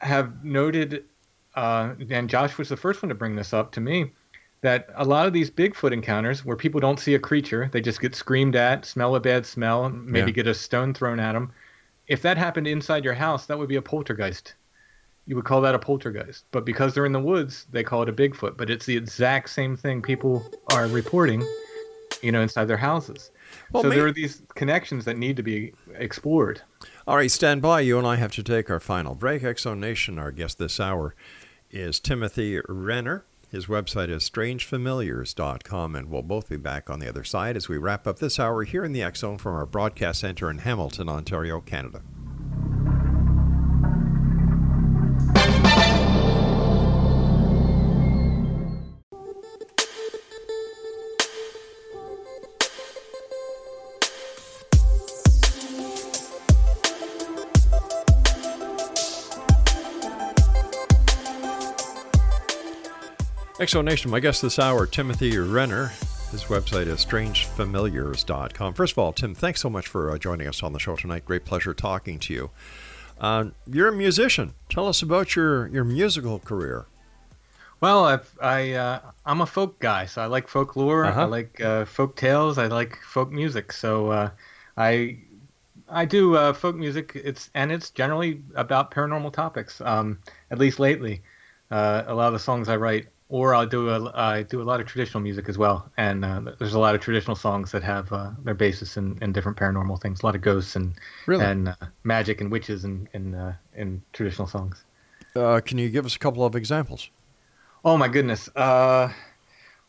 have 0.00 0.44
noted, 0.44 1.04
uh, 1.54 1.94
and 2.10 2.28
Josh 2.28 2.58
was 2.58 2.68
the 2.68 2.76
first 2.76 3.02
one 3.02 3.08
to 3.08 3.14
bring 3.14 3.36
this 3.36 3.52
up 3.52 3.72
to 3.72 3.80
me, 3.80 4.12
that 4.62 4.88
a 4.96 5.04
lot 5.04 5.26
of 5.26 5.32
these 5.32 5.50
Bigfoot 5.50 5.92
encounters 5.92 6.44
where 6.44 6.56
people 6.56 6.80
don't 6.80 6.98
see 6.98 7.14
a 7.14 7.18
creature, 7.18 7.68
they 7.72 7.80
just 7.80 8.00
get 8.00 8.14
screamed 8.14 8.56
at, 8.56 8.84
smell 8.84 9.14
a 9.14 9.20
bad 9.20 9.44
smell, 9.46 9.90
maybe 9.90 10.30
Yeah. 10.30 10.34
get 10.34 10.46
a 10.46 10.54
stone 10.54 10.94
thrown 10.94 11.20
at 11.20 11.32
them. 11.32 11.52
If 12.08 12.22
that 12.22 12.38
happened 12.38 12.66
inside 12.66 13.04
your 13.04 13.14
house, 13.14 13.46
that 13.46 13.58
would 13.58 13.68
be 13.68 13.76
a 13.76 13.82
poltergeist 13.82 14.54
you 15.26 15.34
would 15.34 15.44
call 15.44 15.60
that 15.60 15.74
a 15.74 15.78
poltergeist. 15.78 16.44
But 16.52 16.64
because 16.64 16.94
they're 16.94 17.04
in 17.04 17.12
the 17.12 17.20
woods, 17.20 17.66
they 17.70 17.82
call 17.82 18.02
it 18.02 18.08
a 18.08 18.12
Bigfoot. 18.12 18.56
But 18.56 18.70
it's 18.70 18.86
the 18.86 18.96
exact 18.96 19.50
same 19.50 19.76
thing 19.76 20.00
people 20.00 20.48
are 20.68 20.86
reporting, 20.86 21.44
you 22.22 22.32
know, 22.32 22.40
inside 22.40 22.66
their 22.66 22.76
houses. 22.76 23.30
Well, 23.72 23.82
so 23.82 23.90
there 23.90 24.06
are 24.06 24.12
these 24.12 24.42
connections 24.54 25.04
that 25.04 25.16
need 25.16 25.36
to 25.36 25.42
be 25.42 25.72
explored. 25.94 26.62
All 27.06 27.16
right, 27.16 27.30
stand 27.30 27.62
by. 27.62 27.80
You 27.80 27.98
and 27.98 28.06
I 28.06 28.16
have 28.16 28.32
to 28.32 28.42
take 28.42 28.70
our 28.70 28.80
final 28.80 29.14
break. 29.14 29.42
Exo 29.42 29.78
Nation, 29.78 30.18
our 30.18 30.30
guest 30.30 30.58
this 30.58 30.80
hour 30.80 31.14
is 31.70 32.00
Timothy 32.00 32.60
Renner. 32.68 33.24
His 33.50 33.66
website 33.66 34.08
is 34.08 34.28
strangefamiliars.com, 34.28 35.94
and 35.94 36.10
we'll 36.10 36.22
both 36.22 36.48
be 36.48 36.56
back 36.56 36.90
on 36.90 36.98
the 36.98 37.08
other 37.08 37.22
side 37.22 37.56
as 37.56 37.68
we 37.68 37.78
wrap 37.78 38.06
up 38.06 38.18
this 38.18 38.40
hour 38.40 38.64
here 38.64 38.84
in 38.84 38.92
the 38.92 39.08
Zone 39.14 39.38
from 39.38 39.54
our 39.54 39.66
broadcast 39.66 40.20
center 40.20 40.50
in 40.50 40.58
Hamilton, 40.58 41.08
Ontario, 41.08 41.60
Canada. 41.60 42.02
Exo 63.66 63.82
Nation, 63.82 64.12
my 64.12 64.20
guest 64.20 64.42
this 64.42 64.60
hour, 64.60 64.86
Timothy 64.86 65.36
Renner. 65.36 65.88
His 66.30 66.44
website 66.44 66.86
is 66.86 67.04
strangefamiliars.com. 67.04 68.74
First 68.74 68.92
of 68.92 68.98
all, 68.98 69.12
Tim, 69.12 69.34
thanks 69.34 69.60
so 69.60 69.68
much 69.68 69.88
for 69.88 70.08
uh, 70.08 70.18
joining 70.18 70.46
us 70.46 70.62
on 70.62 70.72
the 70.72 70.78
show 70.78 70.94
tonight. 70.94 71.24
Great 71.24 71.44
pleasure 71.44 71.74
talking 71.74 72.20
to 72.20 72.32
you. 72.32 72.50
Uh, 73.20 73.46
you're 73.66 73.88
a 73.88 73.92
musician. 73.92 74.54
Tell 74.68 74.86
us 74.86 75.02
about 75.02 75.34
your, 75.34 75.66
your 75.66 75.82
musical 75.82 76.38
career. 76.38 76.86
Well, 77.80 78.04
I've, 78.04 78.38
I 78.40 78.74
uh, 78.74 79.00
I'm 79.24 79.40
a 79.40 79.46
folk 79.46 79.80
guy, 79.80 80.06
so 80.06 80.22
I 80.22 80.26
like 80.26 80.46
folklore. 80.46 81.04
Uh-huh. 81.04 81.22
I 81.22 81.24
like 81.24 81.60
uh, 81.60 81.86
folk 81.86 82.14
tales. 82.14 82.58
I 82.58 82.68
like 82.68 82.96
folk 83.02 83.32
music. 83.32 83.72
So 83.72 84.10
uh, 84.12 84.30
I 84.76 85.18
I 85.88 86.04
do 86.04 86.36
uh, 86.36 86.52
folk 86.52 86.76
music. 86.76 87.12
It's 87.16 87.50
and 87.54 87.72
it's 87.72 87.90
generally 87.90 88.42
about 88.54 88.92
paranormal 88.92 89.32
topics. 89.32 89.80
Um, 89.80 90.20
at 90.52 90.58
least 90.58 90.78
lately, 90.78 91.22
uh, 91.72 92.04
a 92.06 92.14
lot 92.14 92.28
of 92.28 92.32
the 92.32 92.38
songs 92.38 92.68
I 92.68 92.76
write 92.76 93.08
or 93.28 93.54
I'll 93.54 93.66
do 93.66 93.90
a 93.90 94.12
I 94.14 94.42
do 94.42 94.62
a 94.62 94.64
lot 94.64 94.80
of 94.80 94.86
traditional 94.86 95.20
music 95.20 95.48
as 95.48 95.58
well, 95.58 95.90
and 95.96 96.24
uh, 96.24 96.40
there's 96.58 96.74
a 96.74 96.78
lot 96.78 96.94
of 96.94 97.00
traditional 97.00 97.36
songs 97.36 97.72
that 97.72 97.82
have 97.82 98.12
uh, 98.12 98.30
their 98.44 98.54
basis 98.54 98.96
in, 98.96 99.18
in 99.20 99.32
different 99.32 99.58
paranormal 99.58 100.00
things. 100.00 100.22
A 100.22 100.26
lot 100.26 100.34
of 100.34 100.42
ghosts 100.42 100.76
and 100.76 100.94
Really? 101.26 101.44
and 101.44 101.68
uh, 101.68 101.74
magic 102.04 102.40
and 102.40 102.50
witches 102.50 102.84
in 102.84 103.08
in, 103.14 103.34
uh, 103.34 103.54
in 103.74 104.02
traditional 104.12 104.46
songs. 104.46 104.84
Uh, 105.34 105.60
can 105.64 105.78
you 105.78 105.88
give 105.88 106.06
us 106.06 106.14
a 106.16 106.18
couple 106.18 106.44
of 106.44 106.54
examples? 106.54 107.10
Oh 107.84 107.96
my 107.96 108.08
goodness. 108.08 108.48
Uh, 108.56 109.12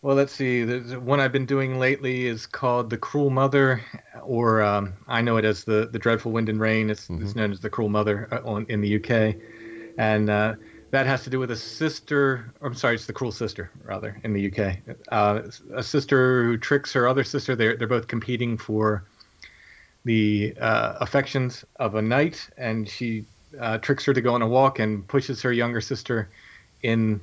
well, 0.02 0.16
let's 0.16 0.34
see. 0.34 0.64
The 0.64 1.00
one 1.00 1.20
I've 1.20 1.32
been 1.32 1.46
doing 1.46 1.80
lately 1.80 2.28
is 2.28 2.46
called 2.46 2.90
"The 2.90 2.98
Cruel 2.98 3.30
Mother," 3.30 3.84
or 4.24 4.62
um, 4.62 4.94
I 5.08 5.22
know 5.22 5.38
it 5.38 5.46
as 5.46 5.64
the 5.64 5.90
the 5.92 6.00
Dreadful 6.00 6.32
Wind 6.32 6.50
and 6.50 6.60
Rain. 6.60 6.90
It's, 6.90 7.10
it's 7.10 7.36
known 7.36 7.52
as 7.52 7.60
the 7.60 7.70
Cruel 7.70 7.90
Mother 7.90 8.28
on, 8.46 8.66
in 8.70 8.82
the 8.82 8.96
UK, 8.98 9.36
and 9.98 10.30
uh, 10.30 10.56
that 10.92 11.06
has 11.06 11.24
to 11.24 11.30
do 11.30 11.40
with 11.40 11.52
a 11.52 11.56
sister. 11.56 12.54
I'm 12.62 12.74
sorry, 12.74 12.96
it's 12.96 13.06
the 13.06 13.14
Cruel 13.14 13.32
Sister 13.32 13.70
rather 13.84 14.20
in 14.24 14.34
the 14.34 14.52
UK. 14.52 14.78
Uh, 15.10 15.42
a 15.74 15.84
sister 15.84 16.44
who 16.44 16.58
tricks 16.58 16.94
her 16.94 17.08
other 17.08 17.24
sister. 17.24 17.56
They're 17.56 17.76
they're 17.76 17.88
both 17.88 18.08
competing 18.08 18.58
for 18.58 19.04
the 20.06 20.56
uh, 20.60 20.96
affections 21.02 21.66
of 21.78 21.96
a 21.96 22.02
knight, 22.02 22.50
and 22.58 22.88
she 22.88 23.26
uh, 23.60 23.78
tricks 23.80 24.06
her 24.06 24.14
to 24.14 24.22
go 24.22 24.34
on 24.34 24.42
a 24.42 24.48
walk 24.48 24.80
and 24.80 25.06
pushes 25.08 25.42
her 25.42 25.52
younger 25.52 25.82
sister 25.82 26.30
in 26.84 27.20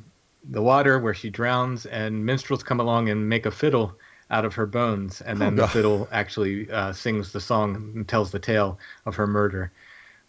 the 0.51 0.61
water 0.61 0.99
where 0.99 1.15
she 1.15 1.31
drowns. 1.31 1.87
And 1.87 2.27
minstrels 2.27 2.63
come 2.63 2.81
along 2.81 3.09
and 3.09 3.29
make 3.29 3.47
a 3.47 3.51
fiddle 3.51 3.97
out 4.31 4.45
of 4.45 4.55
her 4.55 4.67
bones, 4.67 5.21
and 5.23 5.41
then 5.41 5.55
the 5.55 5.69
fiddle 5.69 6.09
actually 6.13 6.71
uh, 6.71 6.93
sings 6.93 7.33
the 7.33 7.41
song 7.41 7.77
and 7.77 8.09
tells 8.09 8.31
the 8.31 8.39
tale 8.39 8.79
of 9.07 9.15
her 9.17 9.27
murder. 9.27 9.73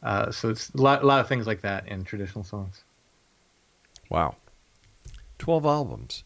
Uh, 0.04 0.32
so 0.32 0.50
it's 0.50 0.70
a 0.70 0.78
lot, 0.78 1.04
a 1.04 1.06
lot 1.06 1.20
of 1.20 1.28
things 1.28 1.48
like 1.48 1.62
that 1.62 1.88
in 1.88 2.04
traditional 2.04 2.44
songs. 2.44 2.84
Wow. 4.10 4.36
12 5.40 5.66
albums. 5.66 6.24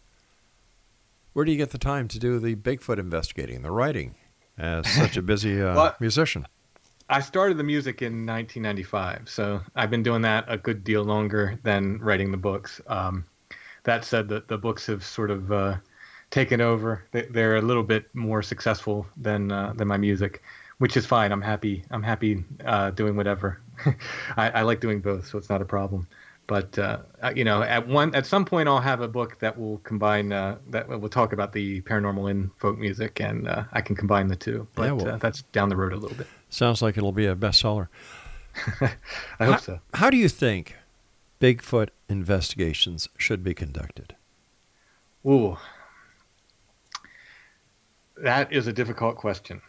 Where 1.34 1.46
do 1.46 1.52
you 1.52 1.58
get 1.58 1.72
the 1.72 1.78
time 1.78 2.08
to 2.10 2.20
do 2.20 2.40
the 2.40 2.56
Bigfoot 2.56 2.98
investigating, 2.98 3.62
the 3.62 3.72
writing, 3.72 4.16
as 4.58 4.88
such 4.96 5.18
a 5.18 5.22
busy 5.22 5.62
uh, 5.62 5.76
Well, 5.76 5.96
musician? 6.00 6.48
I 7.10 7.22
started 7.22 7.58
the 7.58 7.64
music 7.64 8.02
in 8.02 8.26
1995, 8.26 9.30
so 9.30 9.62
I've 9.76 9.90
been 9.90 10.04
doing 10.04 10.22
that 10.22 10.46
a 10.48 10.58
good 10.58 10.84
deal 10.84 11.04
longer 11.04 11.60
than 11.64 11.98
writing 12.00 12.32
the 12.32 12.38
books. 12.38 12.80
Um, 12.88 13.26
that 13.84 14.06
said, 14.06 14.28
the, 14.28 14.44
the 14.48 14.58
books 14.58 14.86
have 14.88 15.04
sort 15.04 15.32
of 15.32 15.52
uh, 15.52 15.78
taken 16.30 16.62
over. 16.62 17.04
They, 17.12 17.24
they're 17.24 17.56
a 17.56 17.62
little 17.62 17.84
bit 17.84 18.14
more 18.14 18.44
successful 18.44 19.08
than 19.18 19.52
uh, 19.52 19.74
than 19.76 19.88
my 19.88 19.98
music, 19.98 20.44
which 20.78 20.98
is 20.98 21.06
fine. 21.06 21.32
I'm 21.32 21.42
happy. 21.42 21.84
I'm 21.90 22.04
happy 22.04 22.44
uh, 22.64 22.92
doing 22.92 23.16
whatever. 23.16 23.60
I, 24.38 24.50
I 24.50 24.62
like 24.62 24.80
doing 24.80 25.00
both, 25.00 25.28
so 25.28 25.38
it's 25.38 25.50
not 25.50 25.62
a 25.62 25.66
problem. 25.66 26.08
But 26.50 26.80
uh, 26.80 26.98
uh, 27.22 27.32
you 27.36 27.44
know, 27.44 27.62
at 27.62 27.88
one 27.88 28.16
at 28.16 28.26
some 28.26 28.44
point, 28.44 28.68
I'll 28.68 28.82
have 28.82 29.02
a 29.02 29.08
book 29.08 29.38
that 29.38 29.56
will 29.56 29.78
combine 29.84 30.34
uh, 30.34 30.58
that 30.72 30.90
will 30.90 31.08
talk 31.08 31.32
about 31.32 31.54
the 31.54 31.82
paranormal 31.82 32.32
in 32.32 32.50
folk 32.58 32.80
music, 32.80 33.22
and 33.22 33.48
uh, 33.48 33.66
I 33.72 33.82
can 33.82 33.96
combine 33.96 34.30
the 34.30 34.36
two. 34.36 34.68
But 34.74 34.86
Yeah, 34.86 34.92
well- 34.94 35.10
uh, 35.10 35.18
that's 35.18 35.44
down 35.54 35.70
the 35.70 35.76
road 35.76 35.94
a 35.94 35.98
little 35.98 36.18
bit. 36.18 36.26
Sounds 36.50 36.82
like 36.82 36.98
it'll 36.98 37.12
be 37.12 37.28
a 37.28 37.36
bestseller. 37.36 37.88
I 38.82 39.46
hope 39.46 39.54
how, 39.54 39.58
so. 39.58 39.80
How 39.94 40.10
do 40.10 40.18
you 40.18 40.28
think 40.28 40.76
Bigfoot 41.40 41.90
investigations 42.10 43.08
should 43.16 43.44
be 43.44 43.54
conducted? 43.54 44.16
Ooh, 45.28 45.56
that 48.18 48.52
is 48.52 48.66
a 48.66 48.74
difficult 48.74 49.18
question 49.18 49.62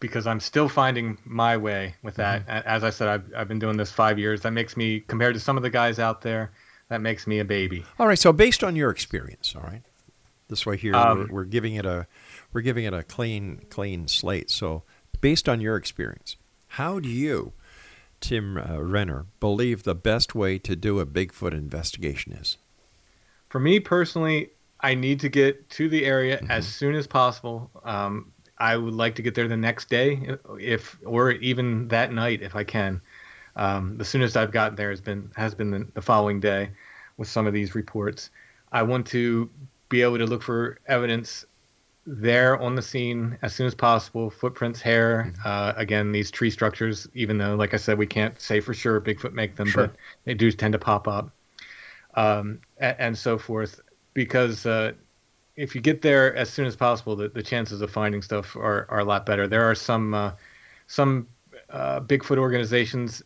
because 0.00 0.26
I'm 0.26 0.40
still 0.40 0.68
finding 0.68 1.18
my 1.24 1.56
way 1.56 1.94
with 2.02 2.16
that. 2.16 2.42
A- 2.48 2.66
As 2.68 2.82
I 2.84 2.90
said, 2.90 3.08
I've, 3.08 3.32
I've 3.36 3.48
been 3.48 3.58
doing 3.58 3.76
this 3.76 3.92
five 3.92 4.18
years. 4.18 4.40
That 4.40 4.52
makes 4.52 4.76
me, 4.76 5.00
compared 5.00 5.34
to 5.34 5.40
some 5.40 5.56
of 5.56 5.62
the 5.62 5.70
guys 5.70 5.98
out 5.98 6.22
there, 6.22 6.50
that 6.88 7.00
makes 7.00 7.26
me 7.26 7.38
a 7.38 7.44
baby. 7.44 7.84
All 7.98 8.06
right, 8.06 8.18
so 8.18 8.32
based 8.32 8.64
on 8.64 8.74
your 8.74 8.90
experience, 8.90 9.54
all 9.54 9.62
right, 9.62 9.82
this 10.48 10.66
way 10.66 10.76
here 10.76 10.96
Um, 10.96 11.18
we're, 11.18 11.26
we're 11.26 11.44
giving 11.44 11.74
it 11.76 11.86
a 11.86 12.06
we're 12.52 12.62
giving 12.62 12.84
it 12.84 12.92
a 12.92 13.04
clean 13.04 13.64
clean 13.70 14.08
slate. 14.08 14.50
So 14.50 14.82
based 15.20 15.48
on 15.48 15.60
your 15.60 15.76
experience, 15.76 16.34
how 16.66 16.98
do 16.98 17.08
you, 17.08 17.52
Tim 18.20 18.56
uh, 18.56 18.80
Renner, 18.80 19.26
believe 19.38 19.84
the 19.84 19.94
best 19.94 20.34
way 20.34 20.58
to 20.58 20.74
do 20.74 20.98
a 20.98 21.06
Bigfoot 21.06 21.52
investigation 21.52 22.32
is? 22.32 22.56
For 23.50 23.60
me 23.60 23.78
personally, 23.78 24.50
I 24.80 24.94
need 24.94 25.20
to 25.20 25.28
get 25.28 25.68
to 25.70 25.88
the 25.88 26.04
area 26.06 26.40
as 26.48 26.66
soon 26.66 26.94
as 26.94 27.06
possible. 27.06 27.70
Um, 27.84 28.32
I 28.60 28.76
would 28.76 28.94
like 28.94 29.14
to 29.16 29.22
get 29.22 29.34
there 29.34 29.48
the 29.48 29.56
next 29.56 29.88
day, 29.88 30.36
if 30.60 30.98
or 31.04 31.32
even 31.32 31.88
that 31.88 32.12
night 32.12 32.42
if 32.42 32.54
I 32.54 32.62
can. 32.64 33.00
Um, 33.56 33.96
the 33.98 34.04
soonest 34.04 34.36
I've 34.36 34.52
gotten 34.52 34.76
there 34.76 34.90
has 34.90 35.00
been 35.00 35.30
has 35.34 35.54
been 35.54 35.70
the, 35.70 35.86
the 35.94 36.02
following 36.02 36.38
day, 36.40 36.70
with 37.16 37.28
some 37.28 37.46
of 37.46 37.52
these 37.52 37.74
reports. 37.74 38.30
I 38.72 38.82
want 38.82 39.06
to 39.08 39.50
be 39.88 40.02
able 40.02 40.18
to 40.18 40.26
look 40.26 40.42
for 40.42 40.78
evidence 40.86 41.44
there 42.06 42.58
on 42.58 42.74
the 42.74 42.82
scene 42.82 43.36
as 43.42 43.54
soon 43.54 43.66
as 43.66 43.74
possible. 43.74 44.30
Footprints, 44.30 44.80
hair, 44.80 45.32
uh, 45.44 45.72
again 45.76 46.12
these 46.12 46.30
tree 46.30 46.50
structures. 46.50 47.08
Even 47.14 47.38
though, 47.38 47.56
like 47.56 47.74
I 47.74 47.76
said, 47.76 47.98
we 47.98 48.06
can't 48.06 48.40
say 48.40 48.60
for 48.60 48.74
sure 48.74 49.00
Bigfoot 49.00 49.32
make 49.32 49.56
them, 49.56 49.66
Sure. 49.66 49.88
but 49.88 49.96
they 50.24 50.34
do 50.34 50.50
tend 50.52 50.72
to 50.72 50.78
pop 50.78 51.08
up 51.08 51.30
um, 52.14 52.60
and, 52.78 52.96
and 52.98 53.18
so 53.18 53.38
forth. 53.38 53.80
Because 54.14 54.66
uh, 54.66 54.92
if 55.60 55.74
you 55.74 55.80
get 55.80 56.00
there 56.00 56.34
as 56.36 56.50
soon 56.50 56.66
as 56.66 56.74
possible, 56.74 57.14
the, 57.14 57.28
the 57.28 57.42
chances 57.42 57.82
of 57.82 57.90
finding 57.90 58.22
stuff 58.22 58.56
are, 58.56 58.86
are 58.88 59.00
a 59.00 59.04
lot 59.04 59.26
better. 59.26 59.46
There 59.46 59.64
are 59.70 59.74
some 59.74 60.14
uh, 60.14 60.32
some 60.86 61.28
uh, 61.68 62.00
Bigfoot 62.00 62.38
organizations 62.38 63.22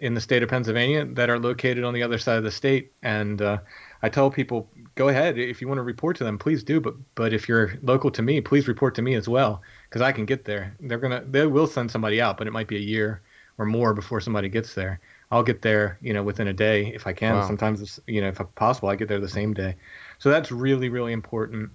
in 0.00 0.14
the 0.14 0.20
state 0.20 0.42
of 0.42 0.48
Pennsylvania 0.48 1.04
that 1.04 1.30
are 1.30 1.38
located 1.38 1.84
on 1.84 1.94
the 1.94 2.02
other 2.02 2.18
side 2.18 2.38
of 2.38 2.44
the 2.44 2.50
state, 2.50 2.92
and 3.02 3.42
uh, 3.42 3.58
I 4.02 4.08
tell 4.08 4.30
people, 4.30 4.68
go 4.94 5.08
ahead 5.08 5.38
if 5.38 5.60
you 5.60 5.68
want 5.68 5.78
to 5.78 5.82
report 5.82 6.16
to 6.16 6.24
them, 6.24 6.38
please 6.38 6.62
do. 6.62 6.80
But 6.80 6.94
but 7.14 7.32
if 7.32 7.48
you're 7.48 7.74
local 7.82 8.10
to 8.12 8.22
me, 8.22 8.40
please 8.40 8.66
report 8.66 8.94
to 8.94 9.02
me 9.02 9.14
as 9.14 9.28
well, 9.28 9.62
because 9.88 10.02
I 10.02 10.12
can 10.12 10.24
get 10.24 10.44
there. 10.44 10.74
They're 10.80 10.98
gonna 10.98 11.22
they 11.30 11.46
will 11.46 11.66
send 11.66 11.90
somebody 11.90 12.20
out, 12.20 12.38
but 12.38 12.46
it 12.46 12.52
might 12.52 12.68
be 12.68 12.76
a 12.76 12.80
year 12.80 13.20
or 13.58 13.66
more 13.66 13.92
before 13.92 14.20
somebody 14.20 14.48
gets 14.48 14.74
there. 14.74 15.00
I'll 15.30 15.42
get 15.42 15.60
there, 15.60 15.98
you 16.00 16.14
know, 16.14 16.22
within 16.22 16.48
a 16.48 16.52
day 16.52 16.86
if 16.94 17.06
I 17.06 17.12
can. 17.12 17.34
Wow. 17.34 17.46
Sometimes, 17.46 17.82
it's, 17.82 18.00
you 18.06 18.22
know, 18.22 18.28
if 18.28 18.40
possible, 18.54 18.88
I 18.88 18.96
get 18.96 19.08
there 19.08 19.20
the 19.20 19.28
same 19.28 19.52
day. 19.52 19.74
So 20.18 20.30
that's 20.30 20.50
really, 20.50 20.88
really 20.88 21.12
important. 21.12 21.70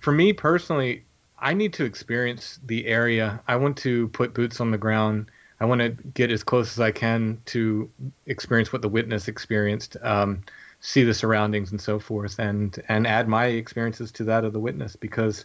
For 0.00 0.12
me 0.12 0.32
personally, 0.32 1.04
I 1.38 1.54
need 1.54 1.72
to 1.74 1.84
experience 1.84 2.58
the 2.66 2.86
area. 2.86 3.40
I 3.46 3.56
want 3.56 3.76
to 3.78 4.08
put 4.08 4.34
boots 4.34 4.60
on 4.60 4.70
the 4.70 4.78
ground. 4.78 5.26
I 5.60 5.64
want 5.64 5.80
to 5.80 5.90
get 6.14 6.30
as 6.30 6.42
close 6.42 6.72
as 6.72 6.80
I 6.80 6.90
can 6.90 7.40
to 7.46 7.90
experience 8.26 8.72
what 8.72 8.82
the 8.82 8.88
witness 8.88 9.28
experienced, 9.28 9.96
um, 10.02 10.42
see 10.80 11.02
the 11.02 11.14
surroundings 11.14 11.70
and 11.70 11.80
so 11.80 11.98
forth, 11.98 12.38
and 12.38 12.82
and 12.88 13.06
add 13.06 13.28
my 13.28 13.46
experiences 13.46 14.12
to 14.12 14.24
that 14.24 14.44
of 14.44 14.52
the 14.52 14.60
witness. 14.60 14.96
Because 14.96 15.44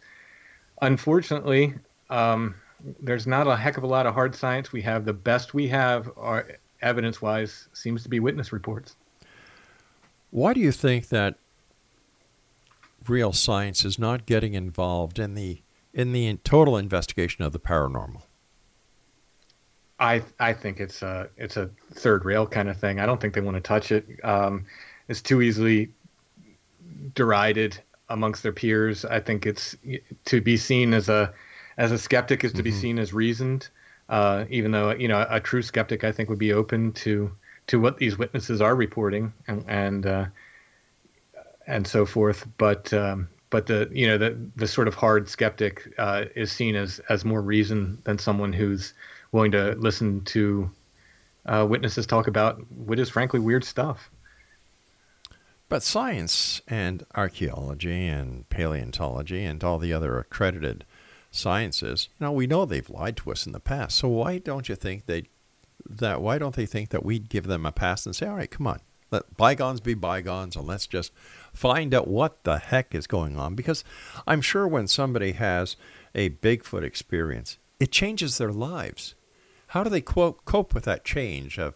unfortunately, 0.81 1.73
um, 2.09 2.55
there's 2.99 3.27
not 3.27 3.47
a 3.47 3.55
heck 3.55 3.77
of 3.77 3.83
a 3.83 3.87
lot 3.87 4.05
of 4.05 4.13
hard 4.13 4.35
science. 4.35 4.73
We 4.73 4.81
have 4.81 5.05
the 5.05 5.13
best 5.13 5.53
we 5.53 5.67
have, 5.69 6.09
are 6.17 6.47
evidence-wise, 6.81 7.67
seems 7.73 8.03
to 8.03 8.09
be 8.09 8.19
witness 8.19 8.51
reports. 8.51 8.95
Why 10.31 10.53
do 10.53 10.59
you 10.59 10.71
think 10.71 11.09
that 11.09 11.35
real 13.07 13.33
science 13.33 13.85
is 13.85 13.97
not 13.97 14.25
getting 14.25 14.53
involved 14.53 15.19
in 15.19 15.35
the 15.35 15.61
in 15.93 16.13
the 16.13 16.37
total 16.43 16.77
investigation 16.77 17.43
of 17.43 17.51
the 17.51 17.59
paranormal? 17.59 18.21
I 19.99 20.23
I 20.39 20.53
think 20.53 20.79
it's 20.79 21.01
a 21.01 21.29
it's 21.37 21.57
a 21.57 21.69
third 21.93 22.25
rail 22.25 22.47
kind 22.47 22.69
of 22.69 22.77
thing. 22.77 22.99
I 22.99 23.05
don't 23.05 23.21
think 23.21 23.33
they 23.33 23.41
want 23.41 23.55
to 23.55 23.61
touch 23.61 23.91
it. 23.91 24.05
Um, 24.23 24.65
it's 25.07 25.21
too 25.21 25.41
easily 25.41 25.89
derided 27.13 27.79
amongst 28.09 28.43
their 28.43 28.51
peers. 28.51 29.05
I 29.05 29.19
think 29.19 29.45
it's 29.45 29.75
to 30.25 30.41
be 30.41 30.57
seen 30.57 30.93
as 30.93 31.09
a 31.09 31.33
as 31.77 31.91
a 31.91 31.97
skeptic 31.97 32.43
is 32.43 32.53
to 32.53 32.63
be 32.63 32.71
seen 32.71 32.99
as 32.99 33.13
reasoned. 33.13 33.69
Uh, 34.09 34.45
even 34.49 34.71
though 34.71 34.91
you 34.91 35.07
know 35.07 35.25
a 35.29 35.39
true 35.39 35.61
skeptic, 35.61 36.03
I 36.03 36.11
think 36.11 36.29
would 36.29 36.39
be 36.39 36.53
open 36.53 36.91
to 36.93 37.31
to 37.67 37.79
what 37.79 37.97
these 37.97 38.17
witnesses 38.17 38.59
are 38.59 38.75
reporting 38.75 39.31
and 39.47 39.63
and 39.67 40.05
uh, 40.05 40.25
and 41.71 41.87
so 41.87 42.05
forth. 42.05 42.45
But 42.57 42.93
um, 42.93 43.27
but 43.49 43.67
the 43.67 43.89
you 43.91 44.07
know 44.07 44.17
the 44.17 44.37
the 44.55 44.67
sort 44.67 44.87
of 44.87 44.95
hard 44.95 45.29
skeptic 45.29 45.93
uh, 45.97 46.25
is 46.35 46.51
seen 46.51 46.75
as 46.75 46.99
as 47.09 47.25
more 47.25 47.41
reason 47.41 47.97
than 48.03 48.19
someone 48.19 48.53
who's 48.53 48.93
willing 49.31 49.51
to 49.51 49.75
listen 49.75 50.23
to 50.25 50.69
uh, 51.45 51.65
witnesses 51.67 52.05
talk 52.05 52.27
about 52.27 52.59
what 52.71 52.99
is 52.99 53.09
frankly 53.09 53.39
weird 53.39 53.63
stuff. 53.63 54.09
But 55.69 55.83
science 55.83 56.61
and 56.67 57.05
archaeology 57.15 58.07
and 58.07 58.47
paleontology 58.49 59.45
and 59.45 59.63
all 59.63 59.79
the 59.79 59.93
other 59.93 60.19
accredited 60.19 60.83
sciences, 61.31 62.09
you 62.19 62.25
know, 62.25 62.31
we 62.33 62.45
know 62.45 62.65
they've 62.65 62.89
lied 62.89 63.15
to 63.17 63.31
us 63.31 63.45
in 63.45 63.53
the 63.53 63.59
past. 63.61 63.97
So 63.97 64.09
why 64.09 64.37
don't 64.37 64.67
you 64.67 64.75
think 64.75 65.05
they 65.05 65.23
that 65.89 66.21
why 66.21 66.37
don't 66.37 66.55
they 66.55 66.65
think 66.65 66.89
that 66.89 67.05
we'd 67.05 67.29
give 67.29 67.47
them 67.47 67.65
a 67.65 67.71
pass 67.71 68.05
and 68.05 68.15
say, 68.15 68.27
all 68.27 68.35
right, 68.35 68.51
come 68.51 68.67
on, 68.67 68.81
let 69.11 69.35
bygones 69.37 69.79
be 69.79 69.93
bygones 69.93 70.55
and 70.55 70.67
let's 70.67 70.87
just 70.87 71.11
find 71.53 71.93
out 71.93 72.07
what 72.07 72.43
the 72.43 72.57
heck 72.57 72.93
is 72.95 73.07
going 73.07 73.37
on? 73.37 73.55
Because 73.55 73.83
I'm 74.27 74.41
sure 74.41 74.67
when 74.67 74.87
somebody 74.87 75.33
has 75.33 75.75
a 76.15 76.29
Bigfoot 76.29 76.83
experience, 76.83 77.57
it 77.79 77.91
changes 77.91 78.37
their 78.37 78.51
lives. 78.51 79.15
How 79.67 79.83
do 79.83 79.89
they 79.89 80.01
quote, 80.01 80.43
cope 80.45 80.73
with 80.73 80.83
that 80.83 81.05
change 81.05 81.57
of 81.57 81.75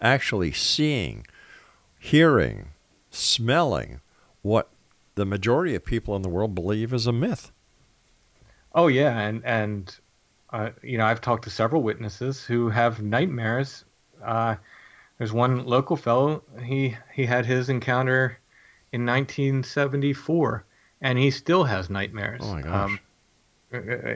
actually 0.00 0.52
seeing, 0.52 1.26
hearing, 1.98 2.68
smelling 3.10 4.00
what 4.42 4.68
the 5.14 5.24
majority 5.24 5.74
of 5.74 5.84
people 5.84 6.16
in 6.16 6.22
the 6.22 6.28
world 6.28 6.54
believe 6.54 6.92
is 6.92 7.06
a 7.06 7.12
myth. 7.12 7.52
Oh 8.74 8.88
yeah, 8.88 9.18
and 9.20 9.44
and 9.44 9.96
uh, 10.50 10.70
you 10.82 10.98
know 10.98 11.06
I've 11.06 11.20
talked 11.20 11.44
to 11.44 11.50
several 11.50 11.82
witnesses 11.82 12.44
who 12.44 12.68
have 12.68 13.02
nightmares. 13.02 13.84
Uh, 14.22 14.56
there's 15.18 15.32
one 15.32 15.64
local 15.64 15.96
fellow. 15.96 16.42
He 16.62 16.96
he 17.12 17.26
had 17.26 17.46
his 17.46 17.68
encounter 17.68 18.38
in 18.94 19.04
1974, 19.04 20.64
and 21.00 21.18
he 21.18 21.28
still 21.32 21.64
has 21.64 21.90
nightmares. 21.90 22.40
Oh 22.44 22.54
my 22.54 22.62
gosh. 22.62 22.90
Um, 22.90 23.00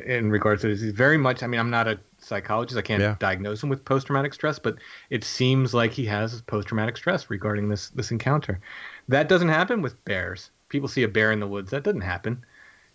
in 0.07 0.31
regards 0.31 0.63
to 0.63 0.69
this, 0.69 0.81
he's 0.81 0.93
very 0.93 1.19
much. 1.19 1.43
I 1.43 1.49
mean, 1.49 1.59
I'm 1.59 1.69
not 1.69 1.89
a 1.89 1.99
psychologist. 2.19 2.79
I 2.79 2.83
can't 2.83 3.03
yeah. 3.03 3.17
diagnose 3.19 3.61
him 3.61 3.71
with 3.71 3.85
post 3.85 4.07
traumatic 4.07 4.33
stress, 4.33 4.61
but 4.61 4.77
it 5.11 5.25
seems 5.25 5.75
like 5.75 5.91
he 5.91 6.07
has 6.07 6.43
post 6.43 6.69
traumatic 6.69 6.97
stress 6.97 7.29
regarding 7.29 7.69
this 7.69 7.91
this 7.91 8.13
encounter. 8.13 8.61
That 9.09 9.29
doesn't 9.29 9.49
happen 9.49 9.83
with 9.83 10.03
bears. 10.05 10.53
People 10.69 10.89
see 10.89 11.03
a 11.03 11.09
bear 11.09 11.33
in 11.33 11.41
the 11.41 11.49
woods. 11.49 11.73
That 11.73 11.83
doesn't 11.83 12.03
happen. 12.03 12.45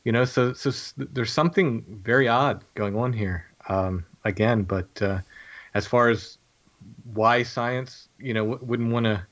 You 0.05 0.13
know, 0.13 0.23
so 0.23 0.53
so 0.53 0.71
there's 0.95 1.33
something 1.33 1.83
very 2.01 2.29
odd 2.29 2.63
going 2.75 2.95
on 2.95 3.11
here. 3.11 3.45
Um, 3.67 4.05
again, 4.23 4.63
but 4.63 5.01
uh, 5.01 5.19
as 5.73 5.85
far 5.85 6.07
as 6.07 6.37
why 7.13 7.43
science, 7.43 8.07
you 8.19 8.33
know, 8.33 8.45
w- 8.51 8.65
wouldn't 8.65 8.93
want 8.93 9.05
to 9.05 9.25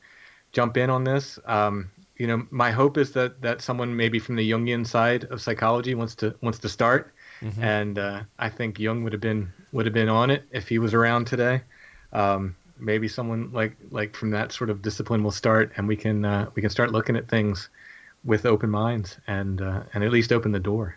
jump 0.52 0.76
in 0.76 0.90
on 0.90 1.06
this. 1.06 1.40
Um, 1.46 1.90
you 2.22 2.28
know, 2.28 2.46
my 2.52 2.70
hope 2.70 3.00
is 3.00 3.14
that 3.14 3.42
that 3.42 3.64
someone 3.64 3.96
maybe 3.96 4.20
from 4.20 4.36
the 4.36 4.52
Jungian 4.52 4.86
side 4.86 5.24
of 5.32 5.42
psychology 5.42 5.96
wants 5.96 6.14
to 6.22 6.36
wants 6.42 6.60
to 6.60 6.70
start, 6.70 7.12
mm-hmm. 7.42 7.64
and 7.64 7.98
uh, 7.98 8.22
I 8.38 8.48
think 8.48 8.78
Jung 8.78 9.04
would 9.04 9.14
have 9.14 9.22
been 9.22 9.52
would 9.72 9.88
have 9.88 9.94
been 9.96 10.08
on 10.08 10.30
it 10.30 10.44
if 10.52 10.68
he 10.68 10.78
was 10.78 10.94
around 10.94 11.26
today. 11.26 11.62
Um, 12.14 12.56
maybe 12.78 13.08
someone 13.08 13.52
like 13.52 13.76
like 13.90 14.16
from 14.16 14.30
that 14.32 14.52
sort 14.52 14.70
of 14.70 14.84
discipline 14.84 15.24
will 15.24 15.32
start, 15.32 15.72
and 15.78 15.88
we 15.88 15.96
can 15.96 16.24
uh, 16.24 16.52
we 16.54 16.62
can 16.62 16.70
start 16.70 16.92
looking 16.92 17.16
at 17.16 17.28
things 17.28 17.70
with 18.24 18.46
open 18.46 18.70
minds 18.70 19.18
and 19.26 19.60
uh, 19.60 19.82
and 19.96 20.04
at 20.04 20.12
least 20.12 20.32
open 20.32 20.52
the 20.52 20.60
door. 20.60 20.96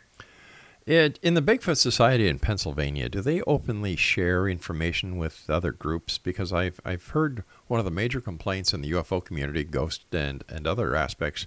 It, 0.86 1.18
in 1.22 1.32
the 1.32 1.40
Bigfoot 1.40 1.78
Society 1.78 2.28
in 2.28 2.38
Pennsylvania, 2.38 3.08
do 3.08 3.22
they 3.22 3.40
openly 3.42 3.96
share 3.96 4.46
information 4.46 5.16
with 5.16 5.48
other 5.48 5.72
groups? 5.72 6.18
Because 6.18 6.52
I've 6.52 6.78
I've 6.84 7.08
heard 7.08 7.42
one 7.68 7.80
of 7.80 7.86
the 7.86 7.90
major 7.90 8.20
complaints 8.20 8.74
in 8.74 8.82
the 8.82 8.90
UFO 8.92 9.24
community, 9.24 9.64
ghost 9.64 10.04
and, 10.12 10.44
and 10.46 10.66
other 10.66 10.94
aspects 10.94 11.46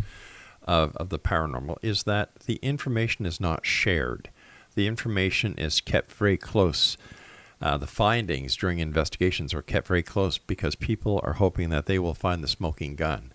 of, 0.64 0.96
of 0.98 1.10
the 1.10 1.20
paranormal, 1.20 1.78
is 1.84 2.04
that 2.04 2.34
the 2.48 2.56
information 2.64 3.28
is 3.28 3.40
not 3.40 3.64
shared. 3.64 4.32
The 4.74 4.88
information 4.88 5.54
is 5.56 5.82
kept 5.82 6.12
very 6.12 6.38
close. 6.38 6.98
Uh, 7.62 7.78
the 7.78 7.88
findings 7.88 8.56
during 8.56 8.80
investigations 8.80 9.54
are 9.54 9.62
kept 9.62 9.88
very 9.88 10.04
close 10.04 10.40
because 10.40 10.74
people 10.74 11.20
are 11.24 11.34
hoping 11.34 11.70
that 11.70 11.86
they 11.86 12.00
will 12.00 12.16
find 12.16 12.44
the 12.44 12.48
smoking 12.48 12.96
gun. 12.96 13.34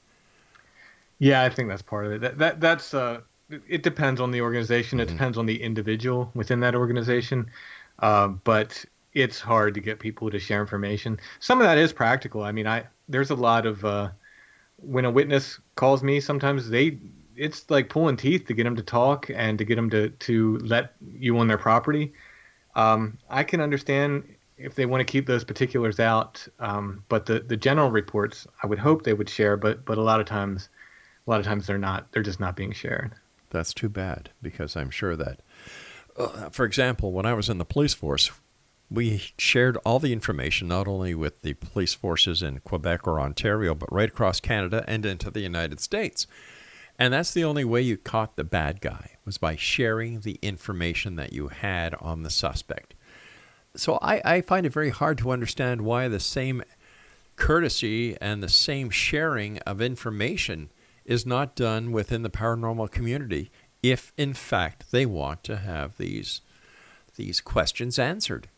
Yeah, 1.21 1.43
I 1.43 1.49
think 1.49 1.69
that's 1.69 1.83
part 1.83 2.07
of 2.07 2.13
it. 2.13 2.21
That, 2.23 2.39
that 2.39 2.61
that's 2.61 2.93
uh, 2.93 3.21
it 3.69 3.83
depends 3.83 4.21
on 4.21 4.31
the 4.31 4.41
organization. 4.41 5.01
It 5.01 5.05
mm-hmm. 5.07 5.17
depends 5.17 5.39
on 5.39 5.47
the 5.47 5.63
individual 5.63 6.31
within 6.35 6.61
that 6.61 6.75
organization. 6.75 7.51
Uh, 7.99 8.29
but 8.29 8.85
it's 9.15 9.41
hard 9.41 9.75
to 9.75 9.81
get 9.81 9.99
people 9.99 10.31
to 10.31 10.39
share 10.39 10.61
information. 10.61 11.19
Some 11.41 11.61
of 11.61 11.67
that 11.67 11.79
is 11.79 11.93
practical. 11.93 12.43
I 12.43 12.53
mean, 12.53 12.67
I 12.67 12.85
there's 13.09 13.31
a 13.31 13.35
lot 13.35 13.67
of 13.67 13.85
uh, 13.85 14.11
when 14.79 15.05
a 15.05 15.11
witness 15.11 15.61
calls 15.77 16.03
me, 16.03 16.21
sometimes 16.21 16.69
they 16.69 16.99
it's 17.37 17.71
like 17.71 17.89
pulling 17.89 18.17
teeth 18.17 18.47
to 18.47 18.55
get 18.55 18.65
them 18.65 18.77
to 18.77 18.83
talk 18.83 19.31
and 19.35 19.59
to 19.59 19.65
get 19.65 19.77
them 19.77 19.91
to 19.91 20.11
to 20.11 20.59
let 20.59 20.95
you 21.15 21.39
on 21.39 21.49
their 21.49 21.59
property. 21.59 22.13
Um, 22.75 23.19
I 23.29 23.45
can 23.45 23.61
understand 23.61 24.25
if 24.57 24.75
they 24.75 24.87
want 24.87 25.01
to 25.01 25.11
keep 25.11 25.27
those 25.27 25.45
particulars 25.45 26.01
out, 26.01 26.47
um, 26.59 27.05
but 27.09 27.27
the 27.27 27.41
the 27.41 27.57
general 27.57 27.91
reports 27.91 28.47
I 28.63 28.67
would 28.67 28.79
hope 28.79 29.03
they 29.03 29.15
would 29.15 29.29
share, 29.29 29.57
but 29.57 29.85
but 29.85 29.99
a 29.99 30.03
lot 30.03 30.21
of 30.21 30.27
times, 30.27 30.69
a 31.27 31.31
lot 31.31 31.41
of 31.41 31.47
times 31.47 31.67
they're 31.67 31.79
not. 31.79 32.11
They're 32.13 32.23
just 32.23 32.41
not 32.41 32.57
being 32.57 32.73
shared. 32.73 33.13
That's 33.53 33.73
too 33.73 33.89
bad 33.89 34.31
because 34.43 34.77
I'm 34.77 34.91
sure 34.91 35.15
that, 35.17 35.41
uh, 36.17 36.49
for 36.51 36.65
example, 36.65 37.13
when 37.13 37.27
I 37.27 37.35
was 37.35 37.49
in 37.49 37.59
the 37.59 37.65
police 37.65 37.95
force, 37.95 38.31
we 38.91 39.23
shared 39.39 39.77
all 39.85 39.99
the 39.99 40.13
information 40.13 40.69
not 40.69 40.89
only 40.89 41.15
with 41.15 41.43
the 41.43 41.55
police 41.55 41.95
forces 41.95 42.43
in 42.43 42.61
Quebec 42.61 43.07
or 43.07 43.21
Ontario, 43.21 43.75
but 43.75 43.93
right 43.93 44.09
across 44.09 44.41
Canada 44.41 44.85
and 44.87 45.07
into 45.07 45.31
the 45.31 45.41
United 45.41 45.81
States. 45.81 46.27
And 46.99 47.15
that's 47.15 47.33
the 47.33 47.45
only 47.45 47.65
way 47.65 47.81
you 47.81 47.97
caught 47.97 48.37
the 48.37 48.45
bad 48.45 48.81
guy 48.81 49.13
was 49.25 49.39
by 49.39 49.57
sharing 49.57 50.21
the 50.21 50.39
information 50.43 51.17
that 51.17 51.33
you 51.33 51.49
had 51.49 51.95
on 51.95 52.23
the 52.23 52.31
suspect. 52.31 52.95
So 53.75 53.99
I, 54.03 54.21
I 54.25 54.41
find 54.43 54.67
it 54.67 54.73
very 54.73 54.91
hard 54.91 55.19
to 55.19 55.31
understand 55.31 55.83
why 55.83 56.09
the 56.09 56.21
same 56.21 56.63
courtesy 57.37 58.17
and 58.21 58.43
the 58.43 58.49
same 58.49 58.91
sharing 58.91 59.59
of 59.61 59.81
information 59.81 60.69
is 61.05 61.27
not 61.27 61.57
done 61.57 61.93
within 61.93 62.23
the 62.23 62.31
paranormal 62.31 62.91
community 62.91 63.51
if 63.83 64.13
in 64.17 64.33
fact 64.33 64.91
they 64.93 65.05
want 65.05 65.43
to 65.45 65.57
have 65.57 65.97
these 65.97 66.41
these 67.17 67.41
questions 67.41 67.99
answered. 67.99 68.49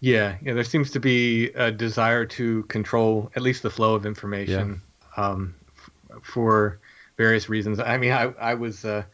Yeah, 0.00 0.36
yeah. 0.42 0.54
There 0.54 0.64
seems 0.64 0.90
to 0.92 1.00
be 1.00 1.50
a 1.50 1.72
desire 1.72 2.24
to 2.26 2.62
control 2.64 3.30
at 3.34 3.42
least 3.42 3.62
the 3.62 3.70
flow 3.70 3.94
of 3.94 4.06
information 4.06 4.80
yeah. 5.16 5.24
um, 5.24 5.54
f- 5.76 6.22
for 6.22 6.78
various 7.16 7.48
reasons. 7.48 7.80
I 7.80 7.96
mean, 7.98 8.12
I, 8.12 8.32
I 8.38 8.54
was 8.54 8.84
uh, 8.84 9.04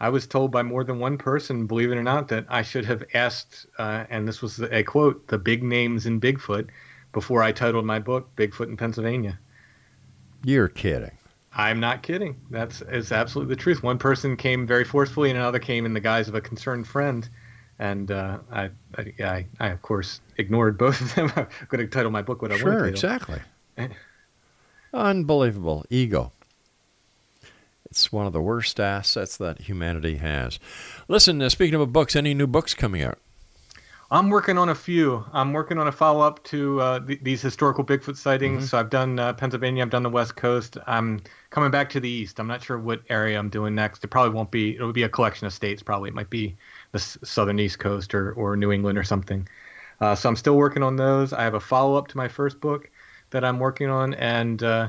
I 0.00 0.10
was 0.10 0.26
told 0.26 0.52
by 0.52 0.62
more 0.62 0.84
than 0.84 0.98
one 0.98 1.18
person, 1.18 1.66
believe 1.66 1.90
it 1.90 1.96
or 1.96 2.02
not, 2.02 2.28
that 2.28 2.46
I 2.48 2.62
should 2.62 2.84
have 2.84 3.02
asked, 3.14 3.66
uh, 3.78 4.04
and 4.08 4.28
this 4.28 4.40
was 4.40 4.60
a 4.60 4.82
quote, 4.82 5.26
the 5.26 5.38
big 5.38 5.62
names 5.62 6.06
in 6.06 6.20
Bigfoot 6.20 6.68
before 7.12 7.42
I 7.42 7.50
titled 7.50 7.84
my 7.84 7.98
book, 7.98 8.34
Bigfoot 8.36 8.68
in 8.68 8.76
Pennsylvania. 8.76 9.38
You're 10.44 10.68
kidding. 10.68 11.17
I'm 11.58 11.80
not 11.80 12.04
kidding. 12.04 12.36
That's 12.50 12.82
is 12.82 13.10
absolutely 13.10 13.54
the 13.56 13.60
truth. 13.60 13.82
One 13.82 13.98
person 13.98 14.36
came 14.36 14.64
very 14.64 14.84
forcefully, 14.84 15.30
and 15.30 15.38
another 15.38 15.58
came 15.58 15.84
in 15.84 15.92
the 15.92 16.00
guise 16.00 16.28
of 16.28 16.36
a 16.36 16.40
concerned 16.40 16.86
friend. 16.86 17.28
And 17.80 18.10
uh, 18.10 18.38
I, 18.50 18.70
I, 18.96 19.12
I, 19.20 19.46
I, 19.58 19.68
of 19.68 19.82
course, 19.82 20.20
ignored 20.36 20.78
both 20.78 21.00
of 21.00 21.14
them. 21.14 21.32
I'm 21.36 21.46
going 21.68 21.84
to 21.84 21.88
title 21.88 22.12
my 22.12 22.22
book 22.22 22.42
what 22.42 22.52
I 22.52 22.58
sure, 22.58 22.70
want 22.70 22.84
to. 22.84 22.88
exactly. 22.88 23.40
Unbelievable 24.94 25.84
ego. 25.90 26.32
It's 27.90 28.12
one 28.12 28.26
of 28.26 28.32
the 28.32 28.40
worst 28.40 28.78
assets 28.78 29.36
that 29.38 29.62
humanity 29.62 30.16
has. 30.16 30.60
Listen, 31.08 31.42
uh, 31.42 31.48
speaking 31.48 31.80
of 31.80 31.92
books, 31.92 32.14
any 32.14 32.34
new 32.34 32.46
books 32.46 32.74
coming 32.74 33.02
out? 33.02 33.18
I'm 34.10 34.30
working 34.30 34.56
on 34.56 34.70
a 34.70 34.74
few. 34.74 35.24
I'm 35.34 35.52
working 35.52 35.76
on 35.78 35.86
a 35.86 35.92
follow 35.92 36.22
up 36.26 36.42
to 36.44 36.80
uh, 36.80 37.00
th- 37.00 37.20
these 37.22 37.42
historical 37.42 37.84
Bigfoot 37.84 38.16
sightings. 38.16 38.58
Mm-hmm. 38.60 38.66
So 38.66 38.78
I've 38.78 38.88
done 38.88 39.18
uh, 39.18 39.34
Pennsylvania, 39.34 39.82
I've 39.82 39.90
done 39.90 40.02
the 40.02 40.08
West 40.08 40.34
Coast. 40.34 40.78
I'm 40.86 41.20
coming 41.50 41.70
back 41.70 41.90
to 41.90 42.00
the 42.00 42.08
East. 42.08 42.40
I'm 42.40 42.46
not 42.46 42.62
sure 42.62 42.78
what 42.78 43.02
area 43.10 43.38
I'm 43.38 43.50
doing 43.50 43.74
next. 43.74 44.02
It 44.02 44.08
probably 44.08 44.34
won't 44.34 44.50
be. 44.50 44.74
It'll 44.74 44.94
be 44.94 45.02
a 45.02 45.10
collection 45.10 45.46
of 45.46 45.52
states. 45.52 45.82
Probably 45.82 46.08
it 46.08 46.14
might 46.14 46.30
be 46.30 46.56
the 46.92 46.98
s- 46.98 47.18
southern 47.22 47.58
East 47.60 47.78
Coast 47.80 48.14
or 48.14 48.32
or 48.32 48.56
New 48.56 48.72
England 48.72 48.96
or 48.96 49.04
something. 49.04 49.46
Uh, 50.00 50.14
so 50.14 50.28
I'm 50.30 50.36
still 50.36 50.56
working 50.56 50.82
on 50.82 50.96
those. 50.96 51.34
I 51.34 51.42
have 51.42 51.54
a 51.54 51.60
follow 51.60 51.96
up 51.96 52.08
to 52.08 52.16
my 52.16 52.28
first 52.28 52.60
book 52.60 52.90
that 53.30 53.44
I'm 53.44 53.58
working 53.58 53.90
on, 53.90 54.14
and 54.14 54.62
uh, 54.62 54.88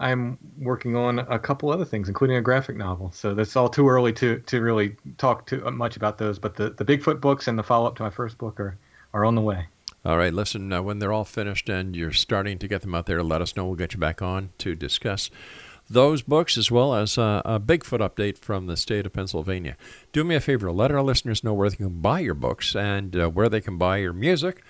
I'm 0.00 0.38
working 0.58 0.96
on 0.96 1.20
a 1.20 1.38
couple 1.38 1.70
other 1.70 1.84
things, 1.84 2.08
including 2.08 2.36
a 2.36 2.40
graphic 2.40 2.76
novel. 2.76 3.12
So 3.12 3.34
that's 3.34 3.54
all 3.54 3.68
too 3.68 3.88
early 3.88 4.12
to, 4.14 4.40
to 4.40 4.60
really 4.60 4.96
talk 5.18 5.46
too 5.46 5.60
much 5.70 5.96
about 5.96 6.18
those. 6.18 6.38
But 6.38 6.56
the, 6.56 6.70
the 6.70 6.84
Bigfoot 6.84 7.20
books 7.20 7.46
and 7.46 7.58
the 7.58 7.62
follow 7.62 7.86
up 7.86 7.96
to 7.96 8.02
my 8.02 8.10
first 8.10 8.38
book 8.38 8.58
are, 8.58 8.78
are 9.12 9.24
on 9.24 9.34
the 9.34 9.42
way. 9.42 9.66
All 10.02 10.16
right, 10.16 10.32
listen, 10.32 10.72
uh, 10.72 10.80
when 10.80 10.98
they're 10.98 11.12
all 11.12 11.26
finished 11.26 11.68
and 11.68 11.94
you're 11.94 12.12
starting 12.12 12.58
to 12.58 12.66
get 12.66 12.80
them 12.80 12.94
out 12.94 13.04
there, 13.04 13.22
let 13.22 13.42
us 13.42 13.54
know. 13.54 13.66
We'll 13.66 13.74
get 13.74 13.92
you 13.92 14.00
back 14.00 14.22
on 14.22 14.48
to 14.58 14.74
discuss 14.74 15.30
those 15.90 16.22
books 16.22 16.56
as 16.56 16.70
well 16.70 16.94
as 16.94 17.18
uh, 17.18 17.42
a 17.44 17.60
Bigfoot 17.60 17.98
update 17.98 18.38
from 18.38 18.66
the 18.66 18.76
state 18.76 19.04
of 19.04 19.12
Pennsylvania. 19.12 19.76
Do 20.12 20.24
me 20.24 20.36
a 20.36 20.40
favor, 20.40 20.72
let 20.72 20.92
our 20.92 21.02
listeners 21.02 21.44
know 21.44 21.52
where 21.52 21.68
they 21.68 21.76
can 21.76 22.00
buy 22.00 22.20
your 22.20 22.34
books 22.34 22.74
and 22.74 23.14
uh, 23.14 23.28
where 23.28 23.48
they 23.48 23.60
can 23.60 23.76
buy 23.76 23.98
your 23.98 24.12
music 24.12 24.62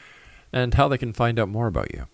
and 0.52 0.74
how 0.74 0.88
they 0.88 0.98
can 0.98 1.12
find 1.12 1.38
out 1.38 1.48
more 1.48 1.68
about 1.68 1.94
you. 1.94 2.06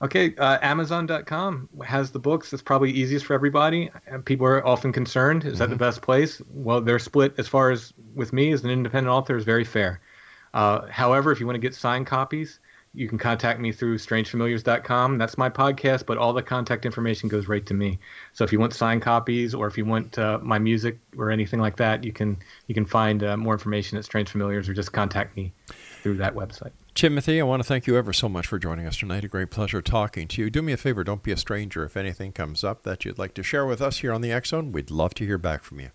Okay, 0.00 0.34
uh, 0.36 0.58
Amazon.com 0.62 1.68
has 1.84 2.12
the 2.12 2.20
books. 2.20 2.52
It's 2.52 2.62
probably 2.62 2.92
easiest 2.92 3.26
for 3.26 3.34
everybody. 3.34 3.90
People 4.26 4.46
are 4.46 4.64
often 4.64 4.92
concerned: 4.92 5.44
is 5.44 5.54
mm-hmm. 5.54 5.58
that 5.58 5.66
the 5.66 5.74
mm-hmm. 5.74 5.84
best 5.84 6.02
place? 6.02 6.40
Well, 6.50 6.80
they're 6.80 7.00
split 7.00 7.34
as 7.38 7.48
far 7.48 7.70
as 7.70 7.92
with 8.14 8.32
me 8.32 8.52
as 8.52 8.62
an 8.62 8.70
independent 8.70 9.12
author 9.12 9.36
is 9.36 9.44
very 9.44 9.64
fair. 9.64 10.00
Uh, 10.54 10.86
however, 10.86 11.32
if 11.32 11.40
you 11.40 11.46
want 11.46 11.56
to 11.56 11.60
get 11.60 11.74
signed 11.74 12.06
copies, 12.06 12.60
you 12.94 13.08
can 13.08 13.18
contact 13.18 13.60
me 13.60 13.72
through 13.72 13.98
strangefamiliars.com. 13.98 15.18
That's 15.18 15.36
my 15.36 15.50
podcast, 15.50 16.06
but 16.06 16.16
all 16.16 16.32
the 16.32 16.42
contact 16.42 16.86
information 16.86 17.28
goes 17.28 17.48
right 17.48 17.64
to 17.66 17.74
me. 17.74 17.98
So 18.32 18.44
if 18.44 18.52
you 18.52 18.58
want 18.58 18.74
signed 18.74 19.02
copies 19.02 19.54
or 19.54 19.66
if 19.66 19.76
you 19.76 19.84
want 19.84 20.18
uh, 20.18 20.38
my 20.42 20.58
music 20.58 20.98
or 21.16 21.30
anything 21.30 21.60
like 21.60 21.76
that, 21.76 22.04
you 22.04 22.12
can 22.12 22.38
you 22.66 22.74
can 22.74 22.86
find 22.86 23.22
uh, 23.22 23.36
more 23.36 23.54
information 23.54 23.98
at 23.98 24.04
Strange 24.04 24.30
Familiars 24.30 24.68
or 24.68 24.74
just 24.74 24.92
contact 24.92 25.36
me 25.36 25.52
through 26.02 26.16
that 26.18 26.34
website. 26.34 26.72
Timothy, 26.98 27.40
I 27.40 27.44
want 27.44 27.62
to 27.62 27.64
thank 27.68 27.86
you 27.86 27.96
ever 27.96 28.12
so 28.12 28.28
much 28.28 28.48
for 28.48 28.58
joining 28.58 28.84
us 28.84 28.96
tonight. 28.96 29.22
A 29.22 29.28
great 29.28 29.52
pleasure 29.52 29.80
talking 29.80 30.26
to 30.26 30.42
you. 30.42 30.50
Do 30.50 30.62
me 30.62 30.72
a 30.72 30.76
favor, 30.76 31.04
don't 31.04 31.22
be 31.22 31.30
a 31.30 31.36
stranger. 31.36 31.84
If 31.84 31.96
anything 31.96 32.32
comes 32.32 32.64
up 32.64 32.82
that 32.82 33.04
you'd 33.04 33.20
like 33.20 33.34
to 33.34 33.44
share 33.44 33.64
with 33.64 33.80
us 33.80 33.98
here 33.98 34.12
on 34.12 34.20
the 34.20 34.36
Zone, 34.44 34.72
we'd 34.72 34.90
love 34.90 35.14
to 35.14 35.24
hear 35.24 35.38
back 35.38 35.62
from 35.62 35.78
you. 35.78 35.90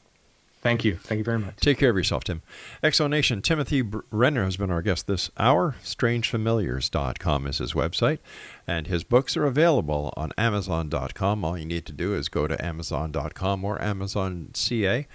Thank 0.62 0.86
you. 0.86 0.96
Thank 0.96 1.18
you 1.18 1.26
very 1.26 1.40
much. 1.40 1.58
Take 1.58 1.78
care 1.78 1.90
of 1.90 1.98
yourself, 1.98 2.24
Tim. 2.24 2.42
Exonation, 2.82 3.44
Timothy 3.44 3.82
Renner 3.82 4.46
has 4.46 4.56
been 4.56 4.72
our 4.72 4.82
guest 4.82 5.08
this 5.08 5.30
hour. 5.38 5.76
StrangeFamiliars.com 5.84 7.48
is 7.48 7.58
his 7.58 7.74
website, 7.74 8.20
and 8.66 8.88
his 8.88 9.04
books 9.04 9.36
are 9.36 9.46
available 9.46 10.14
on 10.16 10.32
Amazon.com. 10.38 11.44
All 11.44 11.58
you 11.58 11.66
need 11.66 11.86
to 11.86 11.92
do 11.92 12.16
is 12.16 12.30
go 12.30 12.48
to 12.48 12.66
Amazon.com 12.66 13.66
or 13.66 13.82
Amazon 13.82 14.52
CA 14.54 15.06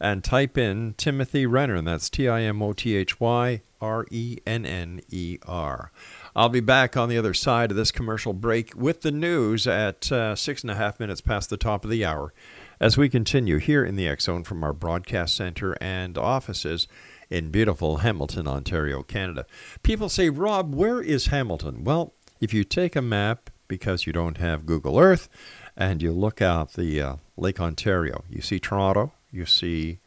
and 0.00 0.24
type 0.24 0.56
in 0.56 0.94
Timothy 0.96 1.44
Renner, 1.44 1.74
and 1.74 1.86
that's 1.86 2.08
T 2.08 2.26
I 2.26 2.40
M 2.40 2.62
O 2.62 2.72
T 2.72 2.96
H 2.96 3.20
Y 3.20 3.60
R 3.80 4.06
E 4.10 4.38
N 4.46 4.66
N 4.66 5.00
E 5.10 5.38
R. 5.46 5.90
I'll 6.34 6.48
be 6.48 6.60
back 6.60 6.96
on 6.96 7.08
the 7.08 7.18
other 7.18 7.34
side 7.34 7.70
of 7.70 7.76
this 7.76 7.90
commercial 7.90 8.32
break 8.32 8.74
with 8.76 9.02
the 9.02 9.10
news 9.10 9.66
at 9.66 10.10
uh, 10.12 10.34
six 10.36 10.62
and 10.62 10.70
a 10.70 10.74
half 10.74 11.00
minutes 11.00 11.20
past 11.20 11.50
the 11.50 11.56
top 11.56 11.84
of 11.84 11.90
the 11.90 12.04
hour 12.04 12.32
as 12.80 12.96
we 12.96 13.08
continue 13.08 13.58
here 13.58 13.84
in 13.84 13.96
the 13.96 14.08
X 14.08 14.24
Zone 14.24 14.44
from 14.44 14.62
our 14.62 14.72
broadcast 14.72 15.34
center 15.34 15.76
and 15.80 16.18
offices 16.18 16.86
in 17.30 17.50
beautiful 17.50 17.98
Hamilton, 17.98 18.46
Ontario, 18.46 19.02
Canada. 19.02 19.46
People 19.82 20.08
say, 20.08 20.30
Rob, 20.30 20.74
where 20.74 21.00
is 21.00 21.26
Hamilton? 21.26 21.84
Well, 21.84 22.12
if 22.40 22.52
you 22.52 22.64
take 22.64 22.94
a 22.94 23.02
map 23.02 23.50
because 23.68 24.06
you 24.06 24.12
don't 24.12 24.38
have 24.38 24.66
Google 24.66 24.98
Earth 24.98 25.28
and 25.76 26.02
you 26.02 26.12
look 26.12 26.40
out 26.40 26.74
the 26.74 27.00
uh, 27.00 27.16
Lake 27.36 27.60
Ontario, 27.60 28.24
you 28.30 28.40
see 28.40 28.58
Toronto, 28.58 29.12
you 29.32 29.44
see 29.44 29.98